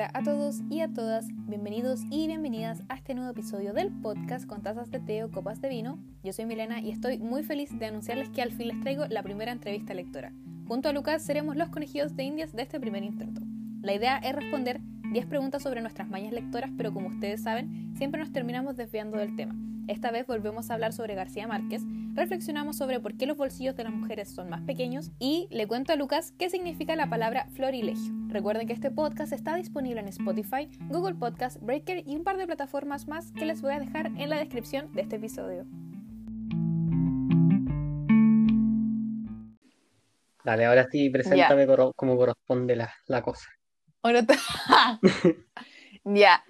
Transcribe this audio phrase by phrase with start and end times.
[0.00, 4.46] Hola a todos y a todas, bienvenidos y bienvenidas a este nuevo episodio del podcast
[4.46, 5.98] con tazas de té o copas de vino.
[6.24, 9.22] Yo soy Milena y estoy muy feliz de anunciarles que al fin les traigo la
[9.22, 10.32] primera entrevista lectora.
[10.66, 13.42] Junto a Lucas seremos los conejillos de indias de este primer intento.
[13.82, 14.80] La idea es responder
[15.12, 19.36] 10 preguntas sobre nuestras mañas lectoras, pero como ustedes saben, siempre nos terminamos desviando del
[19.36, 19.54] tema.
[19.86, 21.82] Esta vez volvemos a hablar sobre García Márquez,
[22.14, 25.92] reflexionamos sobre por qué los bolsillos de las mujeres son más pequeños y le cuento
[25.92, 28.19] a Lucas qué significa la palabra florilegio.
[28.30, 32.46] Recuerden que este podcast está disponible en Spotify, Google Podcast, Breaker y un par de
[32.46, 35.66] plataformas más que les voy a dejar en la descripción de este episodio.
[40.44, 41.66] Dale, ahora sí, preséntame
[41.96, 43.48] como corresponde la, la cosa.
[46.04, 46.44] ya.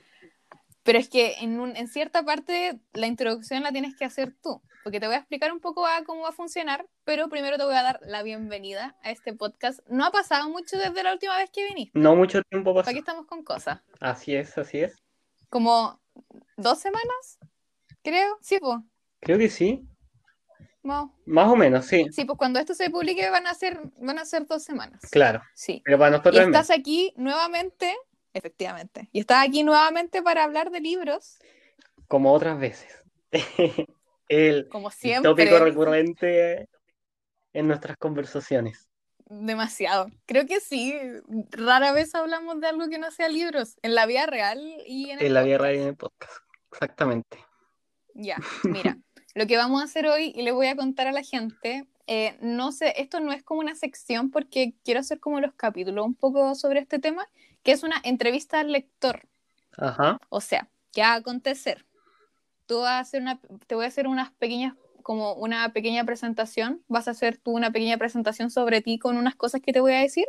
[0.82, 4.60] Pero es que en, un, en cierta parte la introducción la tienes que hacer tú,
[4.82, 7.64] porque te voy a explicar un poco a cómo va a funcionar, pero primero te
[7.64, 9.80] voy a dar la bienvenida a este podcast.
[9.88, 11.98] No ha pasado mucho desde la última vez que viniste.
[11.98, 12.90] No mucho tiempo pasó.
[12.90, 13.80] Aquí estamos con cosas.
[14.00, 15.02] Así es, así es.
[15.48, 16.00] Como
[16.56, 17.38] dos semanas,
[18.02, 18.38] creo.
[18.40, 18.78] Sí, pues.
[19.20, 19.86] Creo que sí.
[20.82, 22.06] Más o menos, sí.
[22.10, 25.02] Sí, pues cuando esto se publique van a ser, van a ser dos semanas.
[25.10, 25.42] Claro.
[25.54, 25.82] Sí.
[25.84, 27.94] Pero para nosotros y estás aquí nuevamente
[28.32, 29.08] Efectivamente.
[29.12, 31.38] Y estás aquí nuevamente para hablar de libros.
[32.06, 33.02] Como otras veces.
[34.30, 35.30] el, Como siempre.
[35.30, 36.68] tópico recurrente
[37.52, 38.88] en nuestras conversaciones.
[39.26, 40.08] Demasiado.
[40.26, 40.98] Creo que sí.
[41.50, 43.76] Rara vez hablamos de algo que no sea libros.
[43.82, 46.32] En la vida real y en el En la vida real y en el podcast.
[46.72, 47.38] Exactamente.
[48.14, 48.98] Ya, mira.
[49.34, 52.36] lo que vamos a hacer hoy y le voy a contar a la gente eh,
[52.40, 56.16] no sé, esto no es como una sección porque quiero hacer como los capítulos un
[56.16, 57.28] poco sobre este tema,
[57.62, 59.28] que es una entrevista al lector.
[59.76, 60.18] Ajá.
[60.28, 61.86] O sea, ¿qué va a acontecer?
[62.70, 66.84] Tú vas a hacer una, te voy a hacer unas pequeñas, como una pequeña presentación,
[66.86, 69.92] vas a hacer tú una pequeña presentación sobre ti con unas cosas que te voy
[69.92, 70.26] a decir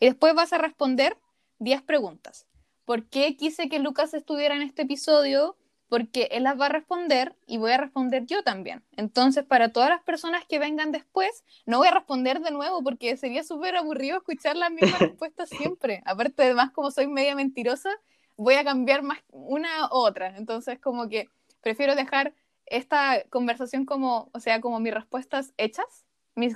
[0.00, 1.18] y después vas a responder
[1.58, 2.46] 10 preguntas.
[2.86, 5.58] ¿Por qué quise que Lucas estuviera en este episodio?
[5.90, 8.82] porque él las va a responder y voy a responder yo también.
[8.96, 13.16] Entonces, para todas las personas que vengan después, no voy a responder de nuevo porque
[13.18, 16.02] sería súper aburrido escuchar las mismas respuestas siempre.
[16.06, 17.90] Aparte, además, como soy media mentirosa,
[18.36, 20.36] voy a cambiar más una u otra.
[20.36, 21.28] Entonces, como que
[21.64, 22.34] prefiero dejar
[22.66, 26.04] esta conversación como, o sea, como mis respuestas hechas,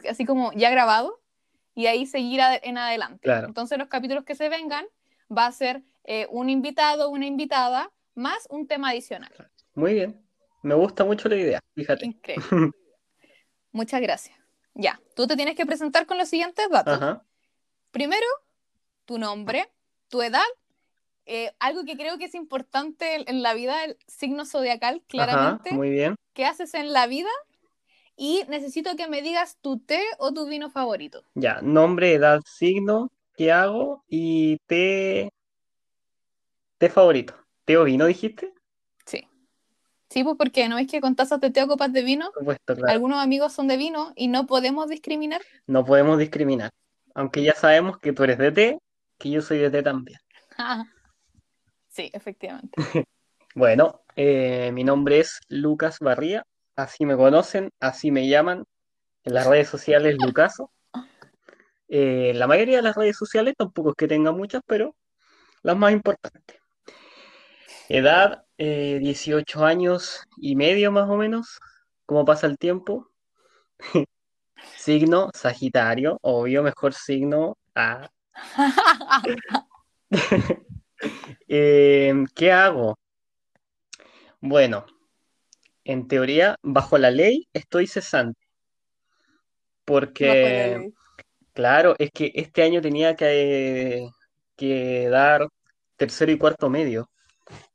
[0.09, 1.21] así como ya grabado,
[1.75, 3.29] y ahí seguir en adelante.
[3.31, 4.85] Entonces, los capítulos que se vengan
[5.35, 9.33] va a ser eh, un invitado, una invitada, más un tema adicional.
[9.75, 10.23] Muy bien.
[10.63, 12.05] Me gusta mucho la idea, fíjate.
[12.05, 12.45] Increíble.
[13.73, 14.37] Muchas gracias.
[14.75, 17.23] Ya, tú te tienes que presentar con los siguientes datos.
[17.93, 18.27] Primero,
[19.07, 19.71] tu nombre,
[20.09, 20.45] tu edad,
[21.31, 25.73] eh, algo que creo que es importante en la vida, el signo zodiacal, claramente.
[25.75, 26.15] muy bien.
[26.33, 27.29] ¿Qué haces en la vida?
[28.17, 31.23] Y necesito que me digas tu té o tu vino favorito.
[31.35, 35.31] Ya, nombre, edad, signo, qué hago y té,
[36.79, 37.35] té favorito.
[37.67, 38.55] ¿Té o vino dijiste?
[39.05, 39.29] Sí.
[40.09, 42.31] Sí, pues porque no es que con tazas de té o copas de vino,
[42.87, 45.43] algunos amigos son de vino y no podemos discriminar.
[45.67, 46.71] No podemos discriminar.
[47.15, 48.79] Aunque ya sabemos que tú eres de té,
[49.19, 50.19] que yo soy de té también.
[51.99, 52.71] sí, efectivamente.
[53.57, 58.65] bueno, eh, mi nombre es Lucas Barría, así me conocen, así me llaman
[59.25, 60.71] en las redes sociales Lucaso.
[61.89, 64.95] Eh, la mayoría de las redes sociales tampoco es que tenga muchas, pero
[65.63, 66.61] las más importantes.
[67.89, 71.59] Edad, 18 eh, años y medio más o menos.
[72.07, 73.11] ¿Cómo pasa el tiempo?
[74.77, 77.59] signo, Sagitario, obvio, mejor signo.
[77.75, 78.09] Ah.
[81.49, 82.99] Em, ¿Qué hago?
[84.41, 84.87] Bueno,
[85.85, 88.41] en teoría, bajo la ley estoy cesante.
[89.85, 90.91] Porque,
[91.55, 94.09] claro, es que este año tenía que,
[94.57, 95.49] que dar
[95.97, 97.09] tercero y cuarto medio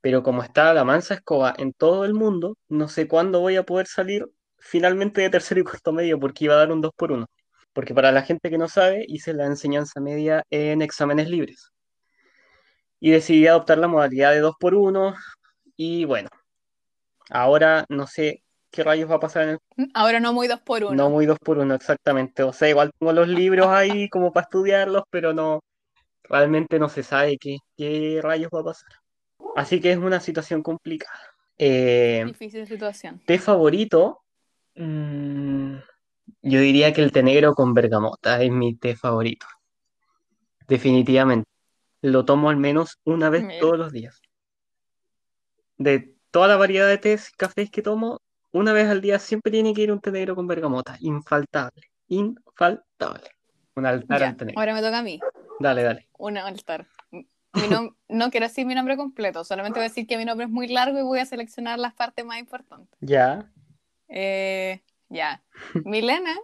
[0.01, 3.63] pero como está la mansa escoba en todo el mundo, no sé cuándo voy a
[3.63, 7.11] poder salir finalmente de tercero y cuarto medio porque iba a dar un 2 por
[7.11, 7.27] 1
[7.73, 11.71] Porque para la gente que no sabe, hice la enseñanza media en exámenes libres.
[13.03, 15.13] Y decidí adoptar la modalidad de 2 por 1
[15.75, 16.29] y bueno,
[17.29, 19.57] ahora no sé qué rayos va a pasar en el...
[19.75, 22.43] Mm, ahora no muy 2 por 1 No muy 2 por 1 exactamente.
[22.43, 25.59] O sea, igual tengo los libros ahí como para estudiarlos, pero no,
[26.23, 28.89] realmente no se sabe qué, qué rayos va a pasar.
[29.57, 31.19] Así que es una situación complicada.
[31.57, 33.21] Eh, Difícil situación.
[33.25, 34.21] Té favorito,
[34.75, 35.75] mm,
[36.41, 39.45] yo diría que el té negro con bergamota es mi té favorito.
[40.69, 41.52] Definitivamente.
[42.03, 44.21] Lo tomo al menos una vez todos los días.
[45.77, 48.19] De toda la variedad de tés, cafés que tomo,
[48.51, 50.97] una vez al día siempre tiene que ir un té negro con bergamota.
[50.99, 51.91] Infaltable.
[52.09, 53.29] Infaltable.
[53.75, 54.59] Un altar al té negro.
[54.59, 55.17] Ahora me toca a mí.
[55.61, 56.09] Dale, dale.
[56.17, 56.87] Un altar.
[57.09, 57.25] Mi
[58.09, 60.67] no quiero decir mi nombre completo, solamente voy a decir que mi nombre es muy
[60.67, 62.99] largo y voy a seleccionar las partes más importantes.
[62.99, 63.49] Ya.
[64.09, 65.41] Eh, ya.
[65.85, 66.35] Milena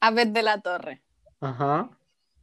[0.00, 1.02] Abed de la Torre.
[1.40, 1.88] Ajá.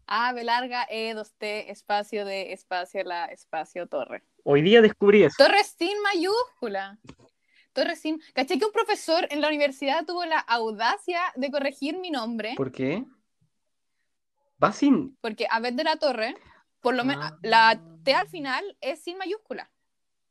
[0.07, 4.23] A, B larga, E, 2T, espacio de, espacio la, espacio torre.
[4.43, 5.35] Hoy día descubrí eso.
[5.37, 6.97] Torre sin mayúscula.
[7.73, 8.21] Torre sin.
[8.33, 12.53] ¿Caché que un profesor en la universidad tuvo la audacia de corregir mi nombre?
[12.55, 13.03] ¿Por qué?
[14.63, 15.17] Va sin.
[15.21, 16.35] Porque Abed de la Torre,
[16.81, 17.37] por lo menos, Ah.
[17.41, 19.69] la T al final es sin mayúscula.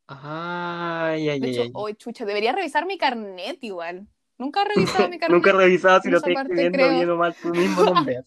[0.07, 1.95] Ay, ay, De ay, hecho, ay.
[1.95, 4.07] chucha, debería revisar mi carnet igual.
[4.39, 5.35] Nunca he revisado mi carnet.
[5.37, 8.23] Nunca he revisado si lo estoy escribiendo bien o mal tú mismo nombre.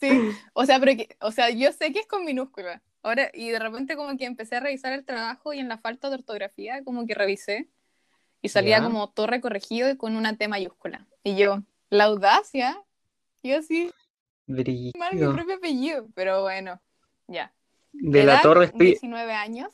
[0.00, 0.10] Sí,
[0.52, 2.82] o sea, pero que, o sea, yo sé que es con minúscula.
[3.02, 6.08] Ahora, y de repente como que empecé a revisar el trabajo y en la falta
[6.08, 7.68] de ortografía como que revisé
[8.42, 8.84] y salía Ya.
[8.84, 11.06] como torre corregido y con una T mayúscula.
[11.22, 12.82] Y yo, la audacia,
[13.42, 13.90] yo sí,
[14.46, 16.80] mal mi propio apellido, pero bueno,
[17.26, 17.52] ya.
[17.92, 18.86] De la Edad, Torre estoy.
[18.88, 19.70] 19 años.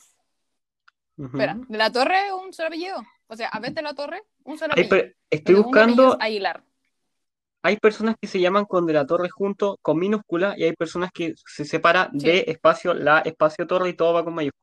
[1.16, 1.26] Ujú.
[1.36, 3.02] Espera, de la torre un solo apellido.
[3.26, 4.90] O sea, a de la torre, un solo apellido.
[4.90, 6.24] per- Estoy El segundo apellido buscando.
[6.24, 6.64] Aguilar.
[7.64, 11.10] Hay personas que se llaman con de la Torre junto con minúscula y hay personas
[11.12, 12.26] que se separa Sí.
[12.26, 14.62] de espacio la espacio Torre y todo va con mayúscula.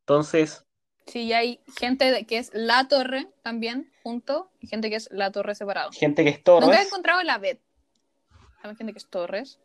[0.00, 0.62] Entonces,
[1.06, 5.30] Sí, y hay gente que es la torre también, junto, y gente que es la
[5.30, 5.90] torre separado.
[5.92, 6.86] gente que es Nunca he Torres.
[6.88, 7.60] encontrado la Bet.
[8.62, 9.60] Hay gente que es Torres.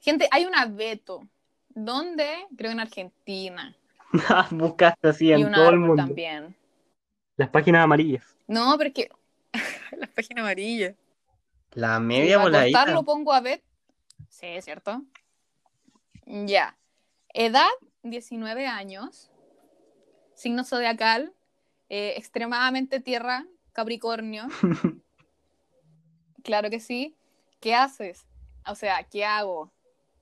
[0.00, 1.28] Gente, hay una Beto.
[1.68, 2.28] ¿Dónde?
[2.56, 3.76] Creo en Argentina.
[4.50, 6.02] Buscaste así y en una todo el mundo.
[6.04, 6.56] también.
[7.36, 8.24] Las páginas amarillas.
[8.48, 9.10] No, pero es que.
[9.96, 10.94] la página amarilla.
[11.72, 12.78] La media para voladita.
[12.80, 13.62] cortarlo pongo a Bet.
[14.28, 15.02] Sí, es cierto.
[16.26, 16.76] Ya.
[17.34, 17.68] Edad,
[18.02, 19.30] 19 años.
[20.34, 21.32] Signo zodiacal.
[21.90, 24.46] eh, extremadamente tierra, Capricornio.
[26.44, 27.14] Claro que sí.
[27.60, 28.26] ¿Qué haces?
[28.66, 29.70] O sea, ¿qué hago?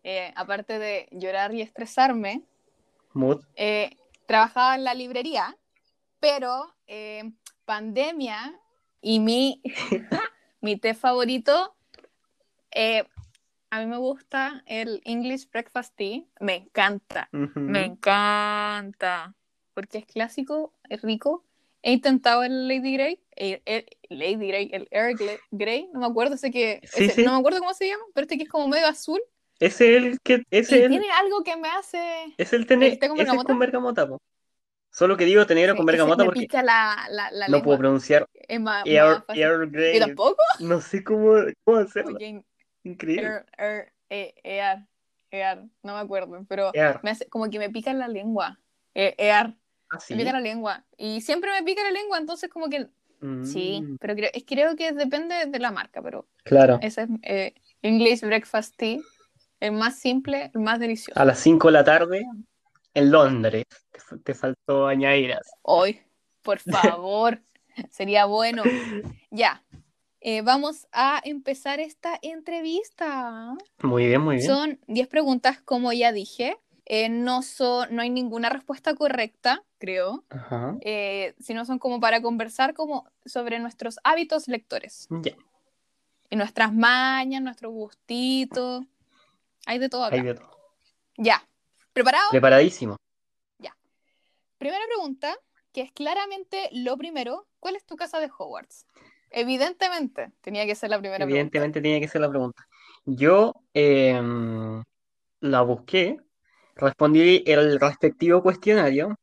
[0.02, 2.42] Eh, aparte de llorar y estresarme,
[3.12, 3.44] Mood.
[3.54, 3.96] eh,
[4.26, 5.56] trabajaba en la librería,
[6.18, 6.74] pero
[7.64, 8.58] pandemia
[9.00, 9.60] y mi,
[10.66, 11.76] mi té favorito,
[12.72, 13.04] eh,
[13.70, 19.34] a mí me gusta el English Breakfast Tea, me encanta, me encanta,
[19.74, 21.44] porque es clásico, es rico.
[21.82, 26.36] He intentado el Lady Grey, el, el- Lady Grey, el Gla- Grey, no me acuerdo,
[26.36, 27.22] sé que, Sí, ese- sí.
[27.24, 29.20] no me acuerdo cómo se llama, pero este que es como medio azul.
[29.60, 30.34] Ese es el que.
[30.50, 32.34] Y Ese es el, tiene algo que me hace...
[32.36, 32.92] es el tener.
[32.94, 33.46] ¿el té con bergamota?
[33.46, 34.18] con bergamota, po.
[34.96, 38.26] Solo que digo tener con bergamota me porque pica la, la, la no puedo pronunciar
[38.32, 39.36] Es más, Air, más.
[39.36, 40.00] Air Grey.
[40.00, 40.42] ¿Yo tampoco?
[40.60, 41.34] No sé cómo,
[41.64, 42.16] cómo hacerlo.
[42.82, 43.26] Increíble.
[43.26, 44.86] Air, Air, eh, Ear,
[45.30, 47.00] Ear, no me acuerdo, pero Air.
[47.02, 48.58] me hace, como que me pica la lengua.
[48.94, 49.54] Eh, Ear,
[49.90, 50.14] Así.
[50.14, 50.86] me pica la lengua.
[50.96, 52.88] Y siempre me pica la lengua, entonces como que
[53.42, 56.78] sí, Mm, pero creo, es, creo que depende de la marca, pero Claro.
[56.80, 59.00] ese es eh, English Breakfast Tea,
[59.60, 61.20] el más simple, el más delicioso.
[61.20, 62.26] A las 5 de la tarde
[62.94, 63.64] en Londres.
[63.96, 65.32] Te, fa- te faltó añadir.
[65.32, 65.50] así.
[65.62, 66.00] Hoy,
[66.42, 66.58] por
[66.98, 67.40] favor,
[67.90, 68.64] sería bueno.
[69.30, 69.64] Ya,
[70.20, 73.54] eh, vamos a empezar esta entrevista.
[73.82, 74.46] Muy bien, muy bien.
[74.46, 76.56] Son 10 preguntas, como ya dije.
[76.84, 80.76] Eh, no, son, no hay ninguna respuesta correcta, creo, Ajá.
[80.80, 85.32] eh, sino son como para conversar como sobre nuestros hábitos lectores Ya,
[86.30, 88.84] y nuestras mañas, nuestros gustitos.
[89.66, 90.14] Hay de todo acá.
[90.16, 90.48] hay de todo.
[91.18, 91.46] Ya,
[91.92, 92.30] ¿preparado?
[92.30, 92.96] Preparadísimo.
[94.58, 95.34] Primera pregunta,
[95.72, 97.46] que es claramente lo primero.
[97.60, 98.86] ¿Cuál es tu casa de Hogwarts?
[99.30, 102.66] Evidentemente, tenía que ser la primera Evidentemente tiene que ser la pregunta.
[103.04, 104.82] Yo em,
[105.40, 106.18] la busqué,
[106.76, 109.16] respondí el respectivo cuestionario.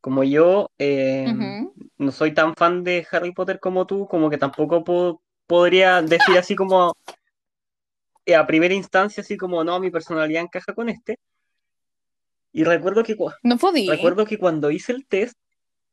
[0.00, 1.72] Como yo em, pregunta.
[1.98, 6.38] No soy tan fan de Harry Potter como tú, como que tampoco po- podría decir
[6.38, 6.94] así como
[8.26, 11.18] eh, a primera instancia, así como no, mi personalidad encaja con este.
[12.56, 13.92] Y recuerdo que, No podía.
[13.92, 15.36] recuerdo que cuando hice el test,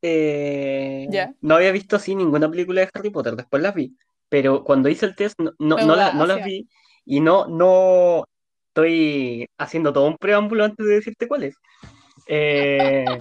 [0.01, 1.33] eh, Ya.
[1.41, 3.97] no había visto así ninguna película de Harry Potter, después las vi.
[4.29, 6.69] Pero cuando hice el test no, no, no, la- no las vi
[7.05, 8.23] y no, no
[8.69, 11.55] estoy haciendo todo un preámbulo antes de decirte cuáles.
[12.27, 13.19] Eh,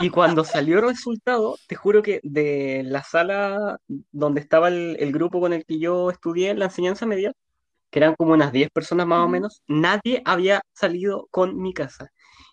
[0.00, 3.76] y cuando salió el resultado, te juro que de la sala
[4.12, 7.32] donde estaba el, el grupo con el que yo estudié la enseñanza media,
[7.90, 12.08] que eran como unas 10 personas más o menos, nadie había salido con mi casa.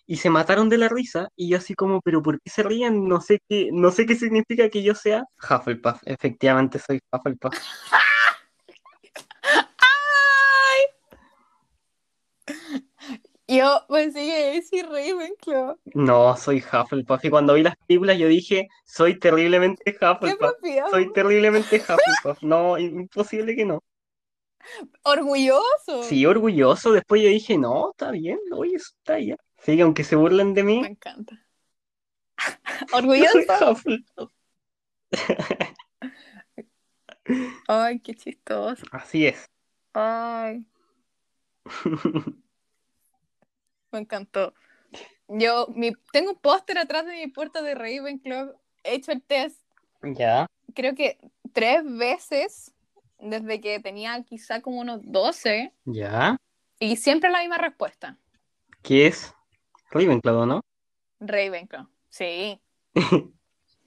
[0.06, 3.08] Y se mataron de la risa, y yo así como, pero ¿por qué se ríen?
[3.08, 6.00] No sé qué, no sé qué significa que yo sea Hufflepuff.
[6.04, 7.54] Efectivamente soy Hufflepuff.
[13.48, 15.76] Yo pensé que decir Ravenclaw.
[15.94, 17.24] No, soy Hufflepuff.
[17.24, 20.38] Y cuando vi las películas yo dije, soy terriblemente Qué Hufflepuff.
[20.38, 20.86] propiedad.
[20.90, 22.42] Soy terriblemente Hufflepuff.
[22.42, 23.82] No, imposible que no.
[25.02, 26.02] Orgulloso.
[26.04, 26.92] Sí, orgulloso.
[26.92, 29.36] Después yo dije, no, está bien, oye, está bien.
[29.64, 31.38] Sí, aunque se burlen de Me mí, encanta.
[32.90, 34.30] soy ¿Orgulloso?
[37.68, 38.84] Ay, qué chistoso.
[38.92, 39.46] Así es.
[39.94, 40.66] Ay,
[43.92, 44.54] me encantó.
[45.28, 48.54] Yo mi, tengo un póster atrás de mi puerta de Ravenclaw.
[48.84, 49.60] He hecho el test,
[50.02, 51.18] Ya, creo que
[51.52, 52.74] tres veces
[53.18, 56.36] desde que tenía quizá como unos 12 ya.
[56.78, 58.18] y siempre la misma respuesta.
[58.82, 59.34] ¿Qué es?
[59.92, 60.62] Ravenclaw, ¿no?
[61.20, 61.86] Ravenclaw.
[62.08, 62.60] Sí.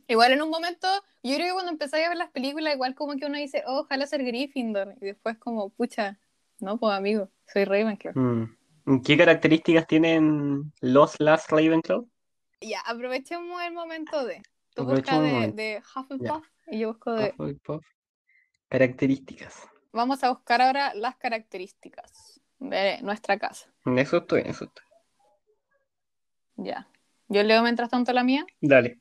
[0.08, 0.88] Igual en un momento,
[1.24, 3.82] yo creo que cuando empecé a ver las películas, igual como que uno dice, oh,
[3.82, 4.94] ojalá ser Gryffindor.
[5.02, 6.20] Y después como, pucha,
[6.60, 8.14] no, pues amigo, soy Ravenclaw.
[8.16, 9.02] Mm.
[9.04, 12.08] ¿Qué características tienen los las Ravenclaw?
[12.62, 14.44] Ya, aprovechemos el momento de.
[14.76, 17.34] Tú buscas de, de Hufflepuff y yo busco de.
[17.38, 17.84] Hufflepuff.
[18.70, 19.68] Características.
[19.92, 23.68] Vamos a buscar ahora las características de nuestra casa.
[23.86, 24.85] En eso estoy, en eso estoy.
[26.58, 26.88] Ya.
[27.28, 28.46] Yo leo mientras tanto la mía.
[28.62, 29.00] Dale.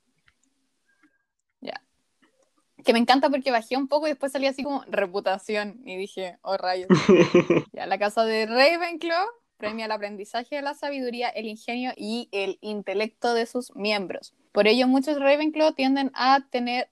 [2.84, 5.80] Que me encanta porque bajé un poco y después salía así como reputación.
[5.86, 6.88] Y dije, oh rayos.
[7.72, 12.58] Ya, la casa de Ravenclaw premia el aprendizaje de la sabiduría, el ingenio y el
[12.60, 14.34] intelecto de sus miembros.
[14.52, 16.90] Por ello, muchos Ravenclaw tienden a tener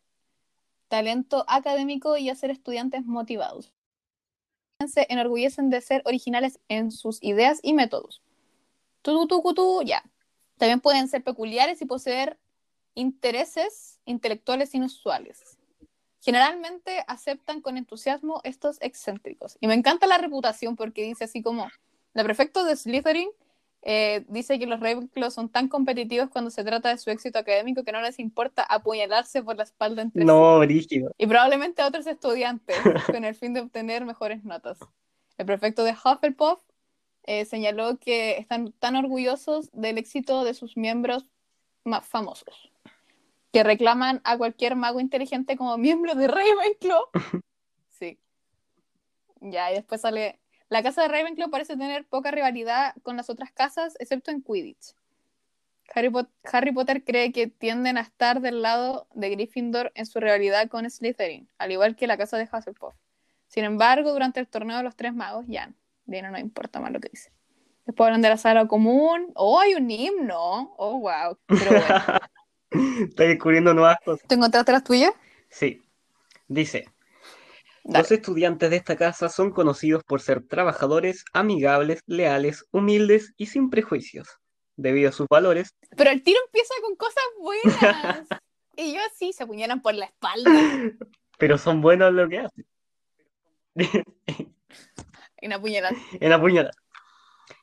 [0.88, 3.72] talento académico y a ser estudiantes motivados.
[4.86, 8.22] Se enorgullecen de ser originales en sus ideas y métodos.
[9.02, 10.02] Tú, tú, tú, tú, ya.
[10.62, 12.38] También pueden ser peculiares y poseer
[12.94, 15.58] intereses intelectuales inusuales.
[16.20, 19.58] Generalmente aceptan con entusiasmo estos excéntricos.
[19.58, 21.68] Y me encanta la reputación porque dice así como,
[22.14, 23.28] la prefecto de Slytherin
[23.82, 27.82] eh, dice que los Ravenclaw son tan competitivos cuando se trata de su éxito académico
[27.82, 30.26] que no les importa apuñalarse por la espalda entre sí.
[30.28, 31.12] No, brígido.
[31.18, 32.76] Y probablemente a otros estudiantes
[33.12, 34.78] con el fin de obtener mejores notas.
[35.38, 36.60] El prefecto de Hufflepuff
[37.24, 41.26] eh, señaló que están tan orgullosos del éxito de sus miembros
[41.84, 42.72] más famosos,
[43.52, 47.04] que reclaman a cualquier mago inteligente como miembro de Ravenclaw.
[47.88, 48.18] Sí.
[49.40, 50.40] Ya, y después sale...
[50.68, 54.94] La casa de Ravenclaw parece tener poca rivalidad con las otras casas, excepto en Quidditch.
[55.94, 60.18] Harry, Pot- Harry Potter cree que tienden a estar del lado de Gryffindor en su
[60.18, 62.94] rivalidad con Slytherin, al igual que la casa de Hufflepuff.
[63.48, 65.70] Sin embargo, durante el torneo de los tres magos, ya,
[66.06, 67.30] de no, no importa más lo que dice.
[67.86, 69.32] Después hablan de la sala común.
[69.34, 70.74] ¡Oh, hay un himno!
[70.76, 71.38] ¡Oh, wow!
[71.46, 72.20] Pero bueno.
[73.08, 74.26] Estás descubriendo nuevas cosas.
[74.26, 75.12] ¿Te encontraste las tuyas?
[75.50, 75.82] Sí.
[76.48, 76.86] Dice,
[77.84, 77.98] Dale.
[77.98, 83.70] los estudiantes de esta casa son conocidos por ser trabajadores, amigables, leales, humildes y sin
[83.70, 84.28] prejuicios.
[84.76, 88.26] Debido a sus valores, Pero el tiro empieza con cosas buenas.
[88.76, 90.50] y yo así, se apuñalan por la espalda.
[91.38, 92.66] pero son buenos en lo que hacen.
[95.42, 95.94] En apuñalar.
[96.20, 96.72] En apuñalar.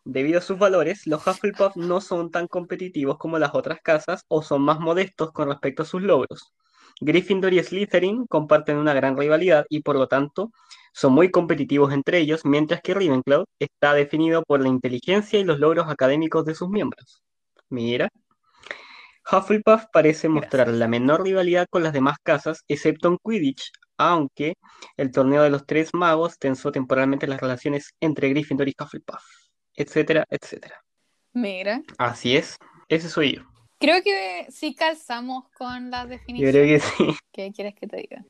[0.05, 4.41] Debido a sus valores, los Hufflepuff no son tan competitivos como las otras casas o
[4.43, 6.53] son más modestos con respecto a sus logros.
[7.01, 10.51] Gryffindor y Slytherin comparten una gran rivalidad y por lo tanto
[10.91, 15.59] son muy competitivos entre ellos, mientras que Ravenclaw está definido por la inteligencia y los
[15.59, 17.23] logros académicos de sus miembros.
[17.69, 18.09] Mira.
[19.31, 20.79] Hufflepuff parece mostrar Gracias.
[20.79, 24.53] la menor rivalidad con las demás casas, excepto en Quidditch, aunque
[24.97, 29.23] el torneo de los tres magos tensó temporalmente las relaciones entre Gryffindor y Hufflepuff,
[29.75, 30.81] etcétera, etcétera.
[31.33, 31.83] Mira.
[31.97, 32.55] Así es,
[32.87, 33.43] ese soy yo.
[33.77, 36.53] Creo que sí calzamos con las Yo definiciones.
[36.53, 36.79] creo que
[37.13, 37.19] sí.
[37.31, 38.25] ¿Qué quieres que te diga?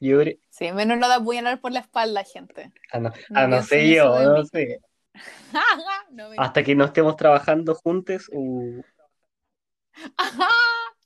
[0.00, 0.36] Yo creo...
[0.50, 2.70] Sí, menos lo de apuñalar por la espalda, gente.
[2.92, 4.78] Ah, no, No ah, no sé yo, no sé.
[6.10, 8.82] no, me- Hasta que no estemos trabajando juntos, uh,
[10.16, 10.48] Ajá.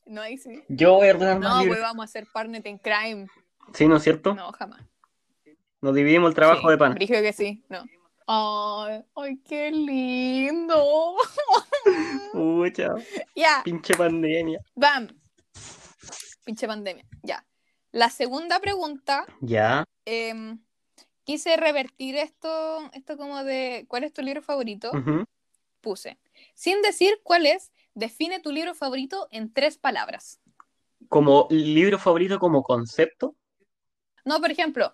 [0.06, 0.62] No, ahí sí.
[0.68, 3.26] yo voy a ordenar No, pues vamos a hacer partner in crime.
[3.74, 4.34] Sí, ¿no es cierto?
[4.34, 4.80] No, jamás.
[5.80, 6.94] Nos dividimos el trabajo Sí, de pan.
[6.94, 7.84] brígido que sí, no.
[8.26, 11.14] Ay, ay, qué lindo.
[12.32, 12.94] Pucha,
[13.36, 14.60] ya, pinche pandemia.
[14.74, 15.08] bam.
[16.44, 17.44] Pinche pandemia, ya.
[17.92, 20.58] La segunda pregunta, Ya, em,
[21.24, 24.90] quise revertir esto, esto como de, ¿cuál es tu libro favorito?
[25.80, 26.18] Puse,
[26.54, 30.40] sin decir cuál es, define tu libro favorito en tres palabras.
[31.08, 33.36] Como libro favorito como concepto,
[34.26, 34.92] No, por ejemplo,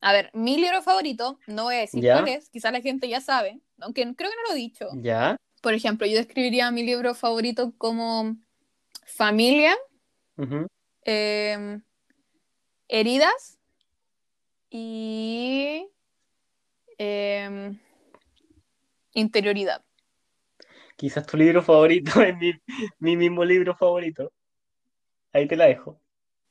[0.00, 2.14] a ver, mi libro favorito, no voy a decir Ya.
[2.14, 4.88] cuál es, quizás la gente ya sabe, aunque creo que no lo he dicho.
[5.02, 8.36] ya, Por ejemplo, yo describiría mi libro favorito como
[9.06, 9.76] familia,
[11.04, 11.78] eh,
[12.88, 13.58] heridas
[14.70, 15.86] y
[16.98, 17.72] eh,
[19.14, 19.84] interioridad.
[20.96, 22.52] Quizás tu libro favorito es mi,
[22.98, 24.32] mi mismo libro favorito.
[25.32, 26.00] Ahí te la dejo.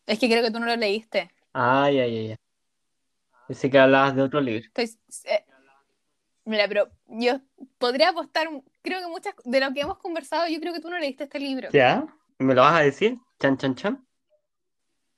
[0.08, 1.30] Es que creo que tú no lo leíste.
[1.54, 2.38] Ay, ay, ay, ay.
[3.48, 4.66] Pensé que hablabas de otro libro.
[4.66, 5.46] Estoy, eh,
[6.46, 7.42] mira, pero yo
[7.78, 8.48] podría apostar
[8.82, 11.40] creo que muchas de lo que hemos conversado, yo creo que tú no leíste este
[11.40, 11.70] libro.
[11.72, 12.06] ¿Ya?
[12.40, 13.18] ¿Me lo vas a decir?
[13.40, 14.08] Chan, chan, chan.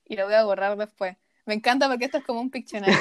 [0.06, 1.16] Y lo voy a borrar después.
[1.46, 2.94] Me encanta porque esto es como un Pictionary.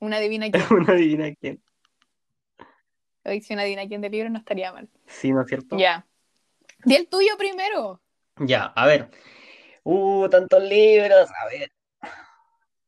[0.00, 0.64] Una divina quién.
[0.70, 1.62] Una adivina quién.
[3.24, 4.88] Hoy si una adivina quién del libro no estaría mal.
[5.06, 5.76] Sí, ¿no es cierto?
[5.78, 6.06] Ya.
[6.84, 8.02] Di el tuyo primero.
[8.38, 9.10] Ya, a ver.
[9.84, 11.30] Uh, tantos libros.
[11.40, 11.70] A ver.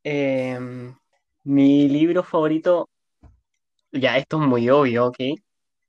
[0.04, 0.94] Em,
[1.44, 2.88] mi libro favorito.
[3.90, 5.16] Ya, esto es muy obvio, ¿ok?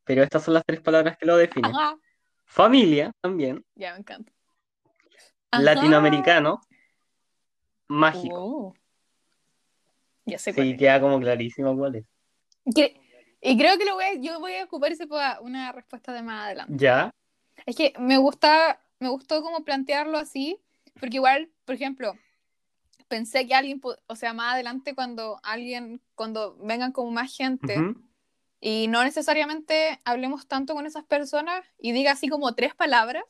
[0.04, 1.76] Pero estas son las tres palabras que lo definen.
[1.76, 1.98] Ajá.
[2.46, 3.64] Familia, también.
[3.76, 4.32] Ya, me encanta.
[5.52, 5.64] Ajá.
[5.64, 6.62] Latinoamericano.
[7.88, 8.36] Mágico.
[8.38, 8.74] Oh.
[10.26, 10.80] Ya sé cuál Sí, es.
[10.80, 12.06] queda como clarísimo cuál es.
[13.42, 16.24] Y creo que lo voy a- yo voy a ocupar ese para una respuesta de
[16.24, 16.74] más adelante.
[16.78, 17.12] ¿Ya?
[17.66, 20.60] Es que me gusta, me gustó como plantearlo así,
[21.00, 22.14] porque igual, por ejemplo,
[23.08, 27.78] pensé que alguien, o sea, más adelante cuando alguien, cuando vengan como más gente
[28.60, 33.24] y no necesariamente hablemos tanto con esas personas y diga así como tres palabras,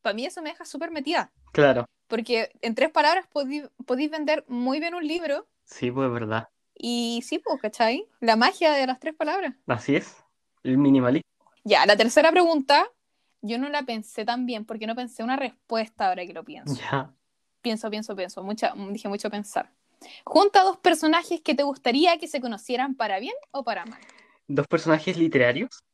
[0.00, 1.86] para mí eso me deja súper metida, Claro.
[2.08, 6.48] porque en tres palabras podéis vender muy bien un libro Sí, pues verdad.
[6.74, 8.08] y sí, pues, ¿cachai?
[8.20, 9.54] La magia de las tres palabras.
[9.68, 10.16] Así es.
[10.64, 11.28] El minimalismo.
[11.64, 12.86] Ya, la tercera pregunta,
[13.40, 16.74] yo no la pensé tan bien porque no pensé una respuesta ahora que lo pienso.
[16.74, 17.14] Ya.
[17.62, 18.42] Pienso, pienso, pienso.
[18.42, 19.70] Mucha, dije mucho pensar.
[20.24, 24.00] Junta dos personajes que te gustaría que se conocieran para bien o para mal.
[24.48, 25.84] ¿Dos personajes literarios?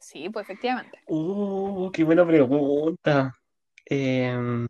[0.00, 0.98] Sí, pues efectivamente.
[1.06, 3.34] Uh, qué buena pregunta.
[3.86, 4.68] Em,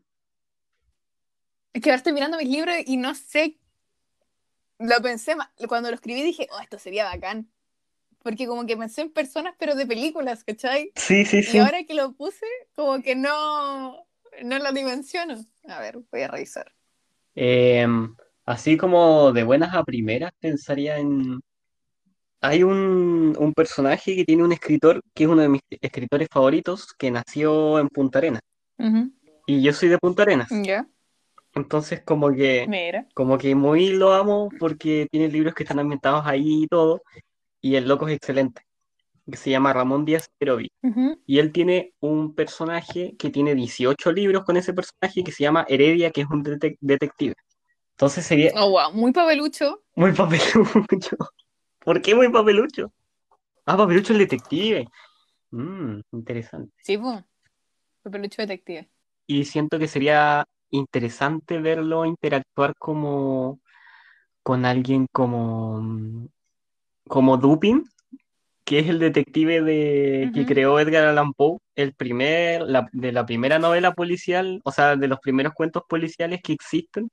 [1.73, 3.59] Es que ahora estoy mirando mis libros y no sé.
[4.79, 5.37] Lo pensé
[5.69, 7.51] Cuando lo escribí dije, oh, esto sería bacán.
[8.23, 10.93] Porque como que pensé en personas, pero de películas, ¿cachai?
[10.97, 11.59] sí, sí, Y sí.
[11.59, 14.08] ahora que lo puse, como que no,
[14.45, 15.37] no lo dimensiono.
[15.69, 16.73] A ver, voy a revisar.
[17.35, 18.15] Em,
[18.45, 21.41] así como de buenas a primeras, pensaría en...
[22.41, 26.93] Hay un, un personaje que tiene un escritor que es uno de mis escritores favoritos
[26.95, 28.43] que nació en Punta Arenas.
[29.47, 30.49] Y yo soy de Punta Arenas.
[30.51, 30.87] Ya,
[31.55, 33.07] Entonces como que, mira.
[33.15, 37.03] como que muy lo amo porque tiene libros que están ambientados ahí y todo.
[37.61, 38.63] Y el loco es excelente.
[39.31, 40.71] Que se llama Ramón Díaz Perovi.
[41.27, 45.67] Y él tiene un personaje que tiene 18 libros con ese personaje que se llama
[45.69, 47.35] Heredia, que es un dete- detective.
[47.93, 49.83] Entonces sería Oh, wow, muy papelucho.
[49.97, 50.61] muy papelucho.
[51.81, 52.93] ¿Por qué muy papelucho?
[53.67, 54.87] Ah, papelucho el detective.
[55.51, 56.73] Mm, interesante.
[56.83, 57.23] Sí, pues.
[58.03, 58.89] Papelucho detective.
[59.27, 63.61] Y siento que sería interesante verlo interactuar como
[64.43, 66.29] con alguien como, mm,
[67.09, 67.85] como Dupin,
[68.69, 73.25] que es el detective de, que creó Edgar Allan Poe, el primer, la- de la
[73.25, 77.09] primera novela policial, o sea, de los primeros cuentos policiales que existen.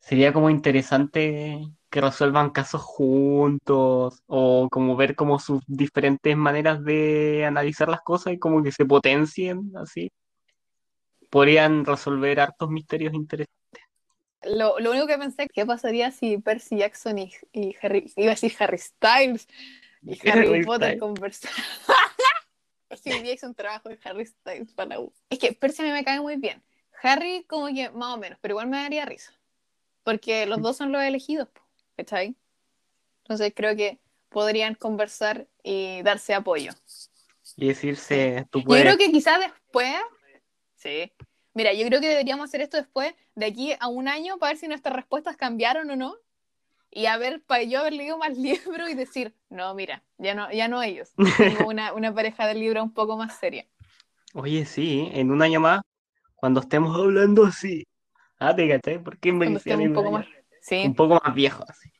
[0.00, 7.44] Sería como interesante que resuelvan casos juntos, o como ver como sus diferentes maneras de
[7.44, 10.10] analizar las cosas y como que se potencien, así.
[11.28, 13.84] Podrían resolver hartos misterios interesantes.
[14.44, 18.34] Lo, lo único que pensé, ¿qué pasaría si Percy Jackson y, y Harry, iba a
[18.34, 19.46] decir Harry Styles
[20.02, 21.00] y Harry Potter Styles.
[21.00, 21.56] conversaran?
[22.90, 25.12] es que hoy día hice un trabajo de Harry Styles para la U.
[25.30, 26.62] Es que Percy a mí me cae muy bien.
[27.02, 29.32] Harry como que más o menos, pero igual me daría risa.
[30.02, 31.48] Porque los dos son los elegidos,
[31.96, 32.34] ¿cachai?
[33.22, 33.98] Entonces creo que
[34.30, 36.72] podrían conversar y darse apoyo.
[37.56, 38.84] Y decirse, tú Yo puedes.
[38.84, 39.94] creo que quizás después,
[40.76, 41.12] sí.
[41.54, 44.58] Mira, yo creo que deberíamos hacer esto después, de aquí a un año, para ver
[44.58, 46.16] si nuestras respuestas cambiaron o no.
[46.90, 50.50] Y a ver, para yo haber leído más libros y decir, no, mira, ya no,
[50.52, 51.12] ya no ellos.
[51.36, 53.66] Tengo una, una pareja de libros un poco más seria.
[54.34, 55.80] Oye, sí, en un año más,
[56.34, 57.86] cuando estemos hablando así.
[58.38, 60.26] Ah, te caché, ¿por qué envejecí estemos un poco más.
[60.60, 60.82] Sí.
[60.84, 61.90] Un poco más viejo, así.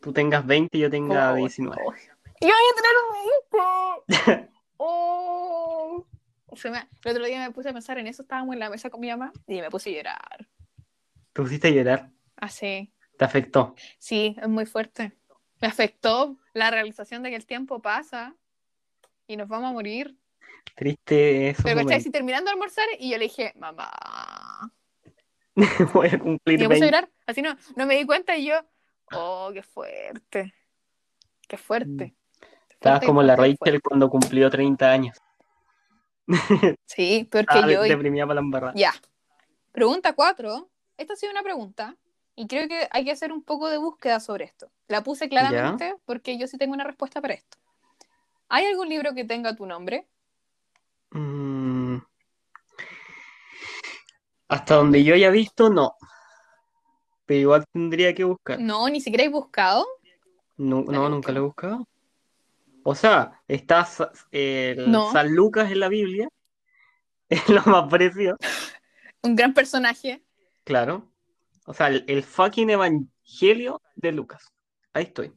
[0.00, 1.82] Tú tengas 20 y yo tenga Oh, 19.
[1.84, 1.92] oh.
[2.40, 4.50] ¡Y voy a tener 20!
[4.76, 6.06] ¡Oh!
[6.56, 8.90] Se me- el otro día me puse a pensar en eso, estábamos en la mesa
[8.90, 10.48] con mi mamá y me puse a llorar.
[11.32, 12.92] Te pusiste a llorar, Así.
[13.20, 13.74] Te afectó.
[13.98, 15.12] Sí, es muy fuerte.
[15.60, 18.34] Me afectó la realización de que el tiempo pasa
[19.26, 20.16] y nos vamos a morir.
[20.74, 22.00] Triste esos Pero, ¿cachai?
[22.00, 23.92] Si terminando de almorzar y yo le dije, mamá.
[25.92, 26.86] Voy a Y cumplir me puse a 20.
[26.86, 27.10] llorar.
[27.26, 28.54] Así no, no me di cuenta y yo,
[29.12, 30.54] oh, qué fuerte.
[31.46, 32.14] Qué fuerte.
[32.70, 33.80] Estabas Fuerte, como la Rachel fuerte.
[33.80, 35.18] cuando cumplió 30 años.
[36.86, 37.84] Sí, peor que Ah, yo.
[37.84, 38.72] y- deprimida para la embarrada.
[38.76, 38.94] Ya.
[39.72, 40.70] Pregunta 4.
[40.96, 41.96] Esta ha sido una pregunta
[42.40, 44.70] y creo que hay que hacer un poco de búsqueda sobre esto.
[44.88, 47.58] La puse claramente porque yo sí tengo una respuesta para esto.
[48.48, 50.06] ¿Hay algún libro que tenga tu nombre?
[51.10, 51.98] Mm.
[54.48, 55.96] Hasta donde yo haya visto, no.
[57.26, 58.58] Pero igual tendría que buscar.
[58.58, 59.86] No, ni siquiera he buscado.
[60.56, 61.86] No, nunca lo he buscado.
[62.82, 65.12] O sea, está Sa- el No.
[65.12, 66.26] San Lucas en la Biblia,
[67.28, 68.38] es lo más parecido,
[69.22, 70.22] Un gran personaje.
[70.64, 71.06] claro.
[71.66, 74.52] O sea, el, el fucking Evangelio de Lucas.
[74.92, 75.32] Ahí estoy.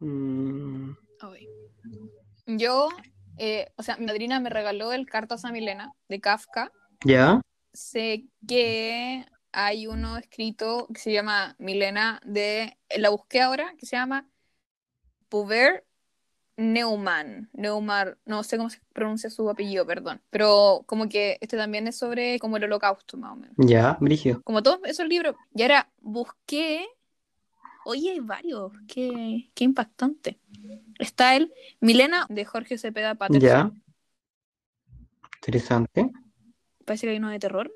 [0.00, 0.92] Mm.
[2.46, 2.88] Yo,
[3.36, 6.72] eh, o sea, mi madrina me regaló el Cartas a Milena de Kafka.
[7.04, 7.40] ¿Ya?
[7.72, 12.78] Sé que hay uno escrito que se llama Milena de.
[12.96, 14.28] La busqué ahora, que se llama
[15.28, 15.87] Puber
[16.58, 17.48] Neumann.
[17.52, 20.20] Neumar, no sé cómo se pronuncia su apellido, perdón.
[20.28, 23.54] Pero como que este también es sobre como el holocausto, más o menos.
[23.56, 24.42] Ya, Brigio.
[24.42, 25.36] Como todos esos libros.
[25.54, 26.84] Y ahora busqué.
[27.84, 28.72] Oye, hay varios.
[28.88, 30.40] Qué, qué impactante.
[30.98, 33.48] Está el Milena de Jorge Cepeda Patterson.
[33.48, 33.72] Ya.
[35.36, 36.10] Interesante.
[36.84, 37.72] Parece que hay uno de terror.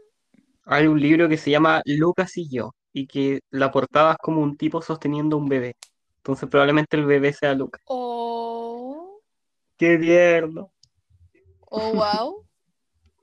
[0.64, 4.42] Hay un libro que se llama Lucas y yo, y que la portada es como
[4.42, 5.76] un tipo sosteniendo un bebé.
[6.18, 7.80] Entonces probablemente el bebé sea Lucas.
[7.86, 8.01] Oh,
[9.82, 10.72] ¡Qué tierno!
[11.62, 12.46] oh, wow.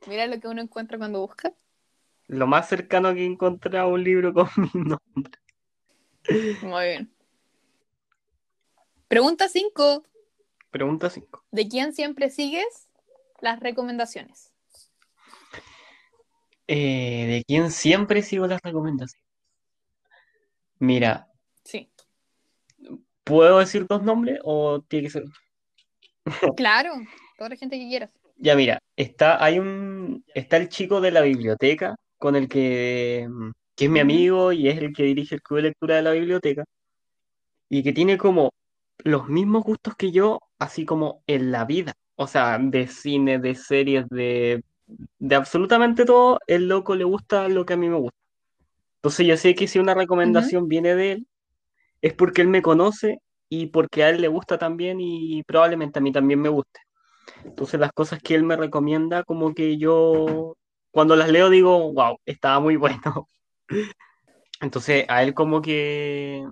[0.08, 1.54] Mira lo que uno encuentra cuando busca.
[2.28, 5.40] Lo más cercano que he encontrado a un libro con mi nombre.
[6.62, 7.14] Muy bien.
[9.08, 10.04] Pregunta 5.
[10.70, 11.46] Pregunta 5.
[11.50, 12.90] ¿De quién siempre sigues
[13.40, 14.52] las recomendaciones?
[16.68, 19.26] Eh, ¿de quién siempre sigo las recomendaciones?
[20.78, 21.30] Mira,
[21.64, 21.90] Sí.
[23.24, 25.24] ¿puedo decir dos nombres o tiene que ser
[26.56, 26.94] Claro,
[27.38, 28.12] toda la gente que quieras.
[28.38, 33.28] Ya mira, está, hay un, está el chico de la biblioteca con el que,
[33.76, 36.12] que es mi amigo y es el que dirige el club de lectura de la
[36.12, 36.64] biblioteca
[37.70, 38.52] y que tiene como
[39.04, 43.56] los mismos gustos que yo, así como en la vida, o sea, de cine, de
[43.56, 44.64] series, de,
[45.20, 48.18] de absolutamente todo, el loco le gusta lo que a mí me gusta.
[48.96, 51.28] Entonces yo sé que si una recomendación viene de él,
[52.02, 56.02] es porque él me conoce y porque a él le gusta también y probablemente a
[56.02, 56.80] mí también me guste.
[57.46, 60.56] Entonces las cosas que él me recomienda, como que yo
[60.92, 63.28] cuando las leo digo, wow, estaba muy bueno.
[64.62, 66.46] Entonces a él como que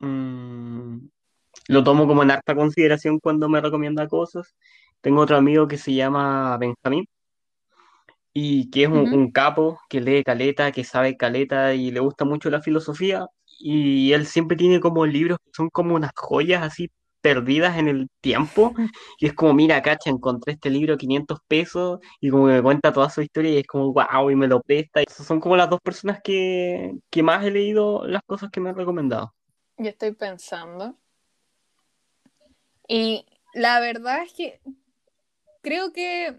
[0.00, 0.98] mm,
[1.68, 4.54] lo tomo como en harta consideración cuando me recomienda cosas.
[5.00, 7.06] Tengo otro amigo que se llama Benjamín
[8.32, 12.24] y que es un, un capo, que lee caleta, que sabe caleta y le gusta
[12.24, 13.26] mucho la filosofía.
[13.58, 16.90] Y él siempre tiene como libros que son como unas joyas así
[17.22, 18.74] perdidas en el tiempo.
[19.18, 22.92] Y es como, mira, cacha, encontré este libro 500 pesos y como que me cuenta
[22.92, 25.00] toda su historia y es como, wow, y me lo presta.
[25.00, 28.70] Y son como las dos personas que, que más he leído las cosas que me
[28.70, 29.32] han recomendado.
[29.78, 30.96] Yo estoy pensando.
[32.88, 34.60] Y la verdad es que
[35.62, 36.36] creo que,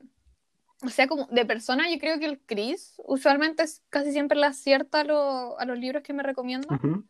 [0.83, 4.45] o sea, como de persona, yo creo que el Chris usualmente es casi siempre le
[4.47, 6.75] acierta a, lo- a los libros que me recomienda.
[6.75, 7.03] Ujú.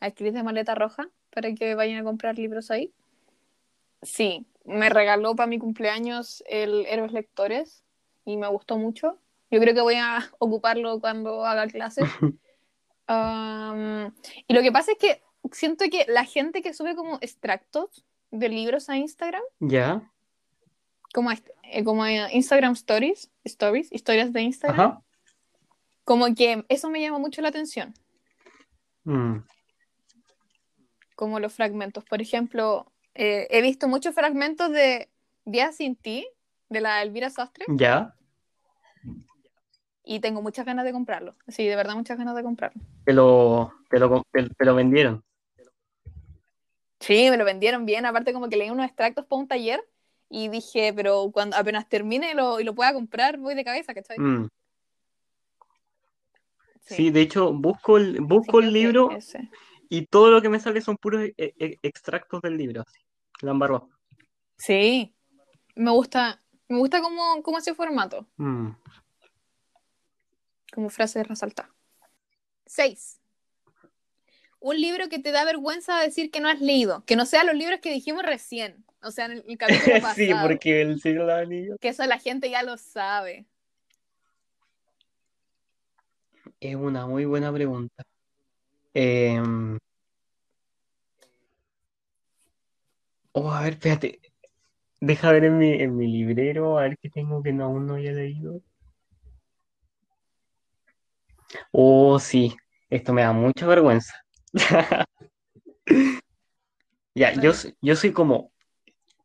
[0.00, 2.92] Al Chris de Maleta Roja, para que vayan a comprar libros ahí.
[4.02, 7.84] Sí, me regaló para mi cumpleaños el Héroes Lectores
[8.24, 9.18] y me gustó mucho.
[9.50, 12.08] Yo creo que voy a ocuparlo cuando haga clases.
[13.08, 14.12] Um,
[14.46, 18.48] y lo que pasa es que siento que la gente que sube como extractos de
[18.48, 20.08] libros a Instagram, Ya,
[21.12, 25.02] como, est- eh, como Instagram Stories, stories, historias de Instagram, ajá.
[26.04, 27.94] como que eso me llama mucho la atención,
[29.04, 29.38] Mm,
[31.16, 32.04] como los fragmentos.
[32.04, 35.08] Por ejemplo, eh, he visto muchos fragmentos de
[35.46, 36.28] Días sin ti,
[36.68, 38.14] de la Elvira Sastre, Ya,
[40.04, 41.34] y tengo muchas ganas de comprarlo.
[41.48, 42.80] Sí, de verdad, muchas ganas de comprarlo.
[43.04, 45.24] te lo, te lo, te, te lo vendieron.
[47.00, 48.04] Sí, me lo vendieron bien.
[48.06, 49.82] Aparte, como que leí unos extractos para un taller
[50.30, 53.92] y dije, pero cuando apenas termine y lo, y lo pueda comprar, voy de cabeza,
[53.92, 54.18] ¿cachai?
[54.18, 54.48] Mm.
[56.80, 59.10] Sí, de hecho, busco el, Sí, busco el libro
[59.88, 62.84] y todo lo que me sale son puros e- e- extractos del libro.
[63.42, 63.90] La embarró.
[64.56, 65.14] Sí,
[65.74, 68.70] me gusta, me gusta como, como ese formato, Mm.
[70.72, 71.70] como frase resaltada.
[72.66, 73.20] Seis.
[74.60, 77.56] Un libro que te da vergüenza decir que no has leído, que no sean los
[77.56, 81.26] libros que dijimos recién, o sea, en el, el capítulo pasado, Sí, porque el Señor
[81.26, 83.46] de los Anillos que eso la gente ya lo sabe.
[86.60, 88.04] es una muy buena pregunta.
[88.94, 89.78] Em,
[93.32, 94.20] oh, a ver, espérate.
[95.00, 97.94] Deja ver en mi, en mi librero, a ver qué tengo que no, aún no
[97.94, 98.60] haya leído.
[101.72, 102.54] Oh, sí,
[102.90, 104.14] esto me da mucha vergüenza.
[107.12, 107.50] Ya, yo,
[107.82, 108.52] yo soy como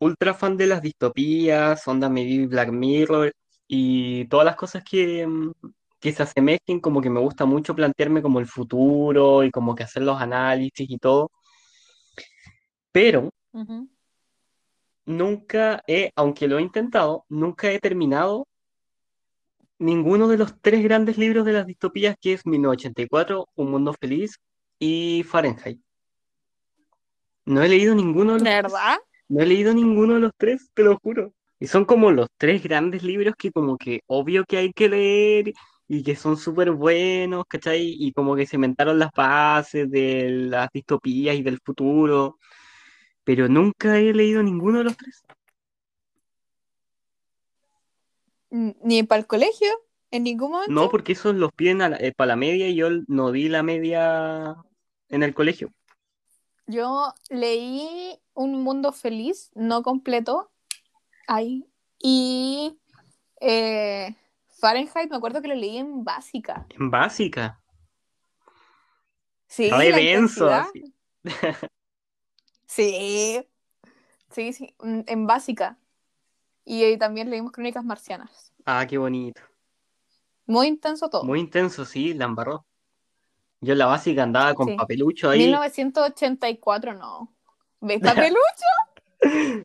[0.06, 3.34] ultra fan de las distopías, onda me vi Black Mirror
[3.68, 5.52] y todas las cosas que, mm,
[6.00, 9.84] que se asemejen, como que me gusta mucho plantearme como el futuro y como que
[9.84, 11.32] hacer los análisis y todo.
[12.92, 13.30] Pero.
[15.08, 18.48] Nunca he, aunque lo he intentado, nunca he terminado
[19.78, 24.40] ninguno de los tres grandes libros de las distopías que es 1984, Un Mundo Feliz
[24.80, 25.80] y Fahrenheit.
[27.46, 28.74] No he leído ninguno de los ¿De tres.
[29.28, 31.34] No he leído ninguno de los tres, te lo juro.
[31.60, 35.54] Y son como los tres grandes libros que como que obvio que hay que leer
[35.88, 37.96] y que son súper buenos, ¿cachai?
[37.98, 42.40] Y como que se inventaron las bases de las distopías y del futuro,
[43.24, 45.24] pero nunca he leído ninguno de los tres.
[48.50, 49.70] Ni para el colegio,
[50.12, 50.72] en ningún momento.
[50.72, 51.80] No, porque esos los piden
[52.16, 54.56] para la media y yo no di la media
[55.10, 55.72] en el colegio.
[56.68, 60.52] Yo leí Un Mundo Feliz, no completo,
[61.28, 61.66] ahí.
[62.00, 62.78] Y
[63.42, 64.16] eh,
[64.48, 66.66] Fahrenheit, me acuerdo que lo leí en básica.
[66.72, 67.62] En básica.
[69.48, 70.94] Sí, denso, así.
[72.68, 73.48] Sí,
[74.32, 75.78] sí, sí, en básica.
[76.66, 78.52] Y eh, también leímos Crónicas Marcianas.
[78.66, 79.42] Ah, qué bonito.
[80.48, 81.24] Muy intenso todo.
[81.24, 82.66] Muy intenso, sí, la embarró.
[83.62, 84.76] Yo en la básica andaba con Sí.
[84.76, 85.40] papelucho ahí.
[85.40, 87.34] 1984, no.
[87.82, 88.02] ¿Ves
[88.34, 89.64] papelucho?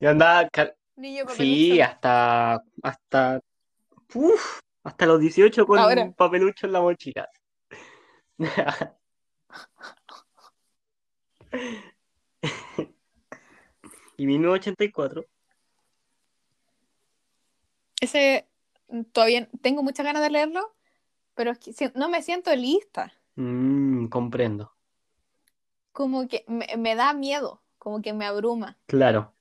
[0.00, 1.84] Yo andaba, ca- Niño sí, papelucho.
[1.84, 3.40] hasta, hasta,
[4.14, 6.12] uf, hasta los 18 con Ahora.
[6.12, 7.28] papelucho en la mochila.
[14.16, 15.24] Y 1984,
[18.00, 18.46] Ese
[18.88, 20.74] mm, todavía tengo muchas ganas de leerlo,
[21.34, 23.12] pero es que no me siento lista.
[23.36, 24.72] Mm, comprendo.
[25.92, 28.78] Como que me, me da miedo, como que me abruma.
[28.86, 29.34] Claro,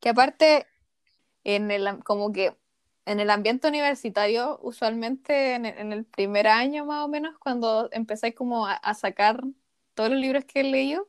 [0.00, 0.66] Que aparte,
[1.44, 2.56] en el, como que
[3.04, 7.88] en el ambiente universitario, usualmente en el, en el primer año más o menos, cuando
[7.92, 9.42] empezáis como a, a sacar
[9.94, 11.06] todos los libros que he leído,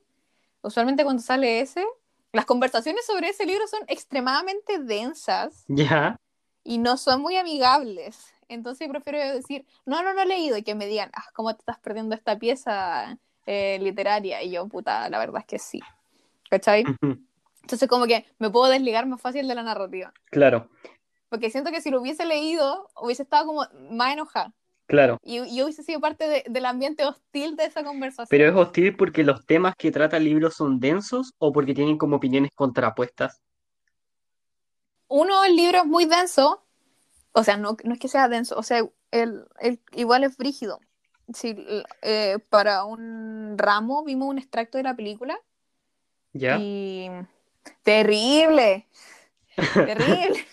[0.62, 1.86] usualmente cuando sale ese,
[2.34, 6.18] las conversaciones sobre ese libro son extremadamente densas ya,
[6.64, 8.34] y no son muy amigables.
[8.52, 11.60] Entonces prefiero decir, no, no, no he leído y que me digan, ah, ¿cómo te
[11.62, 14.44] estás perdiendo esta pieza eh, literaria?
[14.44, 15.80] Y yo, puta, la verdad es que sí.
[16.50, 16.84] ¿Cachai?
[17.62, 20.12] Entonces como que me puedo desligar más fácil de la narrativa.
[20.26, 20.70] claro,
[21.30, 24.54] Porque siento que si lo hubiese leído, hubiese estado como más enojada.
[24.86, 25.18] claro.
[25.24, 28.28] Y, y hubiese sido parte de- del ambiente hostil de esa conversación.
[28.30, 31.98] Pero es hostil porque los temas que trata el libro son densos o porque tienen
[31.98, 33.40] como opiniones contrapuestas.
[35.08, 36.64] Uno, el libro es muy denso.
[37.34, 38.58] O sea, no, no es que sea denso.
[38.58, 38.80] O sea,
[39.12, 40.80] el, el- igual es frígido.
[41.34, 41.56] Sí,
[42.02, 45.40] eh, para un ramo vimos un extracto de la película
[46.34, 46.58] ¿Ya?
[46.58, 47.10] y
[47.84, 48.88] terrible,
[49.86, 50.46] terrible,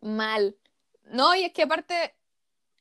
[0.00, 0.56] mal.
[1.04, 2.14] No, y es que aparte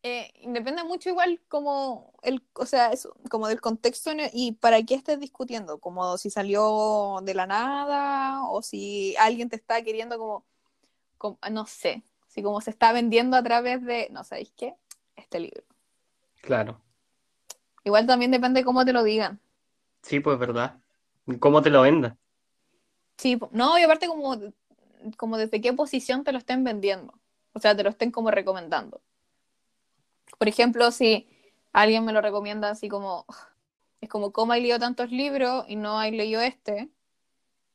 [0.03, 4.83] eh, depende mucho igual como el, o sea, eso, como del contexto el- y para
[4.83, 10.17] qué estés discutiendo, como si salió de la nada o si alguien te está queriendo
[10.19, 10.45] como,
[11.21, 14.73] como- no sé, si como se está vendiendo a través de, no sabéis qué,
[15.15, 15.63] este libro.
[16.41, 16.81] Claro.
[17.83, 19.39] Igual también depende cómo te lo digan.
[20.01, 20.79] Sí, pues verdad.
[21.39, 22.17] ¿Cómo te lo vendan?
[23.17, 24.35] Sí, no, y aparte como,
[25.15, 27.13] como desde qué posición te lo estén vendiendo.
[27.53, 28.99] O sea, te lo estén como recomendando.
[30.39, 31.27] Por ejemplo, si
[31.71, 33.27] alguien me lo recomienda así como,
[34.01, 36.89] es como, ¿cómo hay leído tantos libros y no hay leído este?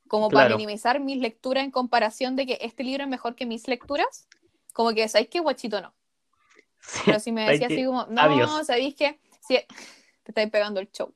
[0.08, 0.56] Como para Claro.
[0.58, 4.28] minimizar mis lecturas en comparación de que este libro es mejor que mis lecturas.
[4.72, 5.92] Como que, ¿sabéis qué guachito no?
[7.04, 8.66] Pero si me decía que- así como, no, adiós.
[8.66, 9.18] ¿sabéis qué?
[9.40, 9.58] Si...
[10.22, 11.14] Te estáis pegando el show.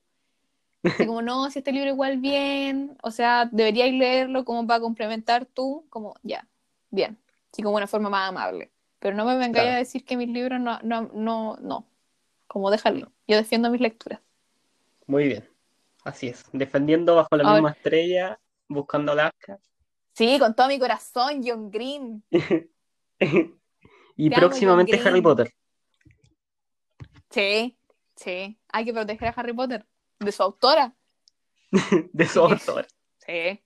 [0.83, 5.45] Así como, no, si este libro igual bien, o sea, deberíais leerlo como para complementar
[5.45, 6.47] tú, como, ya,
[6.89, 7.17] bien.
[7.51, 8.71] Así como una forma más amable.
[8.99, 9.71] Pero no me vengáis Claro.
[9.75, 11.85] a decir que mis libros no, no, no, no.
[12.47, 13.11] Como déjalo.
[13.27, 14.19] Yo defiendo mis lecturas.
[15.07, 15.47] Muy bien.
[16.03, 16.45] Así es.
[16.53, 18.39] Defendiendo bajo la Ahora- misma estrella,
[18.73, 19.59] buscando Alaska.
[20.13, 22.23] Sí, con todo mi corazón, John Green.
[24.17, 25.21] y Te próximamente Harry.
[25.21, 25.53] Potter.
[27.29, 27.77] Sí,
[28.15, 28.59] sí.
[28.69, 29.85] Hay que proteger a Harry Potter.
[30.19, 30.95] De su autora.
[32.13, 32.87] De su autor.
[33.19, 33.63] Sí.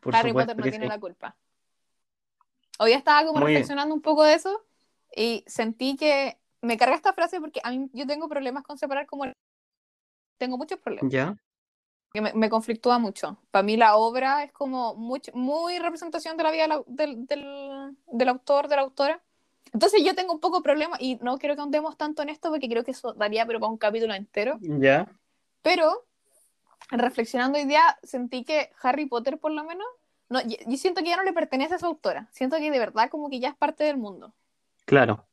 [0.00, 0.88] Por Harry Potter no tiene sí.
[0.88, 1.36] la culpa.
[2.78, 3.58] Hoy estaba como Muy bien.
[3.58, 4.66] reflexionando un poco de eso
[5.14, 9.06] y sentí que me carga esta frase porque a mí yo tengo problemas con separar
[9.06, 9.24] como
[10.38, 11.36] tengo muchos problemas ¿Ya?
[12.12, 13.38] Que me, me conflictúa mucho.
[13.50, 18.28] Para mí la obra es como mucho, muy representación de la vida del, del, del
[18.28, 19.22] autor, de la autora.
[19.72, 22.68] Entonces yo tengo un poco problema y no quiero que andemos tanto en esto porque
[22.68, 24.58] creo que eso daría pero para un capítulo entero.
[24.60, 25.06] ¿Ya?
[25.62, 26.06] Pero
[26.90, 29.86] reflexionando hoy día, sentí que Harry Potter, por lo menos,
[30.28, 32.28] no, yo, yo siento que ya no le pertenece a su autora.
[32.30, 34.32] Siento que de verdad como que ya es parte del mundo.
[34.84, 35.24] Claro.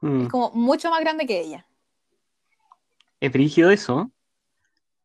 [0.00, 1.66] Mm, Es como mucho más grande que ella.
[3.20, 4.10] Es brígido eso.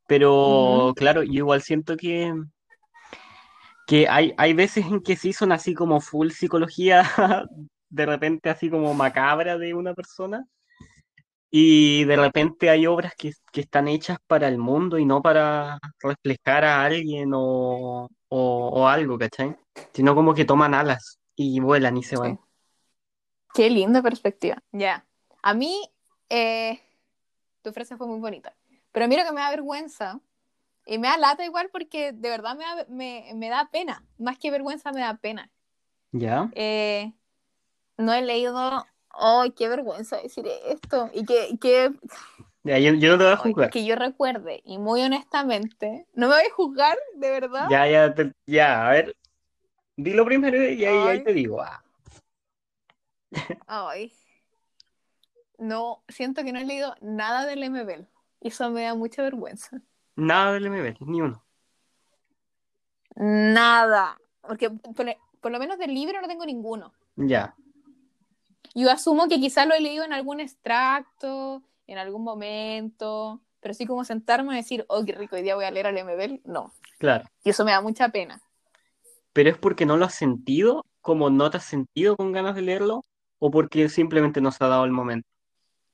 [0.07, 2.33] Pero claro, yo igual siento que,
[3.87, 7.03] que hay, hay veces en que sí son así como full psicología,
[7.89, 10.45] de repente así como macabra de una persona,
[11.55, 15.77] y de repente hay obras que, que están hechas para el mundo y no para
[16.01, 19.55] reflejar a alguien o, o, o algo, ¿cachai?
[19.93, 22.37] Sino como que toman alas y vuelan y se van.
[22.37, 22.39] Sí.
[23.53, 24.57] Qué linda perspectiva.
[24.71, 25.05] Ya.
[25.43, 25.87] A mí,
[26.29, 26.79] eh,
[27.61, 28.55] tu frase fue muy bonita.
[28.93, 30.21] Pero a mí lo que me da vergüenza,
[30.85, 34.05] y me da lata igual porque de verdad me da, me, me da pena.
[34.17, 35.49] Más que vergüenza, me da pena.
[36.11, 36.49] ¿Ya?
[36.53, 37.11] Eh,
[37.97, 38.85] no he leído.
[39.09, 41.09] ¡Ay, qué vergüenza decir esto!
[41.13, 41.91] Y que, que,
[42.63, 43.69] Ya, yo, yo no te voy a juzgar.
[43.69, 47.67] que yo recuerde, y muy honestamente, no me voy a juzgar, de verdad.
[47.69, 49.15] Ya, ya, te- ya, a ver.
[49.95, 51.61] Dilo primero y ahí, ahí te digo.
[51.61, 51.83] ah.
[53.67, 54.11] Ay.
[55.59, 58.07] No, siento que no he leído nada del MBL.
[58.43, 59.81] Y eso me da mucha vergüenza.
[60.17, 61.41] Nada del MBL, ni uno.
[63.15, 64.19] Nada.
[64.41, 65.05] Porque por,
[65.39, 66.93] por lo menos del libro no tengo ninguno.
[67.15, 67.55] Ya.
[68.75, 73.85] Yo asumo que quizás lo he leído en algún extracto, en algún momento, pero así
[73.85, 76.73] como sentarme a decir, oh, qué rico, hoy día voy a leer al MBL, no.
[76.99, 77.23] Claro.
[77.45, 78.41] Y eso me da mucha pena.
[79.31, 80.85] ¿Pero es porque no lo has sentido?
[80.99, 83.05] ¿Como no te has sentido con ganas de leerlo?
[83.39, 85.27] ¿O porque simplemente no se ha dado el momento?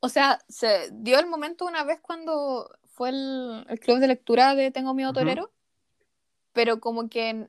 [0.01, 4.55] O sea, se dio el momento una vez cuando fue el, el club de lectura
[4.55, 5.13] de Tengo Miedo.
[5.13, 5.51] Torero,
[6.53, 7.47] pero como que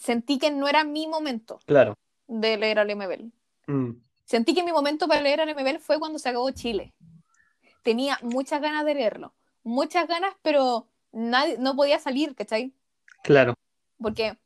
[0.00, 1.94] sentí que no era mi momento Claro.
[2.26, 3.30] de leer al MBL.
[3.66, 3.90] Mm,
[4.24, 6.92] Sentí que mi momento para leer al MBL fue cuando se acabó Chile.
[7.82, 12.72] Tenía muchas ganas de leerlo, muchas ganas, pero nadie, no podía salir, ¿cachai?
[13.22, 13.54] claro.
[13.98, 14.36] Porque,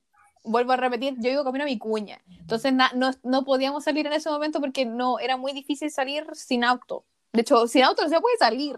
[0.44, 2.22] vuelvo a repetir, yo iba camino a mi cuña.
[2.38, 6.24] Entonces na- no, no podíamos salir en ese momento porque no era muy difícil salir
[6.34, 7.04] sin auto.
[7.32, 8.76] De hecho, sin auto no se puede salir.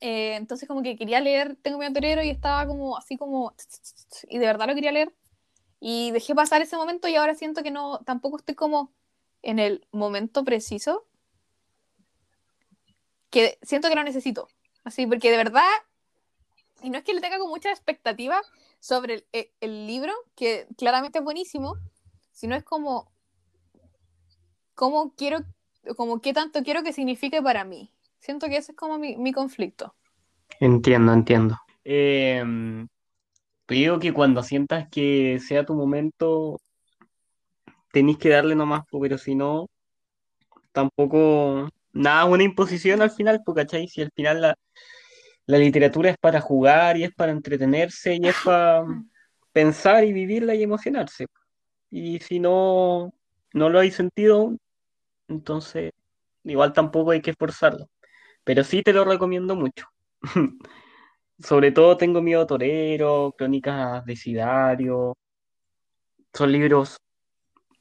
[0.00, 3.54] Eh, entonces como que quería leer Tengo mi torero y estaba como así como...
[4.28, 5.14] Y de verdad lo quería leer.
[5.80, 8.92] Y dejé pasar ese momento y ahora siento que no, tampoco estoy como
[9.42, 11.06] en el momento preciso.
[13.30, 14.48] Que siento que lo necesito.
[14.84, 15.64] Así, porque de verdad,
[16.82, 18.40] y no es que le tenga con mucha expectativa
[18.80, 21.76] sobre el, el- el libro, que claramente es buenísimo,
[22.32, 23.10] sino es como,
[24.74, 25.38] cómo quiero,
[25.94, 27.92] como qué tanto quiero que signifique para mí.
[28.18, 29.94] Siento que ese es como mi, mi conflicto.
[30.60, 31.58] Entiendo, entiendo.
[31.84, 32.42] Eh,
[33.66, 36.60] te digo que cuando sientas que sea tu momento,
[37.92, 39.68] tenés que darle nomás, pero si no,
[40.72, 43.88] tampoco, nada, es una imposición al final, ¿cachai?
[43.88, 44.54] Si al final la,
[45.46, 48.84] la literatura es para jugar y es para entretenerse y es para
[49.52, 51.26] pensar y vivirla y emocionarse.
[51.90, 53.14] Y si no,
[53.52, 54.60] no lo hay sentido aún,
[55.28, 55.92] entonces
[56.44, 57.86] igual tampoco hay que esforzarlo.
[58.44, 59.86] Pero sí te lo recomiendo mucho.
[61.38, 65.14] Sobre todo Tengo Miedo Torero, Crónicas de Sidario.
[66.32, 66.96] Son libros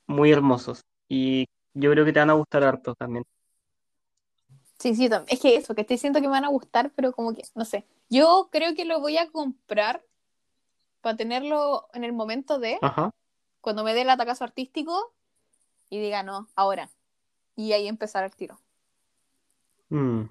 [0.07, 3.25] muy hermosos y yo creo que te van a gustar harto también.
[4.79, 7.33] Sí, sí, es que eso, que estoy siento que me van a gustar, pero como
[7.33, 7.85] que, no sé.
[8.09, 10.03] Yo creo que lo voy a comprar
[11.01, 13.11] para tenerlo en el momento de, Ajá.
[13.61, 15.13] cuando me dé el atacazo artístico
[15.89, 16.89] y diga, no, ahora.
[17.55, 18.59] Y ahí empezar el tiro.
[19.89, 20.23] Mm,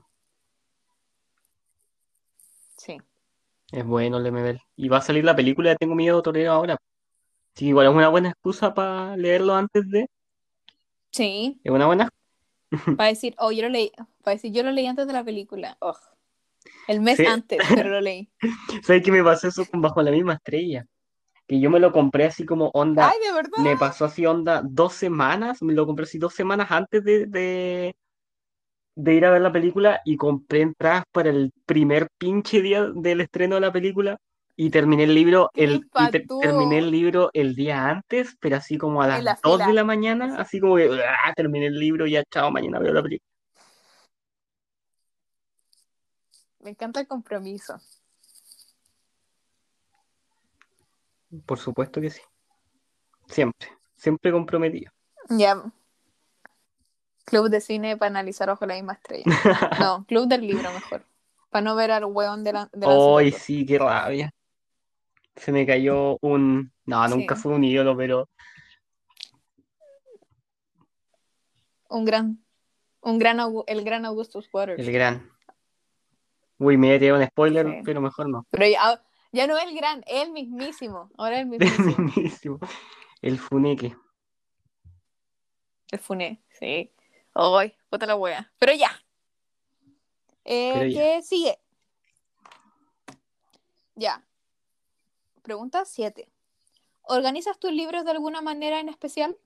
[2.76, 2.98] Sí.
[3.72, 4.60] es bueno el MBL.
[4.76, 6.76] Y va a salir la película de Tengo Miedo Torero ahora.
[7.54, 10.08] Sí, igual es una buena excusa para leerlo antes de.
[11.12, 12.10] Sí, Es una buena.
[12.98, 15.76] para decir, oh, yo lo leí, para decir, yo lo leí antes de la película.
[15.80, 15.96] Oh.
[16.88, 17.26] El mes Sí.
[17.26, 18.28] antes, pero lo leí.
[18.84, 20.86] ¿Sabes qué me pasó eso con Bajo la misma estrella?
[21.46, 23.10] Que yo me lo compré así como onda.
[23.10, 23.64] Ay, de verdad.
[23.64, 27.94] Me pasó así onda dos semanas, me lo compré así dos semanas antes de, de,
[28.96, 33.20] de ir a ver la película y compré entradas para el primer pinche día del
[33.20, 34.16] estreno de la película
[34.56, 38.78] y terminé el libro el, y ter- terminé el libro el día antes, pero así
[38.78, 39.74] como a las la 2 de fila.
[39.74, 40.88] la mañana, así como que
[41.26, 41.32] ¡ah!
[41.34, 43.28] terminé el libro, ya chao, mañana veo la película.
[46.60, 47.80] Me encanta el compromiso.
[51.46, 52.20] Por supuesto que sí.
[53.28, 54.92] Siempre, siempre comprometido.
[55.30, 55.62] Ya.
[57.24, 59.24] Club de cine para analizar bajo la misma estrella.
[59.80, 61.04] No, club del libro mejor.
[61.50, 62.68] Para no ver al weón de la.
[62.72, 64.30] De la Ay, sí, qué rabia.
[65.36, 66.72] Se me cayó un...
[66.84, 67.42] No, nunca Sí.
[67.42, 68.28] fue un ídolo, pero
[71.88, 72.44] Un gran.
[73.00, 74.80] Un gran el gran Augustus Waters.
[74.80, 75.30] el gran.
[76.58, 77.82] Uy, me voy a tirar un spoiler, Sí.
[77.84, 78.46] pero mejor no.
[78.50, 79.02] Pero ya,
[79.34, 81.10] ya no es el gran, es el mismísimo.
[81.18, 82.04] Ahora es el El mismísimo.
[82.06, 82.58] mismísimo.
[83.22, 83.96] El funeque.
[85.90, 86.92] el Funé, sí.
[87.34, 88.52] Ay, puta la wea.
[88.58, 88.90] Pero ya.
[90.44, 91.00] Eh, Pero ya.
[91.00, 91.58] ¿Qué sigue?
[93.94, 94.24] Ya.
[95.42, 96.28] Pregunta 7.
[97.02, 99.36] ¿Organizas tus libros de alguna manera en especial?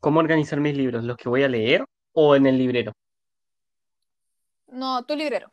[0.00, 1.04] ¿Cómo organizar mis libros?
[1.04, 2.92] ¿Los que voy a leer o en el librero?
[4.68, 5.52] No, tu librero.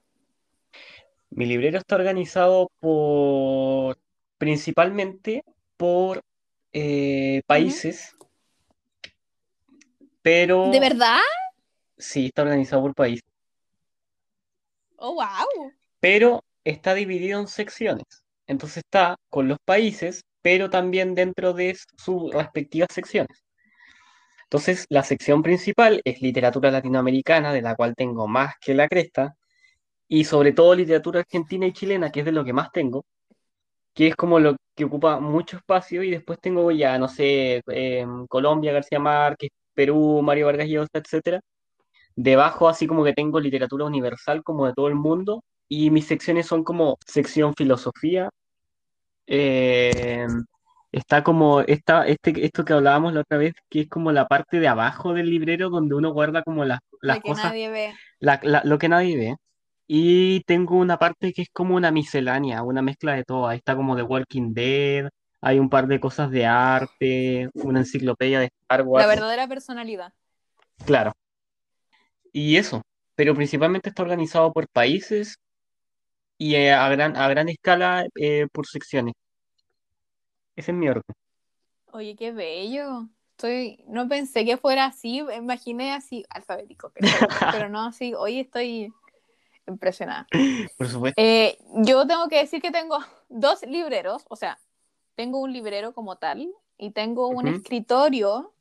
[1.36, 3.98] Mi librero está organizado por
[4.38, 5.44] principalmente
[5.78, 6.22] por
[6.72, 8.16] eh, países,
[10.22, 11.20] pero ¿De verdad?
[11.98, 13.22] sí, está organizado por país,
[14.98, 15.72] Oh, wow.
[16.00, 18.06] pero está dividido en secciones.
[18.48, 23.44] Entonces está con los países, pero también dentro de sus respectivas secciones.
[24.44, 29.36] Entonces, la sección principal es literatura latinoamericana, de la cual tengo más que la cresta,
[30.18, 33.04] y sobre todo literatura argentina y chilena, que es de lo que más tengo,
[33.96, 38.28] que es como lo que ocupa mucho espacio, y después tengo ya, no sé, em,
[38.28, 41.40] Colombia, García Márquez, Perú, Mario Vargas Llosa, etcétera.
[42.16, 46.48] Debajo, así como que tengo literatura universal, como de todo el mundo, y mis secciones
[46.48, 48.30] son como sección filosofía,
[49.28, 50.44] em,
[50.92, 54.60] está como esta, este, esto que hablábamos la otra vez, que es como la parte
[54.60, 57.94] de abajo del librero donde uno guarda como las, las La que cosas nadie ve.
[58.20, 59.36] la- la- lo que nadie ve.
[59.96, 63.48] Y tengo una parte que es como una miscelánea, una mezcla de todo.
[63.48, 65.08] Ahí está como The Walking Dead,
[65.40, 70.12] hay un par de cosas de arte, una enciclopedia de Star La Wars, verdadera personalidad.
[70.84, 71.14] claro.
[72.32, 72.82] Y eso,
[73.14, 75.38] pero principalmente está organizado por países
[76.40, 79.14] y eh, a gran, a gran escala eh, por secciones.
[80.56, 81.04] Ese es mi orden.
[81.92, 83.10] Oye, qué bello.
[83.38, 86.92] Estoy, no pensé que fuera así, imaginé así, alfabético,
[87.52, 88.16] pero no así.
[88.16, 88.92] Hoy estoy
[89.68, 90.28] impresionada.
[90.78, 91.22] Por supuesto.
[91.22, 92.98] Eh, yo tengo que decir que tengo
[93.30, 94.60] dos libreros, o sea,
[95.16, 98.54] tengo un librero como tal y tengo un escritorio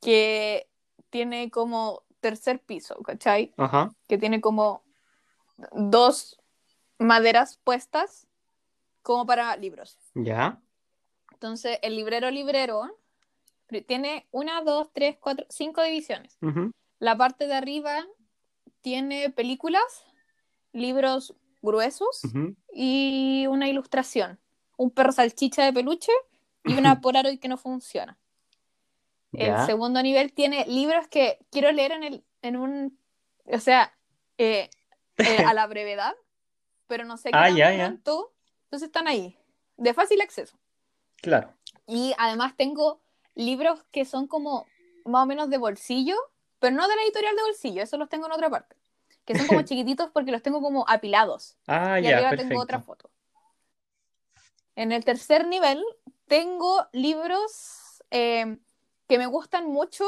[0.00, 0.68] que
[1.10, 3.52] tiene como tercer piso, ¿cachai?
[3.56, 4.82] Ajá, Que tiene como
[5.72, 6.40] dos
[6.98, 8.26] maderas puestas
[9.02, 9.98] como para libros.
[10.14, 10.60] ya.
[11.32, 12.96] Entonces, el librero librero
[13.86, 16.38] tiene una, dos, tres, cuatro, cinco divisiones.
[17.00, 18.06] La parte de arriba
[18.80, 20.06] tiene películas,
[20.74, 22.20] libros gruesos
[22.72, 24.38] y una ilustración.
[24.76, 26.12] Un perro salchicha de peluche
[26.64, 28.18] y una Polaroid que no funciona.
[29.32, 32.98] El segundo nivel tiene libros que quiero leer en, el, en un,
[33.46, 33.92] o sea,
[34.38, 34.70] eh,
[35.16, 36.14] eh, a la brevedad,
[36.86, 37.48] pero no sé qué Ah.
[37.48, 39.36] Entonces están ahí,
[39.76, 40.56] de fácil acceso.
[41.20, 41.52] Claro.
[41.86, 43.00] Y además tengo
[43.34, 44.66] libros que son como
[45.04, 46.16] más o menos de bolsillo,
[46.58, 48.76] pero no de la editorial de bolsillo, eso los tengo en otra parte.
[49.24, 51.56] Que son como chiquititos porque los tengo como apilados.
[51.66, 53.10] Ah, y ya, arriba tengo otra foto.
[54.76, 55.82] En el tercer nivel
[56.26, 58.58] tengo libros eh,
[59.08, 60.04] que me gustan mucho.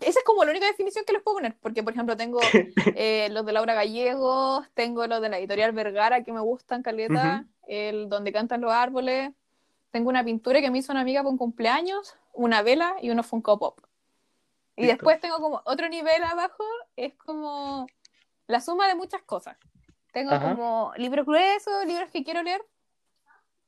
[0.00, 2.40] Esa es como la única definición que les puedo poner, porque por ejemplo tengo
[2.96, 7.46] eh, los de Laura Gallegos, tengo los de la editorial Vergara que me gustan, Caleta,
[7.68, 9.30] el Donde cantan los árboles,
[9.90, 13.58] tengo una pintura que me hizo una amiga un cumpleaños, una vela y unos Funko
[13.58, 13.80] Pop.
[14.76, 14.96] Y Listo.
[14.96, 16.64] después tengo como otro nivel abajo,
[16.96, 17.86] es como
[18.46, 19.56] la suma de muchas cosas.
[20.12, 20.50] Tengo Ajá.
[20.50, 22.64] como libros gruesos, libros que quiero leer,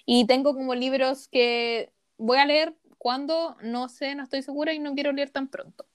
[0.05, 4.79] y tengo como libros que voy a leer cuando, no sé, no estoy segura y
[4.79, 5.87] no quiero leer tan pronto.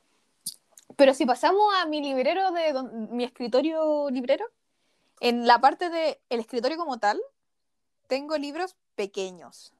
[0.97, 4.45] Pero si pasamos a mi librero de don- mi escritorio librero,
[5.19, 7.21] en la parte de el escritorio como tal,
[8.07, 9.73] tengo libros pequeños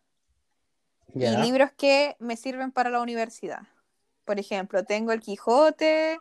[1.13, 3.63] y libros que me sirven para la universidad.
[4.31, 6.17] Por ejemplo, tengo el Quijote,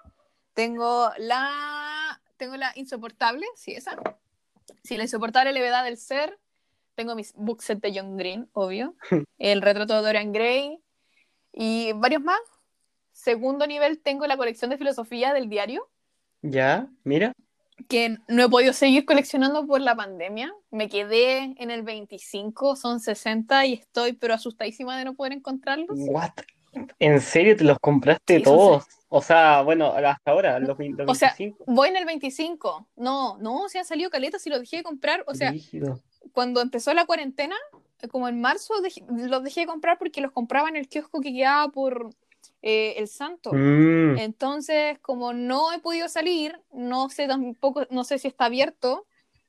[0.52, 3.96] tengo la tengo la insoportable, sí, esa.
[4.82, 6.36] Sí, la insoportable levedad del ser.
[6.96, 8.96] Tengo mis bookset de John Green, obvio.
[9.38, 10.82] El retrato de Dorian Gray
[11.52, 12.40] y varios más.
[13.12, 15.88] Segundo nivel tengo la colección de filosofía del diario,
[16.42, 17.32] Ya, mira.
[17.88, 20.52] que no he podido seguir coleccionando por la pandemia.
[20.72, 25.96] Me quedé en el 25, son 60 y estoy pero asustadísima de no poder encontrarlos.
[25.96, 26.32] What?
[26.98, 28.86] ¿En serio te los compraste Sí, todos?
[29.08, 31.64] O sea, bueno, hasta ahora, los, vein- los O sea, 25.
[31.66, 32.86] Voy en el 25.
[32.96, 35.24] No, no, se han salido caletas y los dejé de comprar.
[35.26, 35.52] O sea,
[36.32, 37.56] cuando empezó la cuarentena,
[38.02, 38.74] eh, como en marzo,
[39.08, 42.10] los dejé de comprar porque los compraba en el kiosco que quedaba por
[42.62, 43.52] eh, El Santo.
[43.52, 49.06] Mm, Entonces, como no he podido salir, no sé tampoco, no sé si está abierto,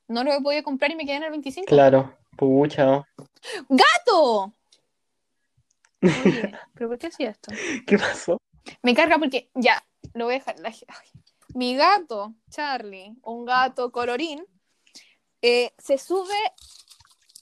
[0.08, 1.66] no lo he podido comprar y me quedé en el 25.
[1.66, 3.06] claro, pucha.
[3.68, 4.52] ¡Gato!
[6.02, 7.52] Oye, ¿pero por qué hacía esto?
[7.86, 8.38] ¿Qué pasó?
[8.82, 9.84] Me carga porque, ya,
[10.14, 10.58] lo voy a dejar.
[10.60, 10.72] la-.
[11.54, 14.44] Mi gato, Charlie, un gato colorín,
[15.42, 16.34] eh, se sube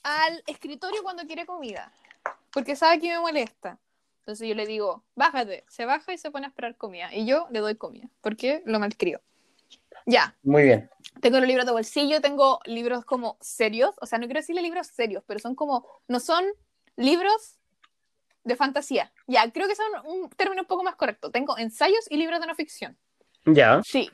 [0.02, 1.92] al escritorio cuando quiere comida,
[2.52, 3.78] porque sabe que me molesta.
[4.20, 7.14] Entonces yo le digo, bájate, se baja y se pone a esperar comida.
[7.14, 9.20] Y yo le doy comida, porque lo malcrio.
[10.06, 10.90] Ya, Muy bien.
[11.20, 14.86] tengo los libros de bolsillo, tengo libros como serios, o sea, no quiero decirle libros
[14.88, 16.44] serios, pero son como, no son
[16.96, 17.59] libros
[18.45, 19.12] de fantasía.
[19.26, 21.30] Ya, creo que son un término un poco más correcto.
[21.30, 22.97] Tengo ensayos y libros de no ficción.
[23.47, 23.80] Ya.
[23.84, 24.11] Sí.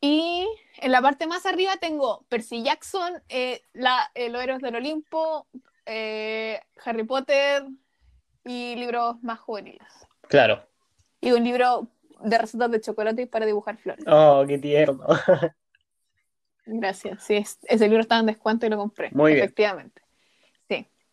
[0.00, 4.76] Y en la parte más arriba tengo Percy Jackson, eh, la, eh, Los Héroes del
[4.76, 5.48] Olimpo,
[5.86, 7.64] eh, Harry Potter
[8.44, 9.88] y libros más juveniles.
[10.28, 10.64] Claro.
[11.20, 11.88] Y un libro
[12.20, 14.04] de recetas de chocolate para dibujar flores.
[14.06, 15.04] Oh, qué tierno.
[16.66, 17.24] Gracias.
[17.24, 19.10] Sí, es- ese libro estaba en descuento y lo compré.
[19.12, 19.44] Muy bien.
[19.44, 20.02] efectivamente.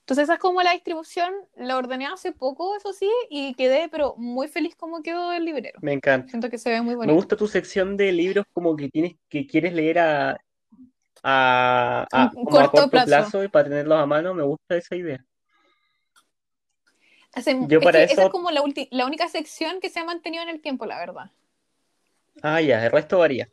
[0.05, 1.33] Entonces esa es como la distribución.
[1.55, 5.79] La ordené hace poco, eso sí, y quedé pero muy feliz como quedó el librero.
[5.81, 6.29] Me encanta.
[6.29, 7.15] Siento que se ve muy Me bonito.
[7.15, 10.37] gusta tu sección de libros como que tienes que quieres leer a,
[11.23, 13.05] a, a- corto plazo.
[13.07, 14.35] plazo y para tenerlos a mano.
[14.35, 15.25] Me gusta esa idea.
[17.33, 19.89] Hace- Yo es para que esa eso- es como la, ulti- la única sección que
[19.89, 21.31] se ha mantenido en el tiempo, la verdad.
[22.43, 23.49] Ah, ya, el resto varía.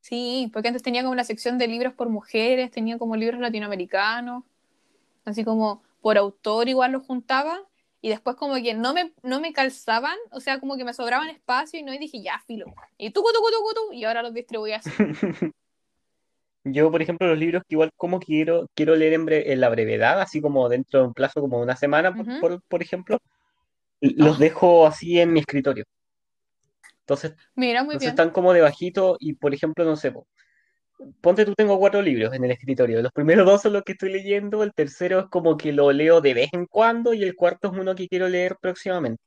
[0.00, 4.44] Sí, porque antes tenía como la sección de libros por mujeres, tenía como libros latinoamericanos,
[5.24, 7.60] así como por autor igual los juntaba,
[8.00, 11.30] y después como que no me, no me calzaban, o sea, como que me sobraban
[11.30, 12.66] espacio y no, y dije, ya, filo.
[12.98, 14.90] Y tucu, tucu, tucu, tucu, y ahora los distribuí así.
[16.64, 19.68] Yo, por ejemplo, los libros que igual como quiero, quiero leer en, bre- en la
[19.68, 23.18] brevedad, así como dentro de un plazo como de una semana, por, por, por ejemplo,
[24.00, 24.40] los Ah.
[24.40, 25.84] dejo así en mi escritorio.
[27.00, 28.10] Entonces, Mira, muy entonces bien.
[28.12, 30.10] están como debajito y, por ejemplo, no sé,
[31.20, 33.02] ponte tú tengo cuatro libros en el escritorio.
[33.02, 36.20] Los primeros dos son los que estoy leyendo, el tercero es como que lo leo
[36.20, 39.20] de vez en cuando y el cuarto es uno que quiero leer próximamente.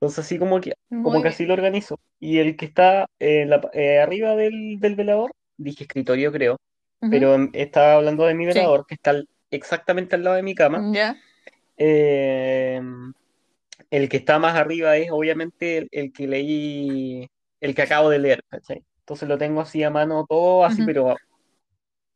[0.00, 1.98] Entonces así como que, Muy como que así lo organizo.
[2.20, 6.58] Y el que está en la- eh, arriba del, del velador, dije escritorio creo,
[7.10, 8.50] pero em, estaba hablando de mi Sí.
[8.50, 8.54] Mm.
[8.54, 10.90] velador, que está exactamente al lado de mi cama.
[10.92, 11.16] Ya.
[11.76, 12.80] Eh,
[13.90, 17.26] el que está más arriba es obviamente el, el que leí,
[17.60, 18.82] el que acabo de leer, ¿cachai?
[19.04, 21.16] Entonces lo tengo así a mano todo, así, pero a,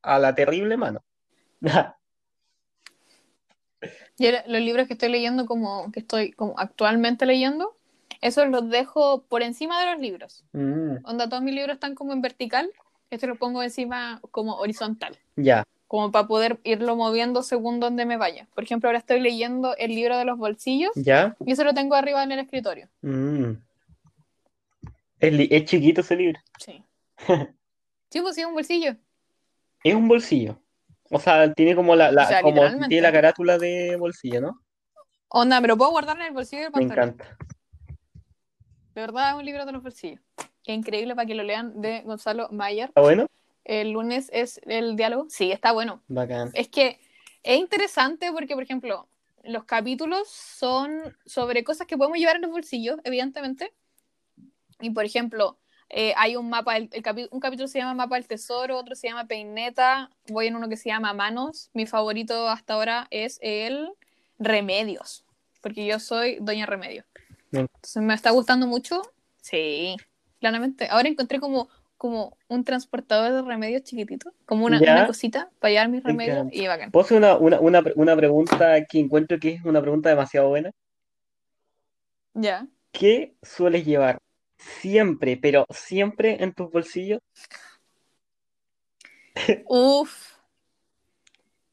[0.02, 1.04] a la terrible mano.
[4.18, 7.76] Yo lo- los libros que estoy leyendo, como que estoy como actualmente leyendo,
[8.20, 10.44] esos los dejo por encima de los libros.
[10.52, 12.70] Mm, Onda, todos mis libros están como en vertical,
[13.10, 18.16] este lo pongo encima como horizontal, ya, como para poder irlo moviendo según donde me
[18.16, 18.48] vaya.
[18.54, 21.36] Por ejemplo, ahora estoy leyendo el libro de los bolsillos ya.
[21.46, 22.88] y eso lo tengo arriba en el escritorio.
[23.02, 23.52] Mm.
[25.20, 26.40] Es, es chiquito ese libro.
[26.58, 26.82] Sí.
[28.10, 28.96] Sí, pues sí, un bolsillo.
[29.84, 30.58] Es un bolsillo.
[31.10, 34.62] O sea, tiene como la, la- O sea, como tiene la carátula de bolsillo, ¿no?
[35.28, 37.10] Onda, me lo puedo guardar en el bolsillo del Me pantalón.
[37.10, 37.36] encanta.
[38.94, 40.20] De verdad, es un libro de los bolsillos.
[40.64, 42.88] Es increíble para que lo lean de Gonzalo Mayer.
[42.88, 43.26] ¿Está bueno?
[43.64, 45.26] El lunes es el diálogo.
[45.28, 46.02] Sí, está bueno.
[46.08, 46.50] Bacán.
[46.54, 46.98] Es que
[47.42, 49.06] es interesante porque, por ejemplo,
[49.44, 53.72] los capítulos son sobre cosas que podemos llevar en los bolsillos, evidentemente.
[54.80, 55.58] Y, por ejemplo,
[55.88, 58.94] eh, hay un mapa, el, el capi- un capítulo se llama Mapa del Tesoro, otro
[58.94, 61.70] se llama Peineta, voy en uno que se llama Manos.
[61.72, 63.88] Mi favorito hasta ahora es el
[64.38, 65.24] Remedios,
[65.60, 67.04] porque yo soy Doña Remedio.
[67.50, 67.68] Bien.
[67.74, 69.02] Entonces me está gustando mucho.
[69.40, 69.96] Sí,
[70.40, 70.88] claramente.
[70.90, 75.88] Ahora encontré como, como un transportador de remedios chiquitito, como una, una cosita para llevar
[75.88, 76.90] mis Me remedios y bacán.
[76.92, 80.70] ¿Puedo hacer una, una, una, una pregunta que encuentro que es una pregunta demasiado buena?
[82.34, 82.68] Ya.
[82.92, 84.18] ¿Qué sueles llevar
[84.58, 87.20] siempre, pero siempre en tus bolsillos?
[89.66, 90.34] Uf.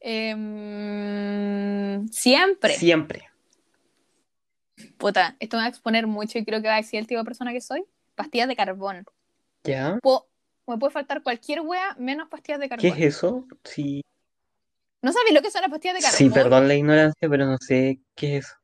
[0.00, 2.74] Em, siempre.
[2.74, 3.28] Siempre.
[4.98, 7.18] Puta, esto me va a exponer mucho y creo que va a decir el tipo
[7.18, 7.84] de persona que soy.
[8.14, 9.04] Pastillas de carbón.
[9.64, 9.98] ¿Ya?
[10.02, 10.28] Po-
[10.66, 12.98] me puede faltar cualquier wea menos pastillas de ¿Qué carbón.
[12.98, 13.46] es eso?
[13.64, 14.02] Sí,
[15.02, 16.18] ¿No sabéis lo que son las pastillas de carbón?
[16.18, 18.54] sí, perdón la ignorancia, pero no sé qué es eso.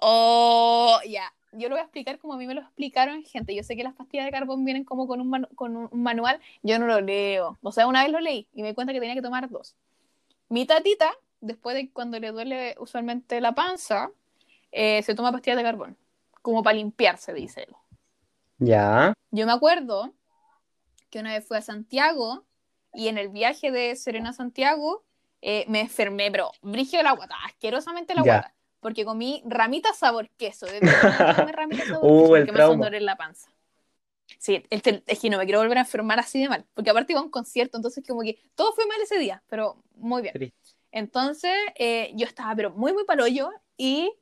[0.00, 1.32] Oh, ya.
[1.52, 3.54] Yo lo voy a explicar como a mí me lo explicaron, gente.
[3.54, 6.40] Yo sé que las pastillas de carbón vienen como con un, con un un manual.
[6.62, 7.58] Yo no lo leo.
[7.62, 9.74] O sea, una vez lo leí y me di cuenta que tenía que tomar dos.
[10.48, 14.10] Mi tatita, después de cuando le duele usualmente la panza,
[14.72, 15.96] eh, se toma pastillas de carbón.
[16.42, 17.74] Como para limpiarse, dice él.
[18.58, 19.12] ¿Ya?
[19.30, 20.12] Yo me acuerdo
[21.10, 22.44] que una vez fui a Santiago
[22.94, 25.04] y en el viaje de Serena a Santiago
[25.42, 28.32] eh, me enfermé, pero brígido la guata, asquerosamente la Ya.
[28.32, 30.66] guata, porque comí ramitas sabor queso.
[30.66, 32.84] Desde que ramitas sabor Uh, queso el porque me trauma.
[32.86, 33.50] doler la panza.
[34.38, 37.12] Sí, el es que no me quiero volver a enfermar así de mal, porque aparte
[37.12, 40.32] iba a un concierto, entonces como que todo fue mal ese día, pero muy bien.
[40.32, 40.56] Triste.
[40.92, 44.12] Entonces eh, yo estaba pero muy muy palollo y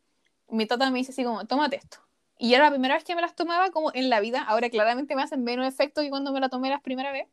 [0.48, 1.98] mi tata me dice así como, tómate esto.
[2.38, 5.14] Y era la primera vez que me las tomaba como en la vida, ahora claramente
[5.14, 7.28] me hacen menos efecto que cuando me la tomé la primera vez.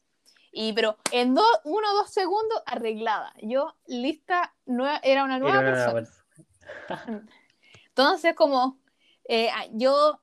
[0.52, 3.34] Y pero en dos, uno o dos segundos arreglada.
[3.42, 5.94] Yo lista, nueva, era una nueva Era una persona.
[5.94, 6.25] persona.
[7.90, 8.78] Entonces, como
[9.28, 10.20] eh, yo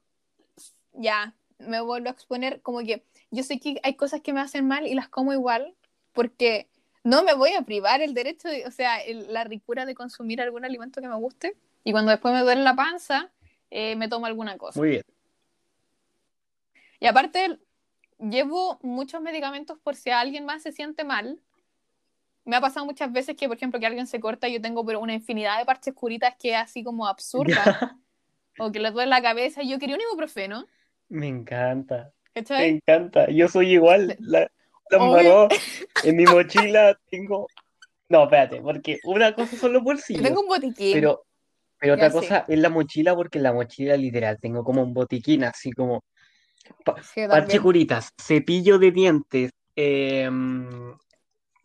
[0.92, 4.66] ya me vuelvo a exponer, como que yo sé que hay cosas que me hacen
[4.66, 5.74] mal y las como igual,
[6.12, 6.68] porque
[7.04, 10.40] no me voy a privar el derecho, de, o sea, el- la ricura de consumir
[10.40, 11.56] algún alimento que me guste.
[11.84, 13.32] Y cuando después me duele la panza,
[13.70, 14.78] eh, me tomo alguna cosa.
[14.78, 15.02] Muy bien.
[17.00, 17.58] Y aparte,
[18.18, 21.40] llevo muchos medicamentos por si alguien más se siente mal.
[22.44, 24.84] Me ha pasado muchas veces que, por ejemplo, que alguien se corta y yo tengo
[24.84, 27.52] pero una infinidad de parches curitas que es así como absurda.
[28.58, 30.66] o que le duele la cabeza y yo quería un ibuprofeno.
[31.08, 32.12] Me encanta.
[32.34, 33.30] Me encanta.
[33.30, 34.16] Yo soy igual.
[34.20, 34.50] La.
[36.04, 37.46] En mi mochila tengo.
[38.10, 40.92] No, espérate, porque una cosa son los Yo bolsillos, tengo un botiquín.
[40.92, 41.24] pero,
[41.78, 42.16] pero otra sé.
[42.16, 46.04] cosa es la mochila, porque en la mochila literal tengo como un botiquín, así como
[46.84, 47.62] pa- Sí, yo parche también.
[47.62, 50.94] curitas, cepillo de dientes, em,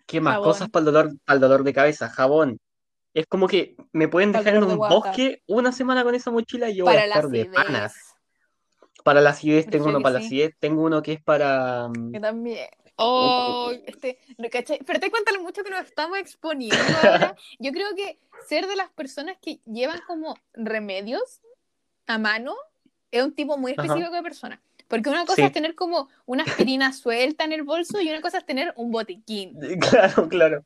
[0.08, 0.34] ¿qué más?
[0.34, 0.48] Jabón.
[0.50, 2.60] Cosas para el dolor, para el dolor de cabeza, jabón.
[3.14, 6.78] Es como que me pueden dejar en un bosque una semana con esa mochila y
[6.78, 7.96] yo voy a la estar de panas.
[9.04, 10.26] Para la acidez tengo uno para la sí.
[10.26, 11.88] acidez, tengo uno que es para...
[11.90, 12.68] mm, Yo también.
[13.00, 14.80] Oh, este, ¿lo cachai?
[14.84, 17.36] Pero te cuenta lo mucho que nos estamos exponiendo ahora.
[17.60, 21.42] Yo creo que ser de las personas que llevan como remedios
[22.08, 22.56] a mano
[23.12, 23.84] es un tipo muy Ajá.
[23.84, 24.62] específico de persona.
[24.88, 25.42] Porque una cosa Sí.
[25.44, 28.92] es tener como una aspirina suelta en el bolso y una cosa es tener un
[28.92, 29.58] botiquín.
[29.80, 30.64] Claro, claro.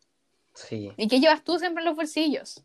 [0.54, 0.92] Sí.
[0.98, 2.64] ¿Y qué llevas tú siempre en los bolsillos?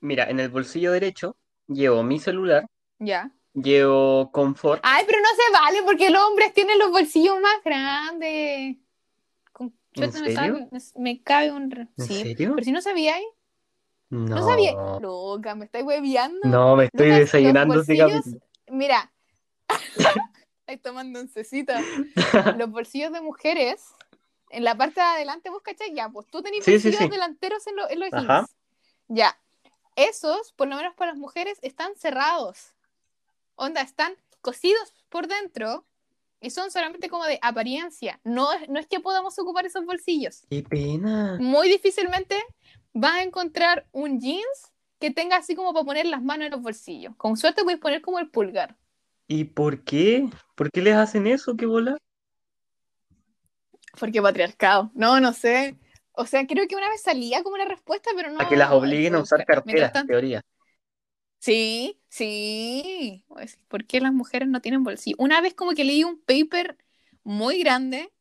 [0.00, 1.36] Mira, en el bolsillo derecho
[1.68, 2.66] llevo mi celular,
[2.98, 3.30] Ya.
[3.54, 4.80] llevo confort.
[4.84, 8.76] Ay, pero no se vale porque los hombres tienen los bolsillos más grandes.
[9.52, 10.68] Con ¿En suerte me, serio?
[10.70, 11.72] cabe, me cabe un...
[11.72, 12.52] ¿En Sí, serio?
[12.54, 13.24] pero si no sabíais.
[14.10, 14.72] No, No sabía.
[15.00, 16.40] Loca, me estáis hueviando.
[16.44, 18.36] no, me estoy desayunando los bolsillos-.
[18.68, 19.10] Mira.
[20.60, 21.80] Estáis tomando oncecita.
[22.56, 23.84] Los bolsillos de mujeres,
[24.50, 27.08] en la parte de adelante, vos cachai, ya, pues tú tenés Sí, bolsillos sí.
[27.08, 28.48] delanteros en, lo- en los jeans.
[29.08, 29.38] Ya.
[29.94, 32.74] Esos, por lo menos para las mujeres, están cerrados.
[33.54, 35.86] Onda, están cosidos por dentro
[36.40, 38.20] y son solamente como de apariencia.
[38.24, 40.42] No, es- no es que podamos ocupar esos bolsillos.
[40.50, 41.38] Qué pena.
[41.40, 42.42] Muy difícilmente
[42.92, 46.62] vas a encontrar un jeans que tenga así como para poner las manos en los
[46.62, 47.14] bolsillos.
[47.16, 48.76] Con suerte puedes poner como el pulgar.
[49.28, 50.28] ¿Y por qué?
[50.54, 51.56] ¿Por qué les hacen eso?
[51.56, 51.96] ¿Qué bola?
[53.98, 54.90] Porque patriarcado.
[54.94, 55.76] No, no sé.
[56.12, 58.40] O sea, creo que una vez salía como una respuesta, pero no.
[58.40, 60.42] A que las obliguen a usar carteras, tanto- teoría.
[61.38, 63.24] Sí, sí.
[63.28, 65.16] Pues, ¿Por qué las mujeres no tienen bolsillo?
[65.18, 66.76] Una vez como que leí un paper
[67.22, 68.12] muy grande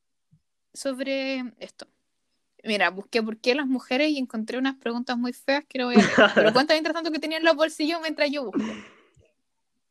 [0.73, 1.87] sobre esto.
[2.63, 5.95] Mira, busqué por qué las mujeres y encontré unas preguntas muy feas que no voy
[5.95, 6.09] a leer.
[6.35, 8.59] Pero cuenta mientras tanto que tenían los bolsillos mientras yo busco.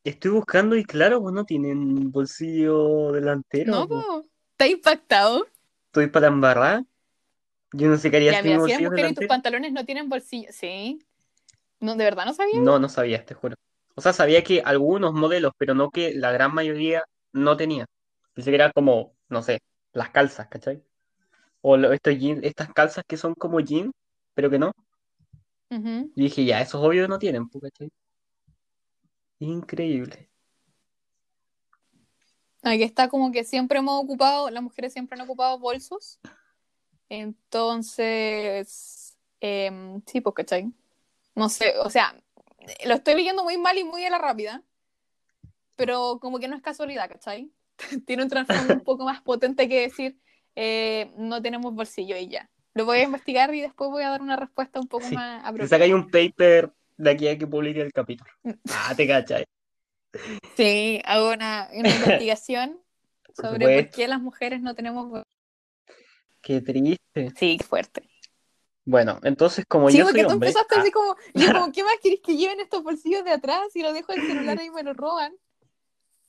[0.05, 3.73] Estoy buscando y claro, pues no tienen bolsillo delantero.
[3.73, 4.25] No, pues.
[4.51, 5.47] ¿Está impactado?
[5.87, 6.83] Estoy para embarrar.
[7.73, 9.27] Yo no sé qué haría Ya, sin si eres mujer y tus delantero.
[9.27, 10.49] pantalones no tienen bolsillo.
[10.51, 10.99] Sí.
[11.79, 12.59] No, ¿De verdad no sabía?
[12.61, 13.55] No, no sabía, te juro.
[13.95, 17.03] O sea, sabía que algunos modelos, pero no que la gran mayoría
[17.33, 17.85] no tenía.
[18.33, 19.59] Pensé que era como, no sé,
[19.93, 20.83] las calzas, ¿cachai?
[21.61, 23.91] O lo- estos jeans, estas calzas que son como jeans,
[24.35, 24.73] pero que no.
[25.71, 26.11] Ujú.
[26.15, 27.89] Y dije, ya, esos obvios no tienen, pues, ¿cachai?
[29.39, 30.29] Increíble.
[32.63, 36.19] Aquí está como que siempre hemos ocupado, las mujeres siempre han ocupado bolsos.
[37.09, 40.71] Entonces, em, sí, pues, ¿cachai?
[41.35, 42.15] No sé, o sea,
[42.85, 44.63] lo estoy leyendo muy mal y muy a la rápida,
[45.75, 47.51] pero como que no es casualidad, ¿cachai?
[48.07, 50.17] Tiene un trasfondo un poco más potente que decir,
[50.55, 52.49] eh, no tenemos bolsillo y ya.
[52.73, 55.15] Lo voy a investigar y después voy a dar una respuesta un poco Sí.
[55.15, 55.69] más apropiada.
[55.69, 58.29] sacáis un paper de aquí a que publique el capítulo.
[58.69, 59.45] Ah, te cachai.
[60.55, 62.79] Sí, hago una, una investigación
[63.35, 63.95] Por sobre por supuesto.
[63.97, 65.23] qué las mujeres no tenemos.
[66.41, 67.31] Qué triste.
[67.37, 68.09] Sí, qué fuerte.
[68.85, 70.49] Bueno, entonces, como Sí, yo porque soy tú hombre.
[70.49, 73.75] empezaste ah, así como, yo como, ¿qué más querés que lleven estos bolsillos de atrás
[73.75, 75.33] y lo dejo el celular ahí y me lo roban?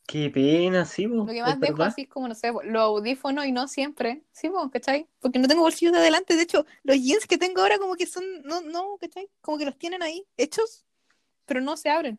[0.07, 1.89] Qué pena, sí, Lo po, que más dejo verdad.
[1.89, 5.09] así es como, no sé, los audífonos y no siempre, ¿sí, vos, cachai?
[5.21, 8.07] Porque no tengo bolsillos de adelante, de hecho, los jeans que tengo ahora como que
[8.07, 9.29] son, no, no, ¿cachai?
[9.41, 10.85] Como que los tienen ahí, hechos,
[11.47, 12.19] pero no se abren.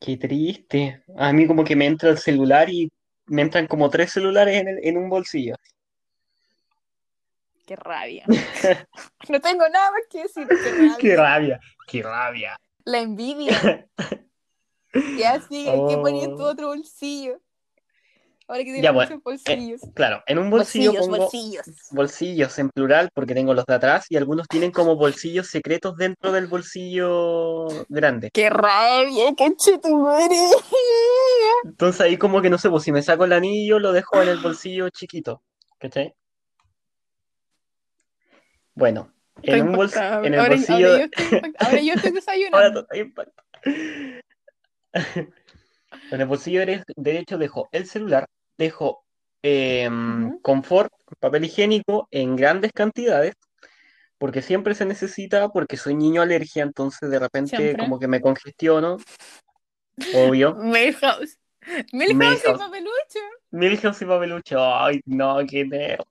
[0.00, 1.02] Qué triste.
[1.16, 2.90] A mí como que me entra el celular y
[3.26, 5.54] me entran como tres celulares en, el- en un bolsillo.
[7.66, 8.26] Qué rabia.
[9.28, 10.98] no tengo nada más que decir, qué rabia.
[10.98, 12.56] Qué rabia, qué rabia.
[12.84, 13.86] La envidia.
[15.20, 16.50] Y así, hay que poner en tu Oh.
[16.50, 17.40] otro bolsillo.
[18.48, 19.80] Ahora que Ya, bueno, muchos bolsillos.
[19.94, 21.66] Claro, en un bolsillo bolsillos, pongo bolsillos.
[21.92, 26.32] bolsillos en plural porque tengo los de atrás y algunos tienen como bolsillos secretos dentro
[26.32, 28.30] del bolsillo grande.
[28.32, 30.36] ¡Qué rabia, conchetumare!
[31.64, 34.28] Entonces ahí como que no sé, pues si me saco el anillo lo dejo en
[34.28, 35.42] el bolsillo chiquito.
[35.78, 36.14] ¿Cachai?
[38.74, 40.26] Bueno, Estoy en un bols- impactada.
[40.26, 40.88] en el ahora, bolsillo...
[40.88, 41.40] ahora yo estoy.
[41.58, 42.86] Ahora yo estoy Ahora desayunando.
[42.92, 43.42] impacta.
[46.10, 48.26] En el bolsillo dere- derecho dejo el celular,
[48.58, 49.04] dejo
[49.42, 50.40] eh, Ujú.
[50.42, 53.34] confort, papel higiénico en grandes cantidades,
[54.18, 57.78] porque siempre se necesita, porque soy niño alergia, entonces de repente Siempre.
[57.78, 58.98] como que me congestiono,
[60.12, 60.54] obvio.
[60.56, 61.38] Milhouse.
[61.92, 63.20] Milhouse y papelucho.
[63.50, 66.04] Milhouse y papelucho, ay, no, qué nerd.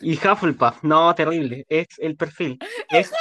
[0.00, 2.58] Y Hufflepuff, no, terrible, es el perfil.
[2.88, 3.12] Es,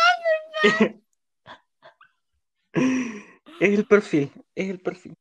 [3.60, 5.16] es el perfil, es el perfil.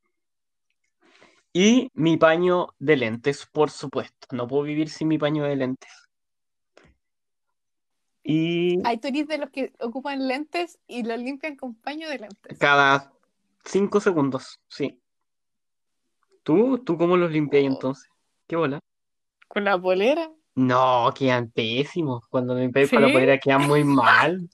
[1.53, 4.29] Y mi paño de lentes, por supuesto.
[4.33, 5.91] No puedo vivir sin mi paño de lentes.
[8.23, 12.59] Y Hay turistas de los que ocupan lentes y los limpian con paño de lentes.
[12.59, 13.11] cada
[13.65, 15.01] cinco segundos, sí.
[16.43, 16.79] ¿Tú?
[16.79, 17.67] ¿Tú cómo los limpias Oh.
[17.67, 18.11] entonces?
[18.47, 18.81] ¿Qué bola?
[19.49, 20.31] Con la polera.
[20.55, 22.27] No, quedan pésimos.
[22.29, 23.15] Cuando limpias con la ¿Sí?
[23.15, 24.49] polera quedan muy mal.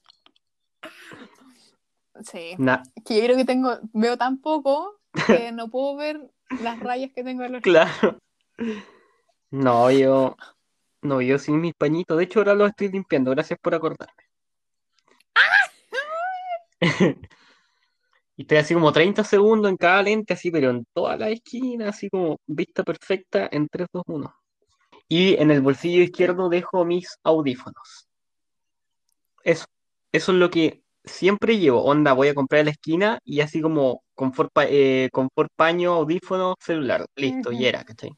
[2.23, 2.57] Sí.
[3.05, 6.21] Que yo creo que tengo, veo tan poco que no puedo ver
[6.63, 8.19] las rayas que tengo en los claro.
[9.51, 10.37] No, yo.
[11.03, 12.17] No, yo sin mis pañitos.
[12.17, 13.31] De hecho, ahora los estoy limpiando.
[13.31, 14.25] Gracias por acordarme.
[18.37, 21.91] Y estoy así como 30 segundos en cada lente, así, pero en toda la esquina,
[21.91, 24.35] así como vista perfecta en 3, 2, 1.
[25.09, 28.09] Y en el bolsillo izquierdo dejo mis audífonos.
[29.45, 29.67] Eso,
[30.11, 31.85] eso es lo que siempre llevo.
[31.85, 35.93] Onda, voy a comprar en la esquina y así como confort, pa- eh, confort paño,
[35.95, 37.07] audífono, celular.
[37.17, 38.11] Listo, y era, ¿cachai?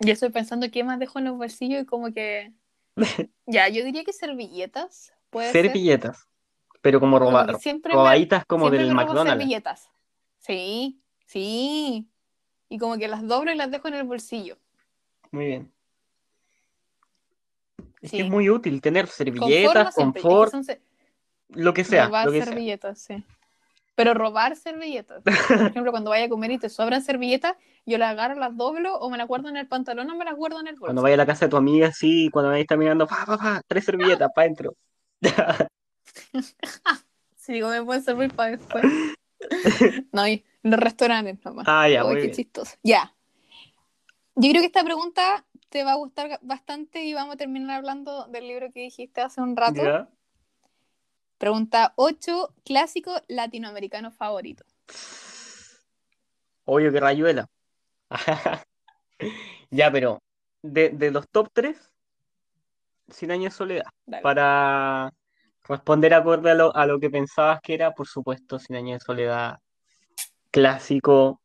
[0.00, 2.52] Yo estoy pensando qué más dejo en los bolsillos y como que.
[3.46, 5.12] Ya, yo diría que servilletas.
[5.30, 5.66] Puede ser.
[5.66, 6.28] Servilletas.
[6.82, 9.40] Pero como roba- siempre me- robaditas como siempre del me robo McDonald's.
[9.42, 9.90] servilletas.
[10.38, 12.08] Sí, sí.
[12.68, 14.58] Y como que las doblo y las dejo en el bolsillo.
[15.32, 15.72] Muy bien.
[18.00, 18.22] Es que Sí.
[18.22, 20.80] es muy útil tener servilletas, que confort, se-
[21.50, 22.46] lo que sea, robar lo que sea.
[22.46, 23.24] servilletas, sí.
[23.94, 25.22] Pero robar servilletas.
[25.24, 25.32] Por
[25.76, 29.10] ejemplo, cuando vaya a comer y te sobran servilletas, yo las agarro, las doblo o
[29.10, 30.86] me las guardo en el pantalón o me las guardo en el bolso.
[30.86, 33.62] Cuando vaya a la casa de tu amiga, sí, cuando vaya mirando, pa, pa, pa,
[33.66, 34.74] tres servilletas para adentro.
[37.36, 38.84] Sí, digo, me pueden servir para después.
[40.12, 40.22] No,
[40.62, 41.64] los restaurantes nomás.
[41.68, 42.34] Ah, ya, Uy, muy qué bien.
[42.36, 42.76] chistoso.
[42.82, 43.14] Ya.
[44.34, 48.26] Yo creo que esta pregunta te va a gustar bastante y vamos a terminar hablando
[48.28, 49.82] del libro que dijiste hace un rato.
[49.82, 50.08] Ya.
[51.38, 54.64] Pregunta 8, clásico latinoamericano favorito.
[56.64, 57.46] Obvio que rayuela.
[59.70, 60.22] Ya, pero
[60.62, 61.76] de, de los top 3,
[63.08, 63.84] 100 años de soledad.
[64.06, 64.22] Dale.
[64.22, 65.12] Para
[65.64, 69.04] responder acorde a lo, a lo que pensabas que era, por supuesto, 100 años de
[69.04, 69.58] soledad.
[70.52, 71.40] Clásico,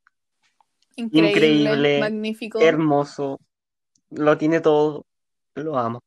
[0.95, 2.61] Increíble, increíble, magnífico.
[2.61, 3.39] hermoso.
[4.15, 5.05] Lo tiene todo.
[5.55, 6.01] Lo amo.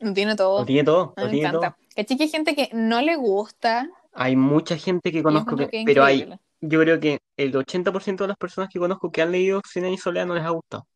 [0.00, 0.60] Lo tiene todo.
[0.60, 1.14] Lo tiene todo.
[1.16, 1.60] Lo me tiene todo.
[1.62, 1.78] encanta.
[1.96, 3.88] ¿Cachai que hay gente que no le gusta?
[4.12, 6.28] Hay mucha gente que conozco, que- que pero hay,
[6.60, 10.00] yo creo que el 80% de las personas que conozco que han leído Cien años
[10.00, 10.86] soledad no les ha gustado.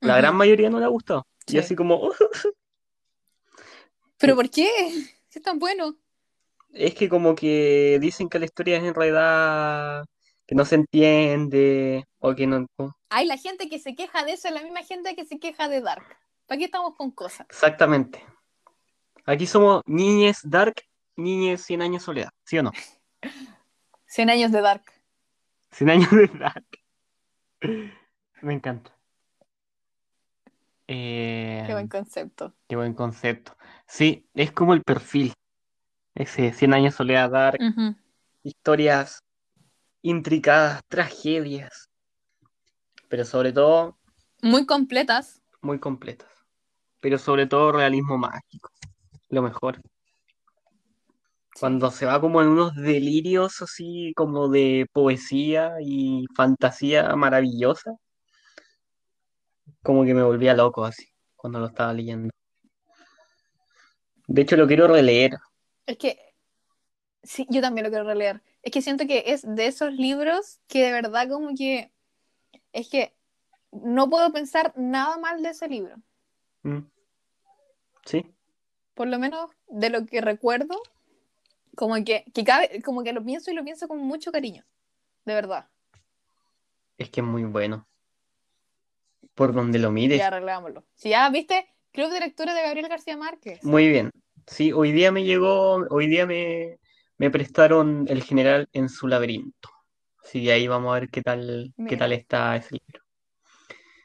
[0.00, 1.26] La gran mayoría no le ha gustado.
[1.46, 1.58] Y Sí.
[1.58, 2.10] así como,
[4.18, 4.68] ¿Pero por qué?
[5.28, 5.96] Si es tan bueno.
[6.72, 10.04] es que como que dicen que la historia es en realidad
[10.46, 12.66] que no se entiende o que no...
[13.10, 15.68] Hay la gente que se queja de eso, es la misma gente que se queja
[15.68, 16.04] de Dark.
[16.46, 17.46] ¿Para qué estamos con cosas?
[17.48, 18.22] Exactamente.
[19.24, 20.74] Aquí somos niñes dark,
[21.16, 22.72] niñes 100 años soledad, ¿sí o no?
[24.06, 24.84] 100 años de Dark.
[25.70, 26.64] 100 años de dark.
[28.42, 28.94] Me encanta.
[30.86, 32.52] Eh, Qué buen concepto.
[32.68, 33.56] qué buen concepto.
[33.86, 35.32] Sí, es como el perfil.
[36.14, 37.58] Ese 100 años soledad dark,
[38.44, 39.18] historias
[40.04, 41.88] intricadas, tragedias,
[43.08, 43.96] pero sobre todo
[44.42, 45.40] Muy completas.
[45.62, 46.28] muy completas.
[47.00, 48.70] Pero sobre todo realismo mágico.
[49.30, 49.80] Lo mejor.
[51.58, 57.92] Cuando se va como en unos delirios así como de poesía y fantasía maravillosa,
[59.82, 62.30] como que me volvía loco así cuando lo estaba leyendo.
[64.26, 65.36] De hecho, lo quiero releer.
[65.86, 66.33] Es que,
[67.24, 68.42] sí, yo también lo quiero releer.
[68.62, 71.92] Es que siento que es de esos libros que de verdad como que,
[72.72, 73.14] es que
[73.72, 75.96] no puedo pensar nada mal de ese libro.
[76.62, 76.80] Mm.
[78.04, 78.26] Sí,
[78.94, 80.78] Por lo menos de lo que recuerdo,
[81.74, 84.64] como que, que cabe, como que lo pienso y lo pienso con mucho cariño.
[85.24, 85.68] De verdad.
[86.98, 87.88] es que es muy bueno.
[89.34, 90.18] Por donde lo mires.
[90.18, 90.84] Ya arreglámoslo.
[90.94, 93.64] Si ya viste, Club de Lectura de Gabriel García Márquez.
[93.64, 94.10] Muy bien.
[94.46, 96.78] Sí, hoy día me llegó, hoy día me,
[97.18, 99.70] me prestaron El General en su laberinto.
[100.22, 103.04] Así que ahí vamos a ver qué tal, qué tal está ese libro.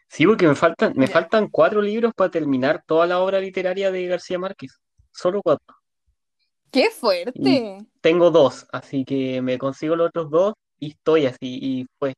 [0.08, 4.08] Sí, porque me faltan, me faltan cuatro libros para terminar toda la obra literaria de
[4.08, 4.80] García Márquez.
[5.12, 5.76] Solo cuatro.
[6.72, 7.78] ¡Qué fuerte!
[8.02, 12.14] Tengo dos, así que me consigo los otros dos y estoy así, y fue.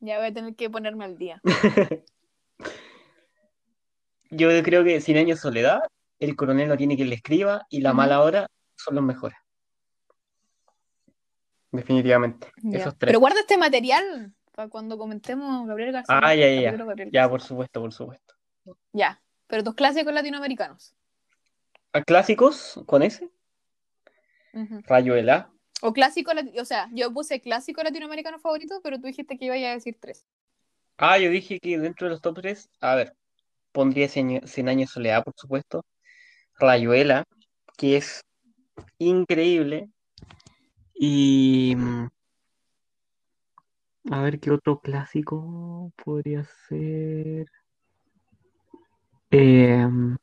[0.00, 1.40] Ya voy a tener que ponerme al día.
[4.30, 5.80] Yo creo que Cien años soledad,
[6.18, 8.48] el coronel no tiene quien le escriba y la mala hora
[8.86, 9.36] son los mejores.
[11.72, 12.52] Definitivamente.
[12.72, 13.10] Esos tres.
[13.10, 16.20] Pero guarda este material para cuando comentemos Gabriel García.
[16.22, 16.72] Ah, ya, ya.
[16.72, 18.34] Gabriel Ya, por supuesto, por supuesto.
[18.92, 19.20] Ya.
[19.48, 20.94] Pero tus clásicos latinoamericanos.
[21.92, 23.30] ¿A clásicos con ese?
[24.86, 25.50] Rayuela.
[25.82, 29.74] O clásico, o sea, yo puse clásico latinoamericano favorito, pero tú dijiste que iba a
[29.74, 30.26] decir tres.
[30.96, 33.14] Ah, yo dije que dentro de los top 3, a ver,
[33.72, 35.84] pondría Cien años, Cien años de soledad, por supuesto.
[36.58, 37.24] Rayuela,
[37.76, 38.22] que es
[38.98, 39.90] increíble.
[40.94, 41.74] Y.
[41.76, 42.08] mm,
[44.10, 47.46] A ver qué otro clásico podría ser.
[49.30, 50.16] Em,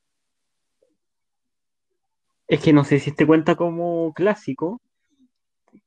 [2.48, 4.82] es que no sé si este cuenta como clásico,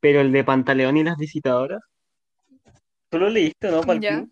[0.01, 1.83] pero el de Pantaleón y las visitadoras.
[3.09, 4.27] ¿Tú lo leíste, no, para Ya.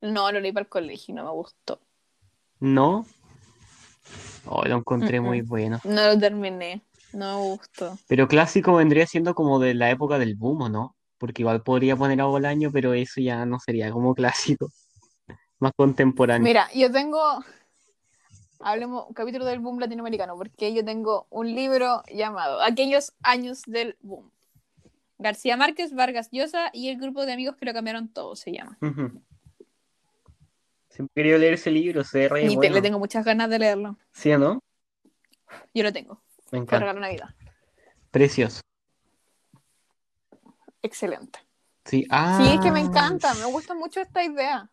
[0.00, 1.80] No, lo leí para el colegio y no me gustó.
[2.60, 3.04] No.
[4.46, 5.80] Oh, lo encontré muy bueno.
[5.84, 6.82] No lo terminé.
[7.12, 7.98] No me gustó.
[8.06, 10.94] Pero clásico vendría siendo como de la época del boom, ¿o ¿no?
[11.18, 14.68] Porque igual podría poner a Bolaño, pero eso ya no sería como clásico.
[15.58, 16.44] Más contemporáneo.
[16.44, 17.18] Mira, yo tengo.
[18.60, 23.96] Hablemos un capítulo del boom latinoamericano, porque yo tengo un libro llamado Aquellos años del
[24.00, 24.30] boom.
[25.18, 28.76] García Márquez, Vargas Llosa y el grupo de amigos que lo cambiaron todo se llama.
[28.80, 29.20] Ujú.
[30.88, 33.58] Siempre he querido leer ese libro, se re Y te- le tengo muchas ganas de
[33.58, 33.96] leerlo.
[34.12, 34.60] ¿Sí o no?
[35.74, 36.20] Yo lo tengo.
[36.50, 36.78] Me encanta.
[36.80, 37.34] regalo Navidad.
[38.10, 38.60] Precioso.
[40.82, 41.40] Excelente.
[41.84, 43.34] Sí, ah, Sí, es que me encanta.
[43.34, 44.70] Me gusta mucho esta idea.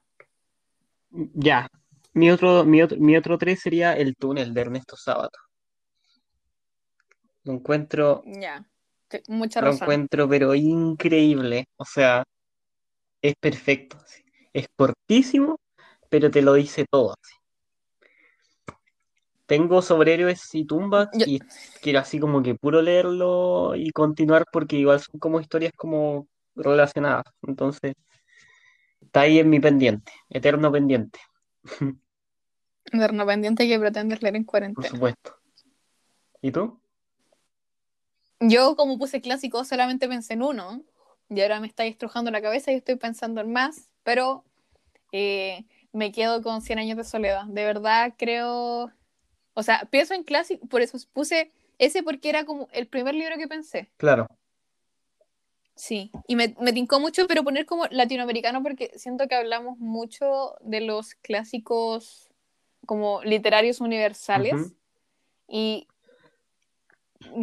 [1.09, 1.67] Ya.
[2.13, 5.39] Mi otro, mi otro, mi otro tres sería El túnel de Ernesto Sábato.
[7.43, 8.65] Lo encuentro, Ya.
[9.27, 9.83] Mucha lo razón.
[9.83, 11.67] encuentro, pero increíble.
[11.77, 12.23] O sea,
[13.21, 13.97] es perfecto.
[14.03, 14.23] así.
[14.51, 15.57] Es cortísimo,
[16.09, 17.13] pero te lo dice todo.
[17.13, 17.35] así.
[19.45, 21.39] Tengo sobre héroes y tumbas Yo- y
[21.81, 27.25] quiero así como que puro leerlo y continuar porque igual son como historias como relacionadas.
[27.43, 27.93] Entonces,
[29.01, 31.19] está ahí en mi pendiente, eterno pendiente,
[32.85, 34.89] Eterno pendiente que pretendes leer en por cuarentena.
[34.89, 35.35] supuesto.
[36.41, 36.79] ¿Y tú?
[38.39, 40.83] Yo, como puse clásico, solamente pensé en uno.
[41.29, 43.89] Y ahora me está estrujando la cabeza y estoy pensando en más.
[44.03, 44.43] Pero
[45.11, 47.45] eh, me quedo con 100 años de soledad.
[47.45, 48.91] De verdad creo.
[49.55, 50.67] O sea, pienso en clásico.
[50.67, 53.89] Por eso puse ese porque era como el primer libro que pensé.
[53.97, 54.27] Claro.
[55.75, 56.11] Sí.
[56.27, 60.81] Y me, me tincó mucho, pero poner como latinoamericano porque siento que hablamos mucho de
[60.81, 62.29] los clásicos
[62.85, 64.73] como literarios universales.
[65.47, 65.87] Y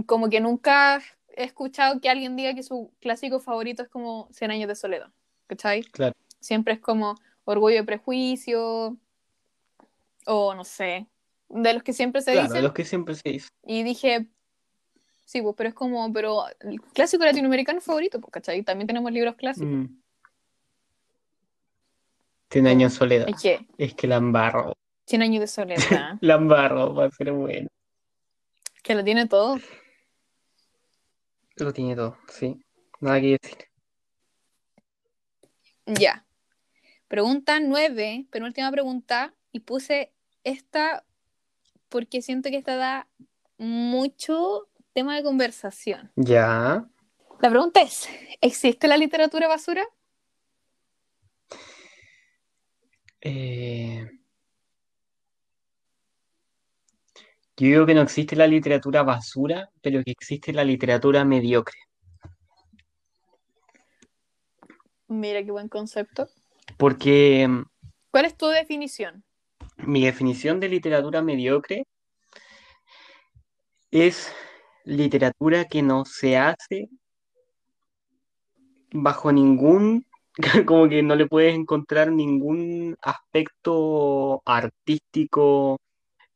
[0.07, 1.03] como que nunca
[1.37, 5.11] he escuchado que alguien diga que su clásico favorito es como 100 años de soledad.
[5.47, 5.83] ¿Cachai?
[5.83, 6.15] Claro.
[6.41, 8.97] Siempre es como Orgullo y Prejuicio.
[10.27, 11.07] O no sé.
[11.55, 12.63] De los que siempre se Claro, dicen.
[12.65, 13.49] los que siempre se dice.
[13.65, 14.27] Y dije.
[15.25, 18.63] Sí, pues, pero es como, pero el clásico latinoamericano favorito, pues, ¿cachai?
[18.63, 19.69] También tenemos libros clásicos.
[19.69, 19.87] Mm.
[22.51, 23.29] Cien años soledad.
[23.29, 24.75] Es que Es que la embarro.
[25.07, 25.81] 100 años de soledad,
[26.21, 27.69] La embarro, va a ser bueno.
[28.83, 29.59] que lo tiene todo.
[31.57, 32.63] Lo tiene todo, sí.
[33.01, 33.59] Nada que decir.
[35.87, 36.25] Ya.
[37.09, 40.13] Pregunta nueve, penúltima pregunta, y puse
[40.45, 41.05] esta
[41.93, 43.09] porque siento que esta da
[43.59, 46.11] mucho tema de conversación.
[46.17, 46.89] Ya.
[47.41, 48.09] La pregunta es,
[48.41, 49.85] ¿existe la literatura basura?
[53.21, 54.09] Eh,
[57.59, 61.79] Yo digo que no existe la literatura basura, pero que existe la literatura mediocre.
[65.07, 66.29] Mira qué buen concepto.
[66.79, 67.63] Porque mm,
[68.11, 69.25] ¿Cuál es tu definición?
[69.87, 71.85] Mi definición de literatura mediocre
[73.91, 74.33] es
[74.85, 76.89] literatura que no se hace
[78.93, 80.07] bajo ningún,
[80.67, 85.79] como que no le puedes encontrar ningún aspecto artístico,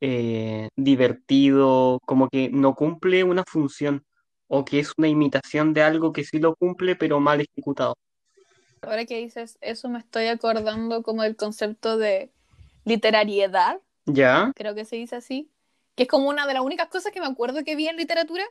[0.00, 4.04] eh, divertido, como que no cumple una función
[4.48, 7.94] o que es una imitación de algo que sí lo cumple pero mal ejecutado.
[8.82, 12.30] Ahora que dices eso me estoy acordando como del concepto de
[12.86, 14.52] literariedad, ¿Ya?
[14.54, 15.50] creo que se dice así,
[15.94, 18.44] que es como una de las únicas cosas que me acuerdo que vi en literatura.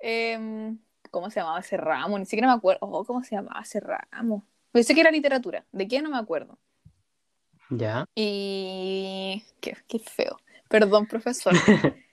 [0.00, 0.78] Em,
[1.10, 2.18] ¿cómo se llamaba ese ramo?
[2.18, 2.80] Ni siquiera me acuerdo.
[2.82, 4.44] Oh, ¿cómo se llamaba ese ramo?
[4.72, 5.64] Pensé que era literatura.
[5.70, 6.02] ¿De qué?
[6.02, 6.58] No me acuerdo.
[7.70, 8.06] ¿Ya?
[8.14, 9.44] Y...
[9.60, 10.36] Qué, qué feo.
[10.68, 11.54] Perdón, profesor.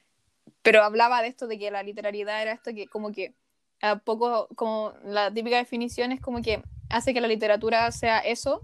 [0.62, 3.34] Pero hablaba de esto, de que la literariedad era esto que como que
[3.82, 8.62] a poco, como la típica definición es como que hace que la literatura sea eso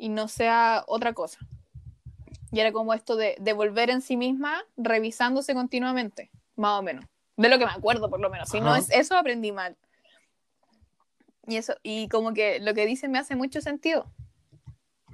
[0.00, 1.38] y no sea otra cosa.
[2.50, 7.04] Y era como esto de, de volver en sí misma, revisándose continuamente, más o menos.
[7.36, 8.48] De lo que me acuerdo, por lo menos.
[8.48, 9.76] Si no es eso, aprendí mal.
[11.46, 14.10] Y eso, y como que lo que dice me hace mucho sentido.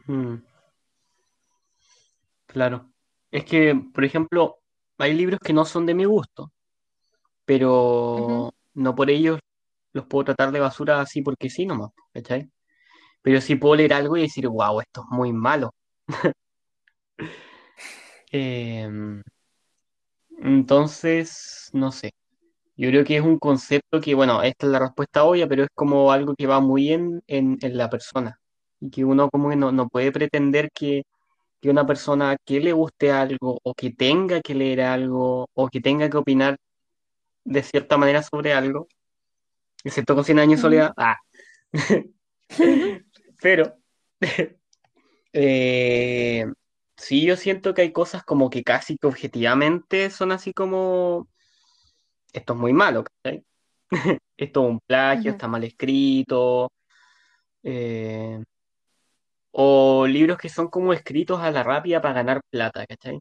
[0.07, 0.37] Mm.
[2.47, 2.91] Claro.
[3.31, 4.61] Es que, por ejemplo,
[4.99, 6.53] hay libros que no son de mi gusto,
[7.45, 9.41] pero no por ellos
[9.93, 12.51] los puedo tratar de basura así porque sí nomás, ¿cachai?
[13.27, 15.75] Pero sí puedo leer algo y decir, wow, esto es muy malo.
[18.31, 19.23] Em,
[20.39, 22.13] entonces, no sé.
[22.77, 25.71] Yo creo que es un concepto que, bueno, esta es la respuesta obvia, pero es
[25.75, 28.41] como algo que va muy en, en, en la persona.
[28.81, 31.05] Y que uno como que no, no puede pretender que,
[31.61, 35.81] que una persona que le guste algo o que tenga que leer algo o que
[35.81, 36.59] tenga que opinar
[37.45, 38.89] de cierta manera sobre algo,
[39.85, 41.17] excepto con 100 años de soledad, ah,
[43.47, 43.77] pero
[45.33, 46.47] eh,
[46.97, 51.29] sí yo siento que hay cosas como que casi que objetivamente son así como,
[52.33, 53.45] esto es muy malo, ¿cachai?
[54.37, 56.73] Esto es un plagio, está mal escrito,
[57.63, 58.43] eh,
[59.53, 63.21] o libros que son como escritos a la rápida para ganar plata, ¿cachai?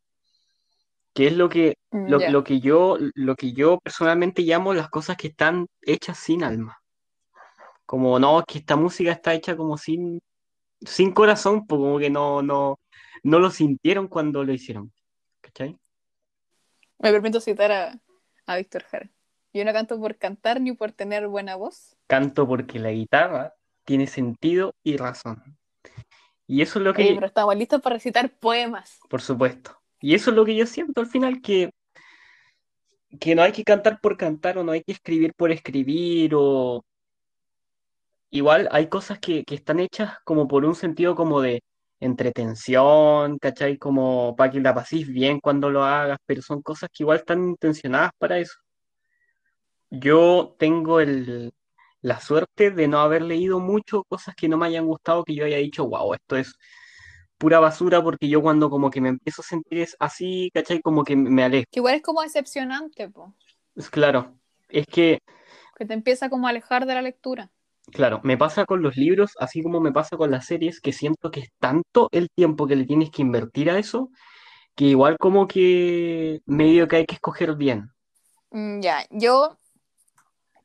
[1.13, 5.17] Que es lo que, lo, lo que yo, lo que yo personalmente llamo las cosas
[5.17, 6.79] que están hechas sin alma.
[7.85, 10.21] Como no, es que esta música está hecha como sin,
[10.81, 12.79] sin corazón, pues como que no, no,
[13.23, 14.91] no lo sintieron cuando lo hicieron.
[15.41, 15.77] ¿Cachai?
[16.99, 17.99] Me permito citar a,
[18.47, 19.09] a Víctor Jara.
[19.53, 21.95] Yo no canto por cantar ni por tener buena voz.
[22.07, 23.53] Canto porque la guitarra
[23.85, 25.57] tiene sentido y razón.
[26.47, 28.99] Y eso es lo Oye, que, pero estamos listos para recitar poemas.
[29.09, 29.79] por supuesto.
[30.01, 31.71] Y eso es lo que yo siento al final, que,
[33.19, 36.83] que no hay que cantar por cantar o no hay que escribir por escribir o
[38.37, 41.63] igual hay cosas que, que están hechas como por un sentido como de
[41.99, 43.77] entretención, ¿cachai?
[43.77, 47.43] Como para que la pases bien cuando lo hagas, pero son cosas que igual están
[47.49, 48.55] intencionadas para eso.
[49.89, 51.53] Yo tengo el,
[52.01, 55.45] la suerte de no haber leído mucho cosas que no me hayan gustado, que yo
[55.45, 56.53] haya dicho, wow, esto es
[57.37, 60.81] pura basura, porque yo cuando como que me empiezo a sentir es así, ¿cachai?
[60.81, 61.65] Como que me alejo.
[61.71, 63.33] Que igual es como decepcionante, po.
[63.75, 64.37] Es claro,
[64.69, 65.19] es que
[65.75, 67.51] Que te empieza como a alejar de la lectura.
[67.91, 71.31] Claro, me pasa con los libros, así como me pasa con las series, que siento
[71.31, 74.09] que es tanto el tiempo que le tienes que invertir a eso,
[74.75, 77.91] que igual como que medio que hay que escoger bien.
[78.51, 79.57] Mm, ya, yo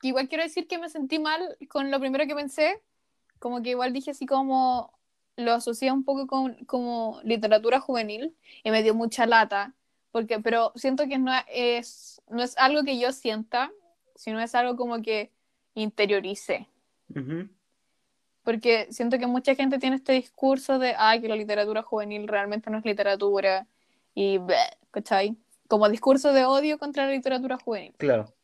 [0.02, 2.82] igual quiero decir que me sentí mal con lo primero que pensé.
[3.38, 4.98] Como que igual dije así como
[5.36, 9.74] lo asocié un poco con como literatura juvenil y me dio mucha lata.
[10.12, 13.70] Porque, pero siento que no es, no es algo que yo sienta,
[14.16, 15.32] sino es algo como que
[15.74, 16.68] interiorice.
[17.14, 17.48] Ujú,
[18.42, 22.70] Porque siento que mucha gente tiene este discurso de, ay, que la literatura juvenil realmente
[22.70, 23.66] no es literatura
[24.14, 24.56] y, bleh,
[24.90, 25.36] ¿cachai?
[25.68, 27.94] Como discurso de odio contra la literatura juvenil.
[27.98, 28.34] claro,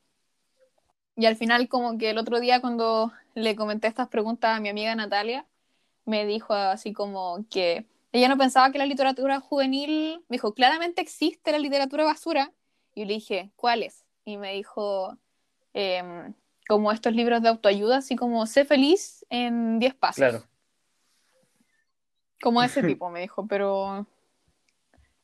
[1.17, 4.69] Y al final, como que el otro día cuando le comenté estas preguntas a mi
[4.69, 5.47] amiga Natalia,
[6.05, 11.03] me dijo así como que ella no pensaba que la literatura juvenil, me dijo, claramente
[11.03, 12.53] existe la literatura basura.
[12.95, 14.05] Y le dije, ¿cuál es?
[14.25, 15.19] Y me dijo,
[15.75, 16.35] em,
[16.69, 20.17] como estos libros de autoayuda, así como sé feliz en 10 pasos.
[20.17, 20.49] claro.
[22.41, 24.07] Como ese tipo, me dijo, pero...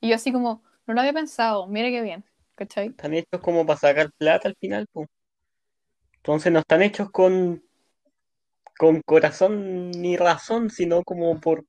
[0.01, 2.25] Y yo así como, no lo había pensado, mire qué bien,
[2.55, 2.89] ¿cachai?
[2.89, 5.07] Están hechos como para sacar plata al final, po.
[6.17, 7.63] Entonces no están hechos con,
[8.79, 11.65] con corazón ni razón, sino como por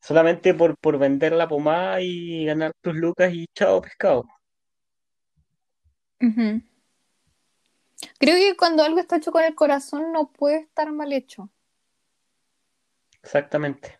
[0.00, 4.24] solamente por, por vender la pomada y ganar tus lucas y chao pescado.
[6.20, 6.60] Ujú.
[8.18, 11.50] Creo que cuando algo está hecho con el corazón no puede estar mal hecho.
[13.22, 13.98] Exactamente.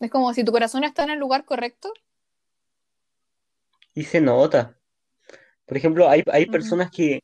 [0.00, 1.92] Es como si tu corazón está en el lugar correcto.
[3.94, 4.76] Y se nota.
[5.66, 6.52] Por ejemplo, hay, hay Ujú.
[6.52, 7.22] personas que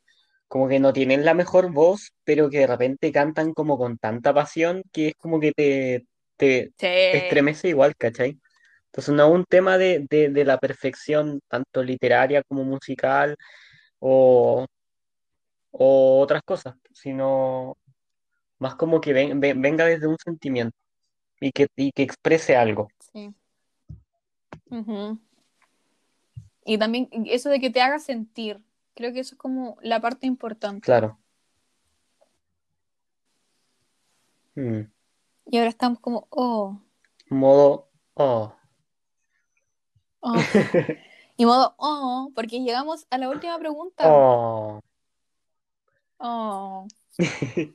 [0.48, 4.34] como que no tienen la mejor voz, pero que de repente cantan como con tanta
[4.34, 6.06] pasión que es como que te,
[6.36, 6.86] te Sí.
[7.12, 8.38] estremece igual, ¿cachai?
[8.86, 13.36] Entonces no es un tema de, de, de la perfección, tanto literaria como musical
[14.00, 14.66] o,
[15.70, 17.76] o otras cosas, sino
[18.58, 20.76] más como que ven- ven- venga desde un sentimiento
[21.40, 22.88] y que, y que exprese algo.
[23.12, 23.32] Sí.
[26.64, 28.62] Y también eso de que te haga sentir.
[28.94, 30.84] Creo que eso es como la parte importante.
[30.84, 31.18] Claro.
[34.54, 34.80] Mm.
[35.46, 36.80] Y ahora estamos como, oh,
[37.28, 38.52] Modo, oh.
[40.20, 40.34] oh.
[41.40, 44.04] Y modo, oh, porque llegamos a la última pregunta.
[44.06, 44.78] Oh.
[46.18, 46.86] Oh.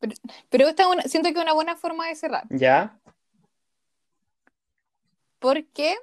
[0.00, 0.14] Pero,
[0.48, 2.46] pero esta es una- siento que es una buena forma de cerrar.
[2.50, 3.00] ¿Ya?
[5.40, 5.96] Porque,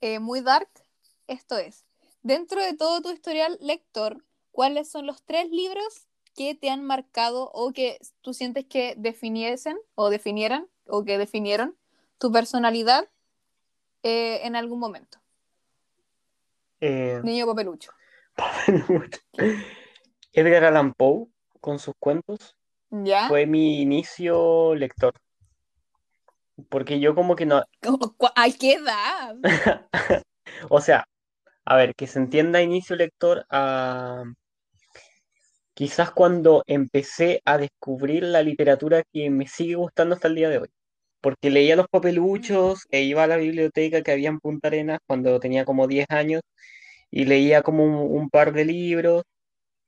[0.00, 0.68] eh, muy dark,
[1.28, 1.84] esto es,
[2.24, 7.52] dentro de todo tu historial lector, ¿cuáles son los tres libros que te han marcado
[7.54, 11.76] o que tú sientes que definiesen o definieran o que definieron
[12.18, 13.08] tu personalidad
[14.02, 15.20] eh, en algún momento?
[16.86, 17.92] Eh, Niño papelucho.
[20.34, 21.28] Edgar Allan Poe,
[21.62, 22.56] con sus cuentos,
[22.90, 23.26] ¿Ya?
[23.28, 25.14] fue mi inicio lector.
[26.68, 27.62] Porque yo como que no,
[28.18, 29.36] ¿Cu- ¿A qué edad?
[30.68, 31.06] o sea,
[31.64, 34.24] a ver, que se entienda inicio lector a
[35.72, 40.58] quizás cuando empecé a descubrir la literatura que me sigue gustando hasta el día de
[40.58, 40.68] hoy.
[41.24, 45.40] Porque leía los papeluchos e iba a la biblioteca que había en Punta Arenas cuando
[45.40, 46.42] tenía como 10 años
[47.10, 49.24] y leía como un, un par de libros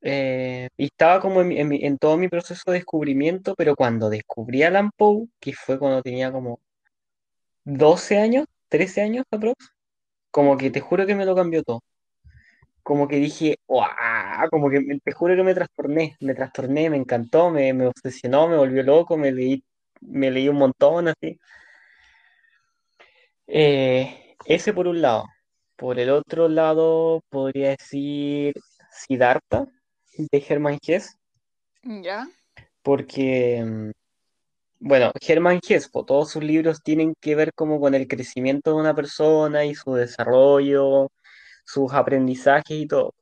[0.03, 4.63] eh, y estaba como en, en en todo mi proceso de descubrimiento, pero cuando descubrí
[4.63, 6.61] a Allan Poe, que fue cuando tenía como
[7.65, 9.73] 12 años, 13 años aprox,
[10.31, 11.83] como que te juro que me lo cambió todo.
[12.83, 13.89] Como que dije, ¡guau!
[14.51, 18.57] Como que te juro que me trastorné, me trastorné, me encantó, me, me obsesionó, me
[18.57, 19.65] volvió loco, me leí,
[20.01, 21.39] me leí un montón así.
[23.47, 25.25] Eh, ese por un lado.
[25.77, 28.55] Por el otro lado, podría decir
[28.91, 29.67] Siddhartha
[30.17, 31.17] de Hermann Hesse,
[31.83, 32.27] ¿Ya?
[32.83, 33.93] porque,
[34.79, 38.77] bueno, Hermann Hesse, po, todos sus libros tienen que ver como con el crecimiento de
[38.81, 41.11] una persona y su desarrollo,
[41.65, 43.15] sus aprendizajes y todo.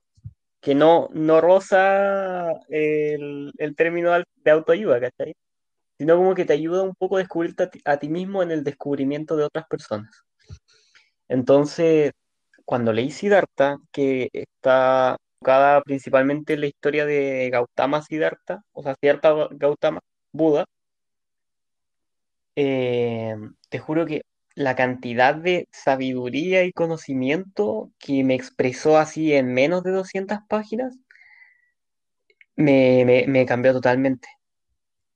[0.60, 5.34] Que no, no roza el, el término de autoayuda, ¿cachai?
[5.98, 8.50] Sino como que te ayuda un poco a descubrirte a ti, a ti mismo en
[8.50, 10.24] el descubrimiento de otras personas.
[11.28, 12.12] Entonces,
[12.64, 18.94] cuando leí Siddhartha, que está enfocada principalmente en la historia de Gautama Siddhartha, o sea,
[19.00, 20.00] Siddhartha Gautama,
[20.32, 20.66] Buda,
[22.56, 23.36] eh,
[23.68, 24.22] te juro que
[24.54, 30.96] la cantidad de sabiduría y conocimiento que me expresó así en menos de 200 páginas,
[32.56, 34.28] me, cambió totalmente.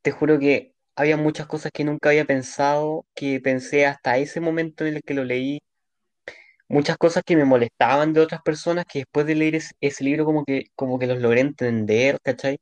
[0.03, 4.85] Te juro que había muchas cosas que nunca había pensado, que pensé hasta ese momento
[4.87, 5.61] en el que lo leí
[6.69, 10.45] muchas cosas que me molestaban de otras personas que después de leer ese, libro como
[10.45, 12.59] que, como que los logré entender, ¿cachai?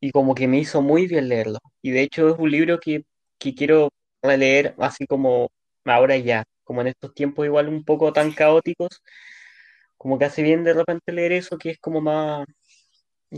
[0.00, 1.58] Y como que me hizo muy bien leerlo.
[1.82, 3.04] Y de hecho es un libro que,
[3.38, 3.90] que quiero
[4.22, 5.50] releer así como
[5.84, 9.02] ahora ya, como en estos tiempos igual un poco tan caóticos,
[9.96, 12.46] como que hace bien de repente leer eso que es como más,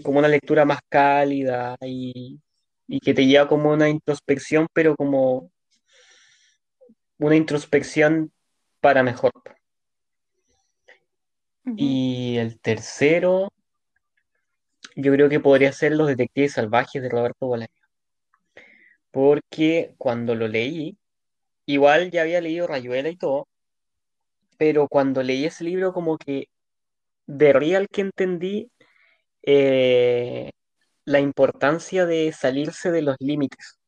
[0.05, 2.41] como una lectura más cálida y,
[2.87, 5.51] y que te lleva como una introspección, pero como
[7.19, 8.33] una introspección
[8.81, 9.33] para mejor.
[11.77, 13.49] Y el tercero...
[14.97, 17.69] Yo creo que podría ser Los Detectives Salvajes de Roberto Bolaño,
[19.11, 20.97] porque cuando lo leí,
[21.67, 23.49] igual ya había leído Rayuela y todo,
[24.57, 26.49] pero cuando leí ese libro como que
[27.27, 28.71] de real que entendí
[29.43, 30.53] eh,
[31.07, 33.79] la importancia de salirse de los límites,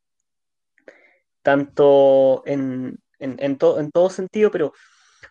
[1.43, 4.73] tanto en, en, en, en todo sentido, pero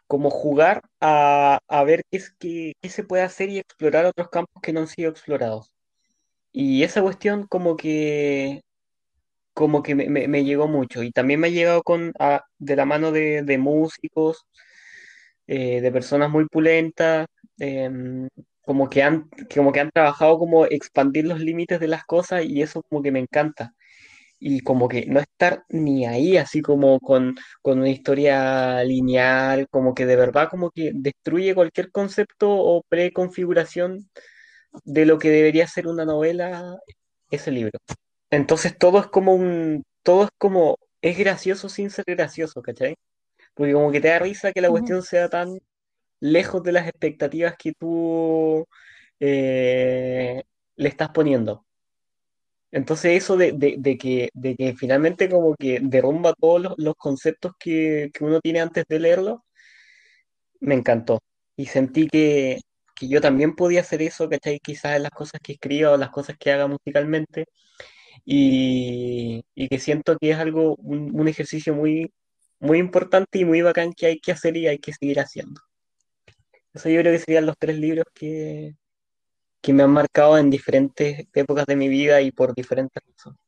[0.07, 4.29] como jugar a, a ver qué, es, qué, qué se puede hacer y explorar otros
[4.29, 5.73] campos que no han sido explorados.
[6.53, 8.61] Y esa cuestión como que
[9.53, 12.13] como que me, me- llegó mucho y también me ha llegado con,
[12.59, 14.45] de la mano de, de músicos,
[15.47, 17.27] eh, de personas muy pulentas,
[17.59, 18.27] em,
[18.65, 22.61] como que han, como que han trabajado como expandir los límites de las cosas y
[22.61, 23.73] eso como que me encanta.
[24.39, 29.95] Y como que no estar ni ahí, así como con, con una historia lineal, como
[29.95, 34.09] que de verdad como que destruye cualquier concepto o preconfiguración
[34.83, 36.77] de lo que debería ser una novela,
[37.31, 37.79] ese libro.
[38.31, 42.95] Entonces todo es como un, todo es como, es gracioso sin ser gracioso, ¿cachai?
[43.55, 44.71] Porque como que te da risa que la Ujú.
[44.71, 45.59] cuestión sea tan
[46.19, 48.65] lejos de las expectativas que tú
[49.19, 50.43] eh,
[50.77, 51.65] le estás poniendo.
[52.71, 56.95] Entonces eso de, de- de que, de que finalmente como que derrumba todos los, los
[56.95, 59.45] conceptos que, que uno tiene antes de leerlo,
[60.59, 61.19] me encantó.
[61.57, 62.59] Y sentí que,
[62.95, 64.59] que yo también podía hacer eso, ¿cachai?
[64.59, 67.45] Quizás en las cosas que escriba o las cosas que haga musicalmente
[68.25, 72.13] y, y que siento que es algo, un, un ejercicio muy,
[72.59, 75.61] muy importante y muy bacán que hay que hacer y hay que seguir haciendo.
[76.75, 78.75] Eso yo creo que serían los tres libros que,
[79.61, 83.39] que me han marcado en diferentes épocas de mi vida y por diferentes razones.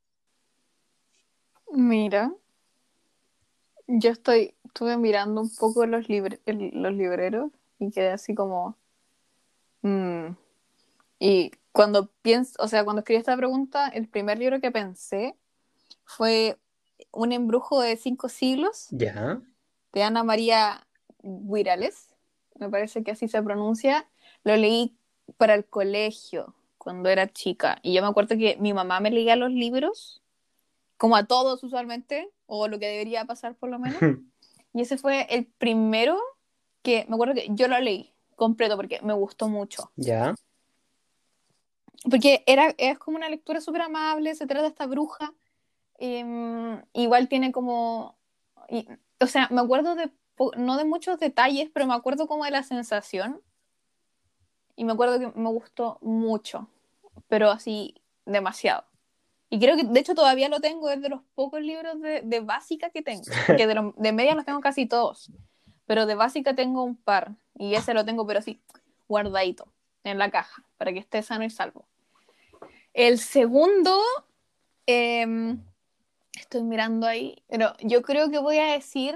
[1.73, 2.33] Mira,
[3.87, 8.77] yo estoy, estuve mirando un poco los, libre- los libreros y quedé así como...
[9.81, 10.27] mm.
[11.19, 15.35] Y cuando pienso, o sea, cuando escribí esta pregunta, el primer libro que pensé
[16.05, 16.57] fue
[17.11, 19.41] Un embrujo de cinco siglos Ya.
[19.93, 20.87] de Ana María
[21.23, 22.06] Guirales,
[22.59, 24.07] me parece que así se pronuncia.
[24.43, 24.95] Lo leí
[25.37, 29.35] para el colegio cuando era chica y yo me acuerdo que mi mamá me leía
[29.35, 30.21] los libros,
[30.97, 33.99] como a todos usualmente, o lo que debería pasar por lo menos.
[34.73, 36.19] Y ese fue el primero
[36.83, 39.89] que me acuerdo que yo lo leí completo porque me gustó mucho.
[39.95, 40.35] Ya.
[42.09, 45.33] Porque era, es como una lectura súper amable, se trata de esta bruja.
[45.97, 48.19] em, igual tiene como.
[48.69, 48.87] y-
[49.19, 50.11] o sea, me acuerdo de.
[50.57, 53.41] No de muchos detalles, pero me acuerdo como de la sensación.
[54.75, 56.67] Y me acuerdo que me gustó mucho.
[57.27, 57.95] Pero así,
[58.25, 58.85] demasiado.
[59.49, 62.39] Y creo que, de hecho, todavía lo tengo, es de los pocos libros de, de
[62.41, 63.23] básica que tengo.
[63.55, 65.31] Que de, lo- de media los tengo casi todos.
[65.85, 67.31] Pero de básica tengo un par.
[67.57, 68.61] Y ese lo tengo, pero así,
[69.07, 69.67] guardadito
[70.03, 71.85] en la caja, para que esté sano y salvo.
[72.93, 73.99] El segundo,
[74.85, 75.61] em,
[76.39, 79.15] estoy mirando ahí, pero yo creo que voy a decir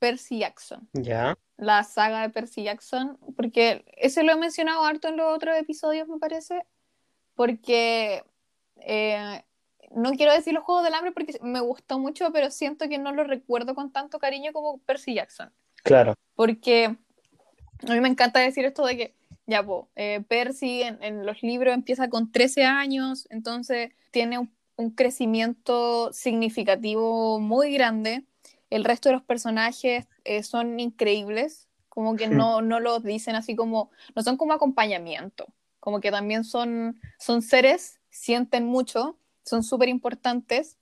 [0.00, 1.38] Percy Jackson, Ya.
[1.56, 6.08] la saga de Percy Jackson, porque ese lo he mencionado harto en los otros episodios,
[6.08, 6.64] me parece,
[7.34, 8.24] porque
[8.78, 9.44] eh,
[9.94, 13.12] no quiero decir los Juegos del Hambre porque me gustó mucho, pero siento que no
[13.12, 15.52] lo recuerdo con tanto cariño como Percy Jackson
[15.82, 16.14] Claro.
[16.34, 16.96] porque
[17.86, 19.14] a mí me encanta decir esto de que,
[19.46, 24.50] ya, po, eh, Percy en, en los libros empieza con 13 años, entonces tiene un,
[24.76, 28.24] un crecimiento significativo muy grande.
[28.70, 33.56] El resto de los personajes eh, son increíbles, como que no, no los dicen así
[33.56, 35.46] como, no son como acompañamiento,
[35.80, 40.78] como que también son, son seres, sienten mucho, son súper importantes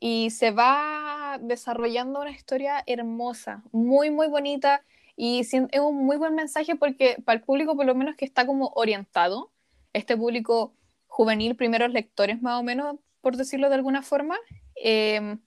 [0.00, 4.82] y se va desarrollando una historia hermosa, muy, muy bonita
[5.16, 8.46] y es un muy buen mensaje porque para el público por lo menos que está
[8.46, 9.50] como orientado,
[9.92, 10.74] este público
[11.06, 14.36] juvenil, primeros lectores más o menos, por decirlo de alguna forma,
[14.82, 15.38] eh,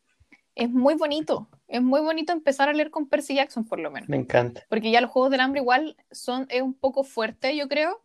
[0.56, 4.10] es muy bonito, es muy bonito empezar a leer con Percy Jackson por lo menos
[4.10, 4.64] Me encanta.
[4.70, 8.02] porque ya los Juegos del Hambre igual son, es un poco fuerte, yo creo,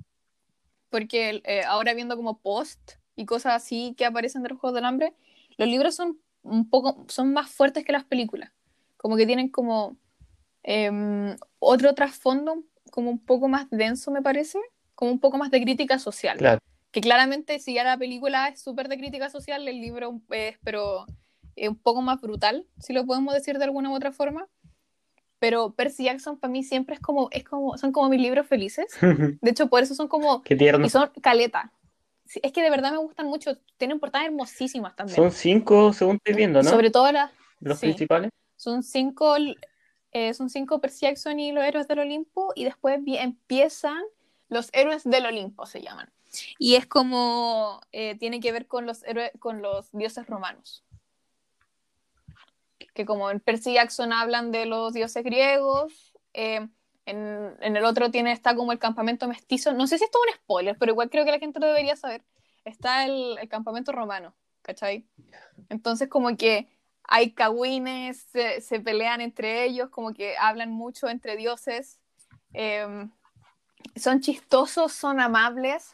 [0.90, 4.84] porque eh, ahora viendo como post y cosas así que aparecen de los Juegos del
[4.84, 5.14] Hambre,
[5.56, 8.52] los libros son un poco, son más fuertes que las películas,
[8.96, 9.96] como que tienen como
[10.62, 14.58] em, otro trasfondo, como un poco más denso me parece,
[14.94, 16.60] como un poco más de crítica social, Claro.
[16.90, 21.06] que claramente si ya la película es súper de crítica social, el libro es, pero
[21.56, 24.48] eh, un poco más brutal, si lo podemos decir de alguna u otra forma.
[25.38, 28.86] Pero Percy Jackson para mí siempre es como, es como, son como mis libros felices.
[29.40, 30.86] De hecho, por eso son como, Qué tierno.
[30.86, 31.72] y son caleta.
[32.42, 33.58] Es que de verdad me gustan mucho.
[33.76, 35.16] Tienen portadas hermosísimas también.
[35.16, 36.70] Son cinco, según estoy viendo, ¿no?
[36.70, 37.86] Sobre todo las, Los sí.
[37.88, 38.30] principales.
[38.56, 39.36] son cinco,
[40.12, 44.02] eh, son cinco Percy Jackson y los héroes del Olimpo, y después empiezan
[44.48, 46.10] los héroes del Olimpo, se llaman.
[46.58, 50.82] Y es como, eh, tiene que ver con los, héroes, con los dioses romanos.
[52.94, 56.68] Que como en Percy Jackson hablan de los dioses griegos, eh,
[57.06, 59.72] en, en el otro tiene, está como el campamento mestizo.
[59.72, 61.96] No sé si esto es un spoiler, pero igual creo que la gente lo debería
[61.96, 62.22] saber.
[62.64, 65.06] Está el, el campamento romano, ¿cachai?
[65.68, 66.68] Entonces como que
[67.04, 72.00] hay cagüines, se, pelean entre ellos, como que hablan mucho entre dioses.
[72.54, 73.08] Eh,
[73.96, 75.92] son chistosos, son amables,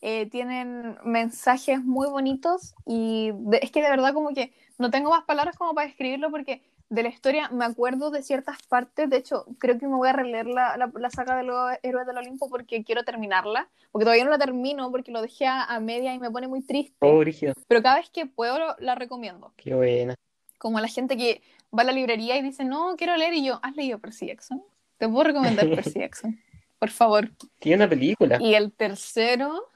[0.00, 5.24] eh, tienen mensajes muy bonitos y es que de verdad como que no tengo más
[5.24, 9.46] palabras como para describirlo porque de la historia me acuerdo de ciertas partes, de hecho
[9.58, 12.48] creo que me voy a releer la, la, la saga de los héroes del Olimpo
[12.48, 16.18] porque quiero terminarla, porque todavía no la termino porque lo dejé a, a media y
[16.18, 17.22] me pone muy triste, Oh,
[17.68, 20.14] pero cada vez que puedo lo- la recomiendo Qué buena.
[20.58, 21.42] como la gente que
[21.72, 24.60] va a la librería y dice, no, quiero leer, y yo, ¿has leído Percy Jackson?
[24.98, 26.40] Te puedo recomendar Percy Jackson,
[26.80, 27.30] por favor.
[27.60, 28.38] Tiene una película.
[28.40, 29.68] Y el tercero,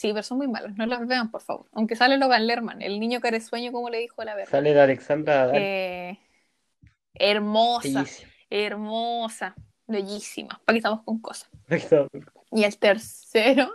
[0.00, 1.66] sí, pero son muy malos, no las vean, por favor.
[1.72, 4.50] Aunque sale Logan Lerman, el niño caresueño, como le dijo la verdad.
[4.50, 5.60] Sale de Alexandra Daddario.
[5.62, 6.18] Eh,
[7.14, 8.30] hermosa, Bellísima.
[8.48, 9.54] hermosa,
[9.86, 10.60] bellísima.
[10.64, 11.50] ¿Para qué estamos con cosas?
[12.50, 13.70] Y el tercero,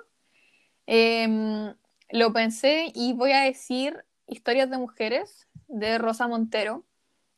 [0.88, 1.76] em,
[2.10, 6.84] lo pensé y voy a decir Historias de Mujeres de Rosa Montero,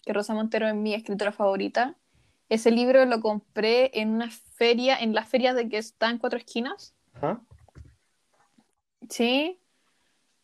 [0.04, 1.96] que Rosa Montero es mi escritora favorita.
[2.48, 6.40] Ese libro lo compré en una feria, en la feria de que está en Cuatro
[6.40, 6.96] Esquinas.
[7.16, 7.42] Ajá.
[9.10, 9.60] Sí.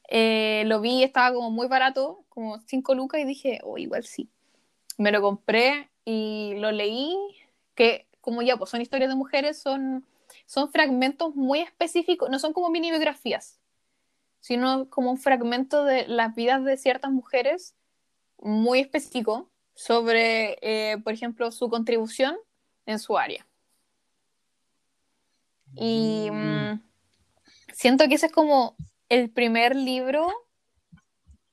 [0.09, 4.29] Eh, lo vi, estaba como muy barato, como 5 lucas, y dije, oh, igual sí.
[4.97, 7.15] Me lo compré y lo leí,
[7.75, 10.05] que como ya, pues son historias de mujeres, son,
[10.45, 13.59] son fragmentos muy específicos, no son como mini biografías,
[14.39, 17.75] sino como un fragmento de las vidas de ciertas mujeres
[18.37, 22.37] muy específico sobre, eh, por ejemplo, su contribución
[22.85, 23.47] en su área.
[25.75, 26.81] Y mm,
[27.83, 28.77] siento que ese es como
[29.09, 30.31] el primer libro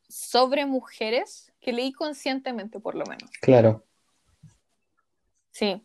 [0.09, 3.29] sobre mujeres que leí conscientemente, por lo menos.
[3.41, 3.85] Claro.
[5.51, 5.83] Sí.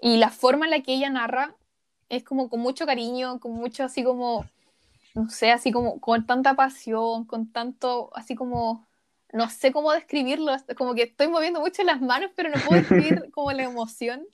[0.00, 1.54] Y la forma en la que ella narra
[2.08, 4.46] es como con mucho cariño, con mucho así como,
[5.14, 8.86] no sé, así como con tanta pasión, con tanto, así como,
[9.30, 13.30] no sé cómo describirlo, como que estoy moviendo mucho las manos, pero no puedo describir
[13.30, 14.26] como la emoción.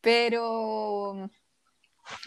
[0.00, 1.28] Pero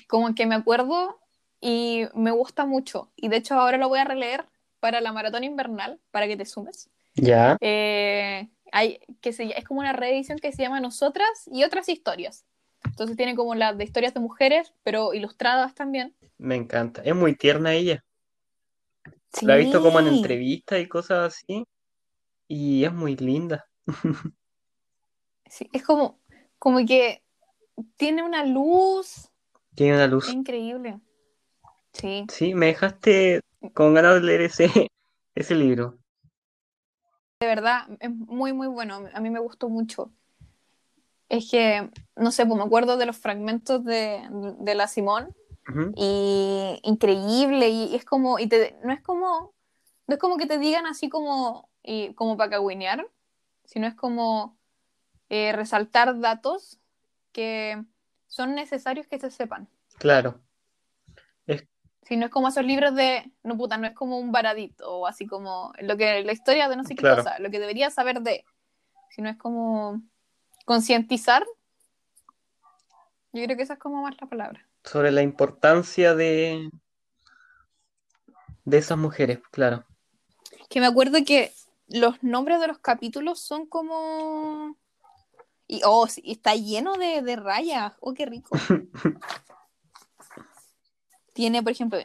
[0.09, 1.21] como que me acuerdo
[1.61, 3.11] y me gusta mucho.
[3.15, 4.45] Y de hecho ahora lo voy a releer
[4.79, 6.89] para la maratón invernal, para que te sumes.
[7.15, 7.57] Ya.
[7.61, 12.45] Eh, hay, que se, es como una reedición que se llama Nosotras y otras historias.
[12.85, 16.15] Entonces tiene como las de historias de mujeres, pero ilustradas también.
[16.37, 17.01] Me encanta.
[17.03, 18.03] Es muy tierna ella.
[19.41, 21.65] La he visto como en entrevistas y cosas así.
[22.47, 23.67] Y es muy linda.
[25.49, 26.19] Sí, es como,
[26.59, 27.23] como que
[27.95, 29.29] tiene una luz.
[29.75, 30.29] Tiene una luz.
[30.29, 30.99] Increíble.
[31.99, 32.25] Sí.
[32.31, 33.41] Sí, me dejaste
[33.73, 34.69] con ganas de leer ese,
[35.35, 35.97] ese libro.
[37.39, 39.07] De verdad, es muy, muy bueno.
[39.13, 40.11] A mí me gustó mucho.
[41.29, 44.21] Es que, no sé, pues me acuerdo de los fragmentos de,
[44.59, 45.35] de la Simón.
[45.95, 47.69] Y increíble.
[47.69, 49.53] Y, es como, y te, no es como,
[50.07, 53.05] no es como que te digan así como, y, como para cagüinear,
[53.65, 54.57] sino es como
[55.29, 56.79] eh, resaltar datos
[57.33, 57.83] que
[58.27, 59.67] son necesarios que se sepan.
[59.99, 60.39] Claro.
[62.07, 65.07] Si no es como esos libros de, no puta, no es como un varadito o
[65.07, 68.21] así como lo que la historia de no sé qué cosa, lo que deberías saber
[68.21, 68.45] de,
[69.09, 70.01] sino es como
[70.63, 71.45] concientizar.
[73.33, 74.65] Yo creo que esa es como más la palabra.
[74.85, 76.69] Sobre la importancia de
[78.63, 79.85] de esas mujeres, claro.
[80.69, 81.51] Que me acuerdo que
[81.89, 84.77] los nombres de los capítulos son como
[85.67, 87.93] y oh, sí, está lleno de, de rayas.
[87.99, 88.57] Oh, qué rico.
[91.37, 91.99] tiene, por ejemplo,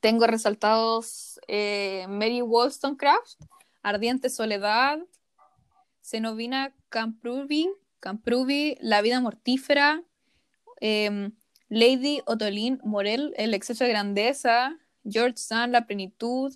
[0.00, 3.40] tengo resaltados eh, Mary Wollstonecraft,
[3.84, 4.98] Ardiente Soledad,
[6.02, 7.68] Zenobina Camprubi,
[8.80, 10.02] La vida mortífera,
[10.80, 11.30] em,
[11.68, 14.76] Lady Otolín Morel, El exceso de grandeza,
[15.08, 16.52] George Sand, La plenitud,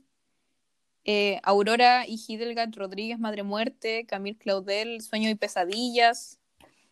[1.04, 6.40] eh, Aurora y Hiddelgard Rodríguez, Madre Muerte, Camille Claudel, Sueño y Pesadillas.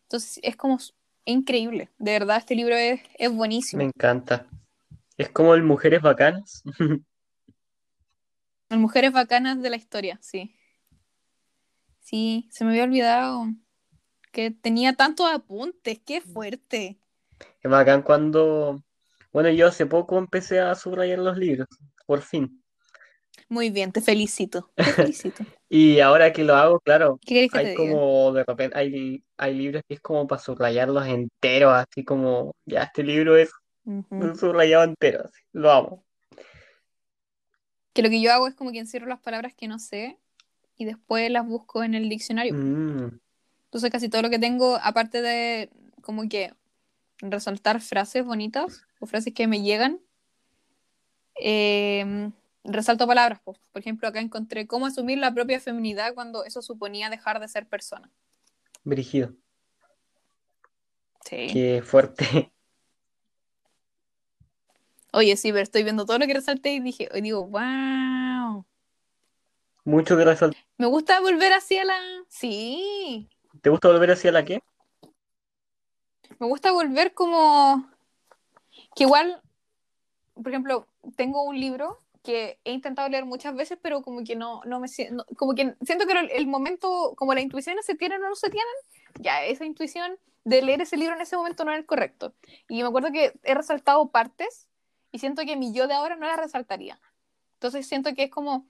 [0.02, 0.78] Entonces es como
[1.24, 3.78] increíble, de verdad este libro es, es buenísimo.
[3.78, 4.46] Me encanta.
[5.20, 6.62] Es como el Mujeres Bacanas.
[8.70, 10.56] el Mujeres Bacanas de la historia, sí.
[12.00, 13.44] Sí, se me había olvidado
[14.32, 16.98] que tenía tantos apuntes, qué fuerte.
[17.60, 18.82] Es bacán cuando,
[19.30, 21.68] bueno, yo hace poco empecé a subrayar los libros,
[22.06, 22.64] por fin.
[23.50, 25.44] Muy bien, te felicito, te felicito.
[25.68, 27.20] y ahora que lo hago, claro,
[27.52, 32.54] hay como de repente hay, hay libros que es como para subrayarlos enteros, así como
[32.64, 33.50] ya este libro es
[34.10, 35.42] un subrayado entero, así.
[35.52, 36.04] Lo amo.
[37.92, 40.18] Que lo que yo hago es como que encierro las palabras que no sé
[40.76, 42.54] y después las busco en el diccionario.
[42.54, 43.20] Mm.
[43.64, 46.54] Entonces casi todo lo que tengo, aparte de como que
[47.18, 50.00] resaltar frases bonitas o frases que me llegan,
[51.34, 52.32] em,
[52.64, 53.40] resalto palabras.
[53.44, 57.66] Por ejemplo, acá encontré cómo asumir la propia feminidad cuando eso suponía dejar de ser
[57.66, 58.10] persona.
[58.84, 59.34] Brígido.
[61.24, 61.48] Sí.
[61.52, 62.50] Qué fuerte.
[65.12, 68.64] Oye, sí, pero estoy viendo todo lo que resalté y dije, hoy digo, wow.
[69.84, 70.58] Mucho que resalté.
[70.78, 71.98] Me gusta volver hacia la.
[72.28, 73.28] Sí.
[73.62, 74.62] ¿Te gusta volver hacia la qué?
[76.38, 77.90] Me gusta volver como.
[78.94, 79.42] Que igual,
[80.34, 84.62] por ejemplo, tengo un libro que he intentado leer muchas veces, pero como que no,
[84.64, 88.28] no me siento, como que siento que el, momento, como las intuiciones se tienen o
[88.28, 88.72] no se tienen,
[89.18, 92.34] ya esa intuición de leer ese libro en ese momento no era el correcto.
[92.68, 94.69] Y me acuerdo que he resaltado partes
[95.12, 96.98] y siento que mi yo de ahora no la resaltaría.
[97.54, 98.66] Entonces siento que es como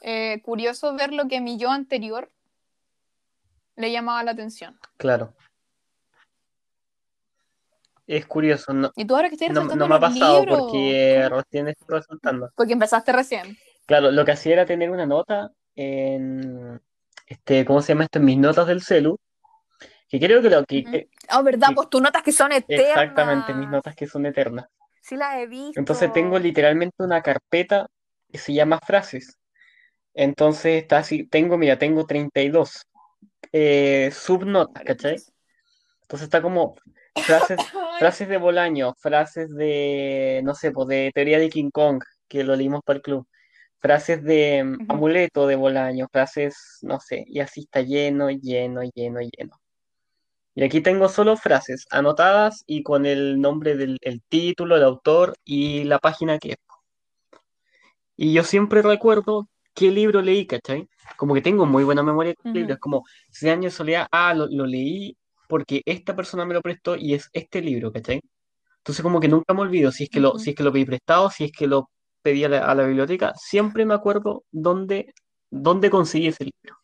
[0.00, 2.30] eh, curioso ver lo que mi yo anterior
[3.76, 4.78] le llamaba la atención.
[4.96, 5.34] Claro.
[8.06, 8.72] Es curioso.
[8.74, 12.50] No, ¿Y tú ahora que estás no, no me ha pasado porque recién estoy resaltando.
[12.54, 13.56] Porque empezaste recién.
[13.86, 16.80] Claro, lo que hacía era tener una nota en,
[17.26, 18.18] este, ¿cómo se llama esto?
[18.18, 19.18] En mis notas del celu.
[20.08, 21.08] Que creo que lo que...
[21.34, 21.68] Oh, ¿verdad?
[21.74, 22.88] pues tus notas que son eternas.
[22.88, 24.66] Exactamente, mis notas que son eternas.
[25.04, 25.78] Sí la he visto.
[25.78, 27.86] Entonces tengo literalmente una carpeta
[28.26, 29.38] que se llama frases.
[30.14, 32.86] Entonces está así, tengo, mira, tengo 32
[33.52, 35.16] eh, subnotas, ¿cachai?
[36.02, 36.76] Entonces está como
[37.14, 37.58] frases,
[37.98, 42.56] frases de Bolaño, frases de, no sé, pues de teoría de King Kong, que lo
[42.56, 43.28] leímos para el club,
[43.80, 49.20] frases de mm, amuleto de Bolaño, frases, no sé, y así está lleno, lleno, lleno,
[49.20, 49.60] lleno.
[50.54, 55.34] Y aquí tengo solo frases anotadas y con el nombre del el título, el autor
[55.44, 56.56] y la página que es.
[58.16, 60.88] Y yo siempre recuerdo qué libro leí, ¿cachai?
[61.16, 62.54] Como que tengo muy buena memoria Ujú.
[62.54, 62.78] libros.
[62.78, 65.16] Como 100 años de soledad, ah, lo, lo leí
[65.48, 68.20] porque esta persona me lo prestó y es este libro, ¿cachai?
[68.78, 70.38] Entonces como que nunca me olvido si es que lo, Ujú.
[70.40, 71.90] si es que lo pedí prestado, si es que lo
[72.22, 75.12] pedí a la, a la biblioteca, siempre me acuerdo dónde,
[75.50, 76.78] dónde conseguí ese libro.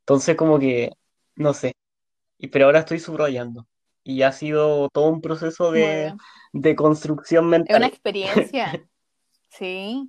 [0.00, 0.90] Entonces como que,
[1.36, 1.72] no sé,
[2.40, 3.66] y, pero ahora estoy subrayando.
[4.02, 6.14] Y ha sido todo un proceso de,
[6.52, 7.84] de construcción Es una mental.
[7.84, 8.86] experiencia.
[9.52, 10.08] Sí.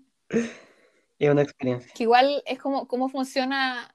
[1.17, 1.91] Es una experiencia.
[1.95, 3.91] Que igual es como cómo funciona,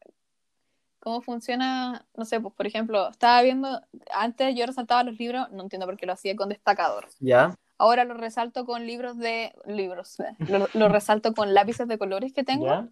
[0.98, 3.80] cómo funciona, no sé, pues por ejemplo, estaba viendo,
[4.12, 7.06] antes yo resaltaba los libros, no entiendo por qué lo hacía con destacador.
[7.20, 7.54] ¿Ya?
[7.78, 10.16] Ahora lo resalto con libros de libros,
[10.48, 12.88] lo, lo resalto con lápices de colores que tengo, ¿Ya?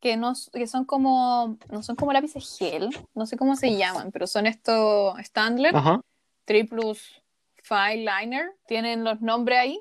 [0.00, 4.12] Que no que son como no son como lápices gel, no sé cómo se llaman,
[4.12, 6.00] pero son estos Standler, Ajá.
[6.44, 7.22] Triplus
[7.62, 9.80] Fine Liner, tienen los nombres ahí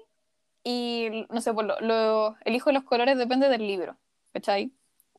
[0.64, 3.96] y no sé, pues lo, lo- elijo los colores depende del libro,
[4.34, 4.72] ¿cachai?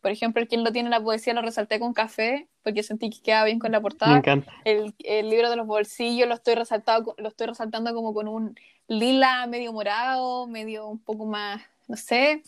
[0.02, 3.20] Por ejemplo, el quien lo tiene la poesía lo resalté con café porque sentí que
[3.22, 4.18] quedaba bien con la Me portada.
[4.18, 4.52] encanta.
[4.64, 8.54] El, el libro de los bolsillos lo estoy, resaltado, lo estoy resaltando como con un
[8.86, 12.42] lila medio morado, medio un poco más, no sé.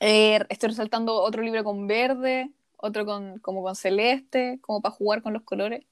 [0.00, 5.22] Eh, estoy resaltando otro libro con verde, otro con, como con celeste, como para jugar
[5.22, 5.84] con los colores.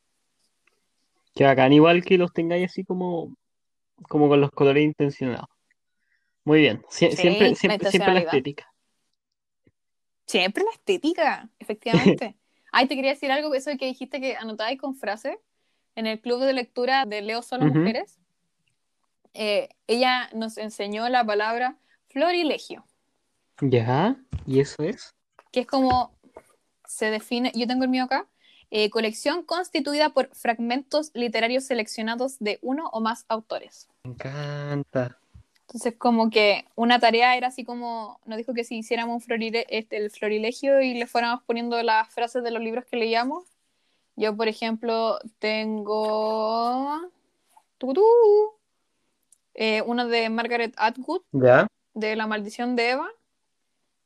[1.35, 3.35] Que bacán, igual que los tengáis así como,
[4.09, 5.49] como con los colores intencionados.
[6.45, 6.83] Muy bien.
[6.91, 8.35] Sie- Sí, siempre, la siempre, siempre la intencionalidad.
[8.35, 8.73] estética.
[10.27, 12.37] Siempre la estética, efectivamente.
[12.73, 15.37] Ay, te quería decir algo, eso que dijiste que anotabais con frases.
[15.95, 17.67] En el club de lectura de Leo Solo.
[17.67, 18.19] Mujeres,
[19.35, 21.77] eh, ella nos enseñó la palabra
[22.09, 22.85] florilegio,
[23.61, 24.17] Ya,
[24.47, 25.15] ¿y eso es?
[25.53, 26.13] que es como
[26.87, 28.27] se define, yo tengo el mío acá,
[28.71, 33.89] eh, colección constituida por fragmentos literarios seleccionados de uno o más autores.
[34.05, 35.19] Me encanta.
[35.61, 39.67] Entonces, como que una tarea era así como, nos dijo que si hiciéramos un florile-
[39.69, 43.45] este, el florilegio y le fuéramos poniendo las frases de los libros que leíamos.
[44.17, 47.11] Yo, por ejemplo, tengo
[49.55, 51.67] eh, uno de Margaret Atwood, ¿Ya?
[51.95, 53.09] de La maldición de Eva,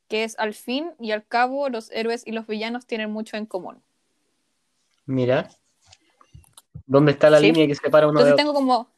[0.09, 3.47] que es al fin y al cabo los héroes y los villanos tienen mucho en
[3.47, 3.83] común.
[5.07, 5.49] Mira.
[6.87, 7.47] ¿Dónde está la Sí.
[7.47, 8.53] línea que separa uno de Entonces otro?
[8.53, 8.89] tengo como...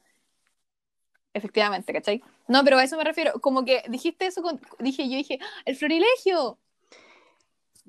[1.34, 2.22] Efectivamente, ¿cachai?
[2.48, 3.32] No, pero a eso me refiero.
[3.40, 4.60] Como que dijiste eso, con...
[4.78, 6.58] dije yo dije, ¡Ah, el florilegio.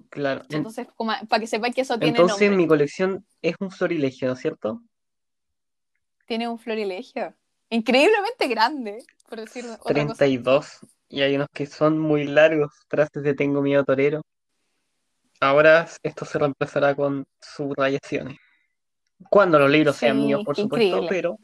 [0.10, 0.44] Claro.
[0.50, 2.58] En- Entonces, como, para que sepáis que eso tiene Entonces nombre.
[2.58, 4.82] mi colección es un florilegio, ¿no es cierto?
[6.26, 7.34] Tiene un florilegio.
[7.70, 9.78] Increíblemente grande, por decir otra
[10.08, 10.26] cosa.
[11.10, 11.20] 32.
[11.20, 12.72] Y hay unos que son muy largos.
[12.88, 14.22] Frases de Tengo miedo torero.
[15.42, 18.38] Ahora esto se reemplazará con subrayaciones.
[19.30, 21.08] Cuando los libros sean míos, por supuesto, increíble.
[21.10, 21.38] pero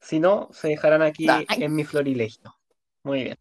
[0.00, 2.54] si no, se dejarán aquí en mi florilegio.
[3.02, 3.38] Muy bien.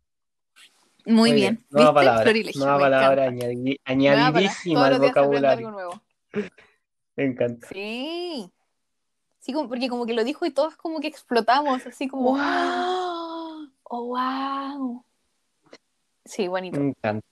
[1.06, 1.66] Muy, bien.
[1.70, 1.94] Nueva ¿Viste?
[1.95, 2.24] palabra.
[2.24, 2.60] Florilegio.
[2.62, 5.72] Nueva palabra añadi- Nueva añadidísima Todos al vocabulario.
[5.72, 6.02] nuevo.
[7.16, 7.68] Me encanta.
[7.68, 8.50] Sí.
[9.40, 12.32] Sí, como- porque como que lo dijo y todos como que explotamos, así como.
[12.32, 12.38] Wow.
[12.40, 13.68] ¡Ah!
[13.84, 15.06] ¡Oh, wow!
[16.26, 16.80] Sí, bonito.
[16.80, 17.26] Me encanta.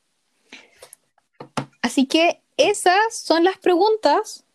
[1.82, 4.46] Así que esas son las preguntas.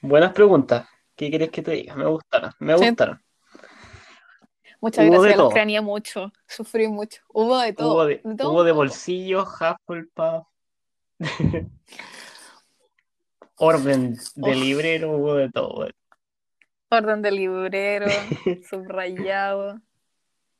[0.00, 0.88] Buenas preguntas.
[1.16, 1.94] ¿Qué quieres que te diga?
[1.96, 2.52] Me gustaron.
[2.58, 2.86] Me Sí.
[2.88, 3.22] gustaron.
[4.80, 5.50] Muchas Hubo gracias, los todo.
[5.54, 7.22] craneé mucho, sufrí mucho.
[7.28, 7.94] Hubo de todo.
[7.94, 8.84] Hubo de, todo hubo de un poco.
[8.84, 10.46] bolsillos, Hufflepuff.
[13.58, 14.56] Orden de Uf.
[14.56, 15.88] librero, hubo de todo.
[16.90, 18.06] Orden de librero,
[18.70, 19.80] subrayado.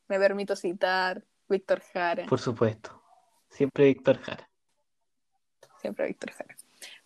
[0.08, 1.22] Me permito citar.
[1.48, 2.26] Víctor Jara.
[2.26, 3.02] Por supuesto.
[3.48, 4.48] Siempre Víctor Jara.
[5.80, 6.56] Siempre Víctor Jara.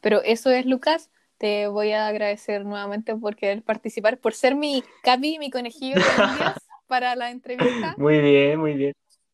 [0.00, 1.10] Pero eso es, Lucas.
[1.38, 6.54] Te voy a agradecer nuevamente por querer participar, por ser mi capi, mi conejillo de
[6.86, 7.94] para la entrevista.
[7.96, 8.92] Muy bien, muy bien.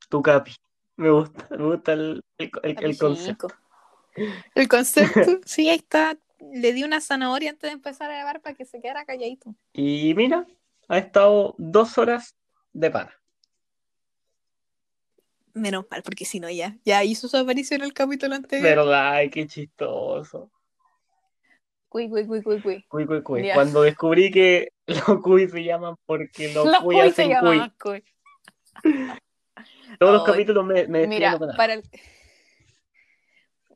[0.09, 0.53] Tu capi.
[0.97, 3.49] Me gusta, me gusta el, el, el- el concepto.
[4.55, 6.17] El concepto, sí, ahí está.
[6.53, 9.55] Le di una zanahoria antes de empezar a grabar para que se quedara calladito.
[9.73, 10.47] Y mira,
[10.89, 12.35] ha estado dos horas
[12.73, 13.13] de pana.
[15.57, 18.77] Menos mal, porque si no ya, ya hizo su aparición en el capítulo anterior.
[18.77, 19.23] ¿Verdad?
[19.33, 20.51] Qué chistoso.
[21.89, 22.85] Cui, cui, cui, cui, cui.
[22.87, 23.47] Cuy, cuy, cuy.
[23.47, 23.55] Ya.
[23.55, 27.73] Cuando descubrí que los cuy se llaman porque los, Los cuy cuy se hacen cuy.
[27.83, 28.05] cuy.
[29.99, 31.83] Todos los Ay, capítulos me, me Mira, para el...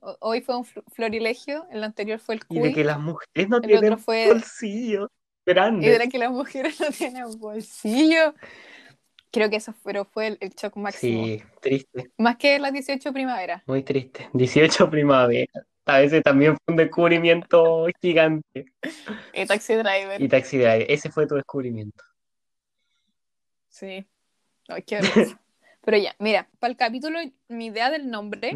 [0.03, 3.01] Ho- Hoy fue un fl- florilegio, el anterior fue el Y de cuy, que las
[3.01, 5.09] mujeres no el tienen otro fue- bolsillos
[5.47, 5.99] y grandes.
[5.99, 8.35] de que las mujeres no tienen bolsillo.
[9.33, 11.25] Creo que eso fue, fue el, el shock máximo.
[11.25, 13.63] Sí, triste, Más que las 18 primavera.
[13.67, 14.29] muy triste.
[14.33, 15.53] 18 primavera.
[15.87, 18.67] A veces también fue un descubrimiento gigante.
[19.33, 20.21] Y Taxi Driver.
[20.21, 22.05] Y Taxi Driver, ese fue tu descubrimiento.
[23.69, 24.07] Sí.
[24.69, 25.01] Ay, qué.
[25.83, 28.51] Pero ya, mira, para el capítulo, mi idea del nombre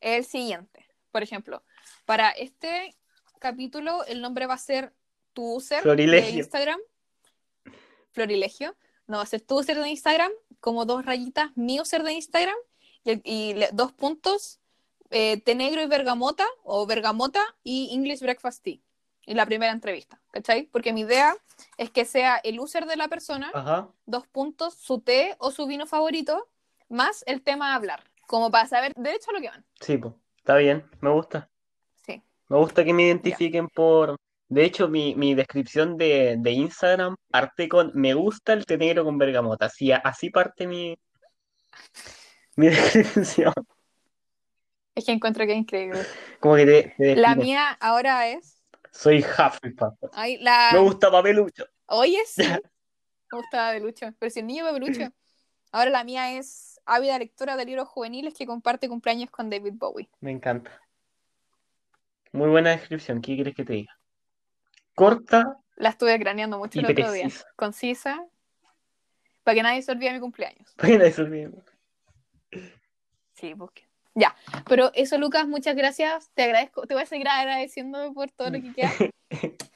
[0.00, 0.86] es el siguiente.
[1.12, 1.62] Por ejemplo,
[2.04, 2.94] para este
[3.38, 4.92] capítulo, el nombre va a ser
[5.32, 6.30] tu user de.
[6.30, 6.80] Instagram.
[8.10, 8.76] Florilegio.
[9.08, 10.30] No, va a ser tu user de Instagram,
[10.60, 12.54] como dos rayitas, mi user de Instagram,
[13.04, 14.60] y, el- y le- dos puntos,
[15.10, 18.76] eh, té negro y bergamota, o bergamota y English Breakfast Tea.
[19.26, 20.64] Y la primera entrevista, ¿cachai?
[20.66, 21.36] Porque mi idea
[21.78, 23.88] es que sea el user de la persona, Ajá.
[24.06, 26.48] dos puntos, su té o su vino favorito,
[26.88, 29.64] más el tema a hablar, como para saber derecho a lo que van.
[29.80, 31.48] Sí, pues, está bien, me gusta.
[32.06, 32.22] Sí.
[32.48, 34.16] Me gusta que me identifiquen por...
[34.48, 39.04] De hecho, mi, mi descripción de, de Instagram parte con me gusta el té negro
[39.04, 39.66] con bergamota.
[39.66, 40.98] Así, así parte mi,
[42.56, 43.52] mi descripción.
[44.94, 46.00] Es que encuentro que es increíble.
[46.40, 48.62] Como que te, te La mía ahora es.
[48.90, 49.94] Soy Hufflepuff.
[50.12, 50.70] Ay, la...
[50.72, 51.66] Me gusta papelucho.
[51.86, 52.42] Oye, sí.
[53.30, 54.06] Me gusta Belucho.
[54.18, 55.12] Pero si el niño Belucho.
[55.70, 60.08] Ahora la mía es ávida lectora de libros juveniles que comparte cumpleaños con David Bowie.
[60.20, 60.70] Me encanta.
[62.32, 63.20] Muy buena descripción.
[63.20, 63.97] ¿Qué quieres que te diga?
[64.98, 67.28] Corta La estuve craneando mucho el otro día.
[67.56, 68.26] Concisa.
[69.44, 70.74] Para que nadie se olvide de mi cumpleaños.
[70.76, 71.50] para que nadie se olvide.
[73.34, 73.88] Sí, busque.
[74.14, 74.34] Ya.
[74.68, 76.30] Pero eso, Lucas, muchas gracias.
[76.34, 76.86] Te agradezco.
[76.86, 78.90] Te voy a seguir agradeciendo por todo lo que queda.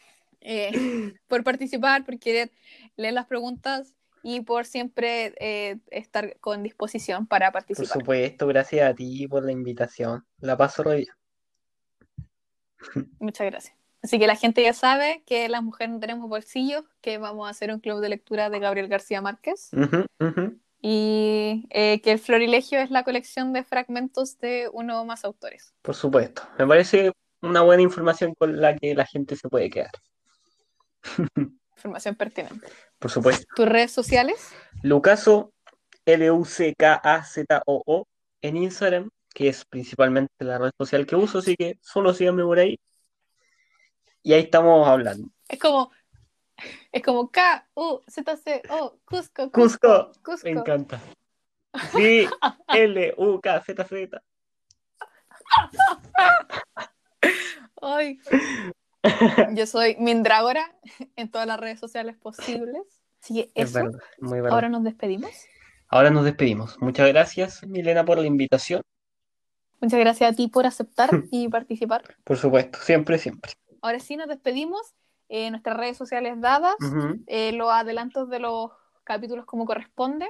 [0.44, 2.51] Eh, por participar, por querer
[2.97, 3.94] leer las preguntas
[4.24, 8.01] y por siempre eh, estar con disposición para Por participar.
[8.01, 10.27] supuesto, gracias a ti por la invitación.
[10.40, 11.07] La paso bien.
[13.20, 13.82] Muchas gracias.
[14.03, 17.51] Así que la gente ya sabe que las mujeres no tenemos bolsillos, que vamos a
[17.51, 19.70] hacer un club de lectura de Gabriel García Márquez
[20.81, 25.73] y eh, que el Florilegio es la colección de fragmentos de uno o más autores.
[25.81, 26.43] Por supuesto.
[26.59, 29.93] Me parece una buena información con la que la gente se puede quedar.
[31.77, 32.66] Información pertinente.
[32.99, 33.47] Por supuesto.
[33.55, 34.51] ¿Tus redes sociales?
[34.83, 35.53] Lucaso,
[36.05, 38.07] L-U-C-K-A-Z-O-O,
[38.43, 42.59] en Instagram, que es principalmente la red social que uso, así que solo síganme por
[42.59, 42.79] ahí.
[44.23, 45.28] Y ahí estamos hablando.
[45.49, 45.90] Es como,
[46.93, 50.44] es como K-U-Z-C-O, Cusco, Cusco, Cusco.
[50.44, 51.01] me encanta.
[51.93, 52.27] Sí,
[52.69, 54.23] L-U-K-Z-Z.
[57.81, 58.19] Ay.
[59.55, 60.77] Yo soy Mindrágora
[61.16, 62.82] en todas las redes sociales posibles.
[63.20, 64.53] Así que Es eso, verdad, muy verdad.
[64.55, 65.31] ahora nos despedimos.
[65.89, 66.81] Ahora nos despedimos.
[66.81, 68.82] Muchas gracias, Milena, por la invitación.
[69.81, 72.03] Muchas gracias a ti por aceptar y participar.
[72.24, 73.53] Por supuesto, siempre, siempre.
[73.83, 74.81] Ahora sí nos despedimos.
[75.29, 77.23] Eh, nuestras redes sociales dadas, Ujú.
[77.27, 78.71] eh, los adelantos de los
[79.05, 80.29] capítulos como corresponde.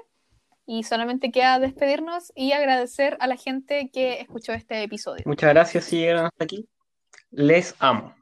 [0.64, 5.24] Y solamente queda despedirnos y agradecer a la gente que escuchó este episodio.
[5.26, 6.68] Muchas gracias si llegaron hasta aquí.
[7.32, 8.14] Les amo.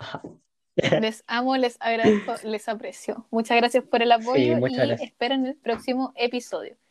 [0.76, 3.26] Les amo, les agradezco, les aprecio.
[3.30, 5.02] Muchas gracias por el apoyo muchas y gracias.
[5.02, 6.76] esperen el próximo episodio.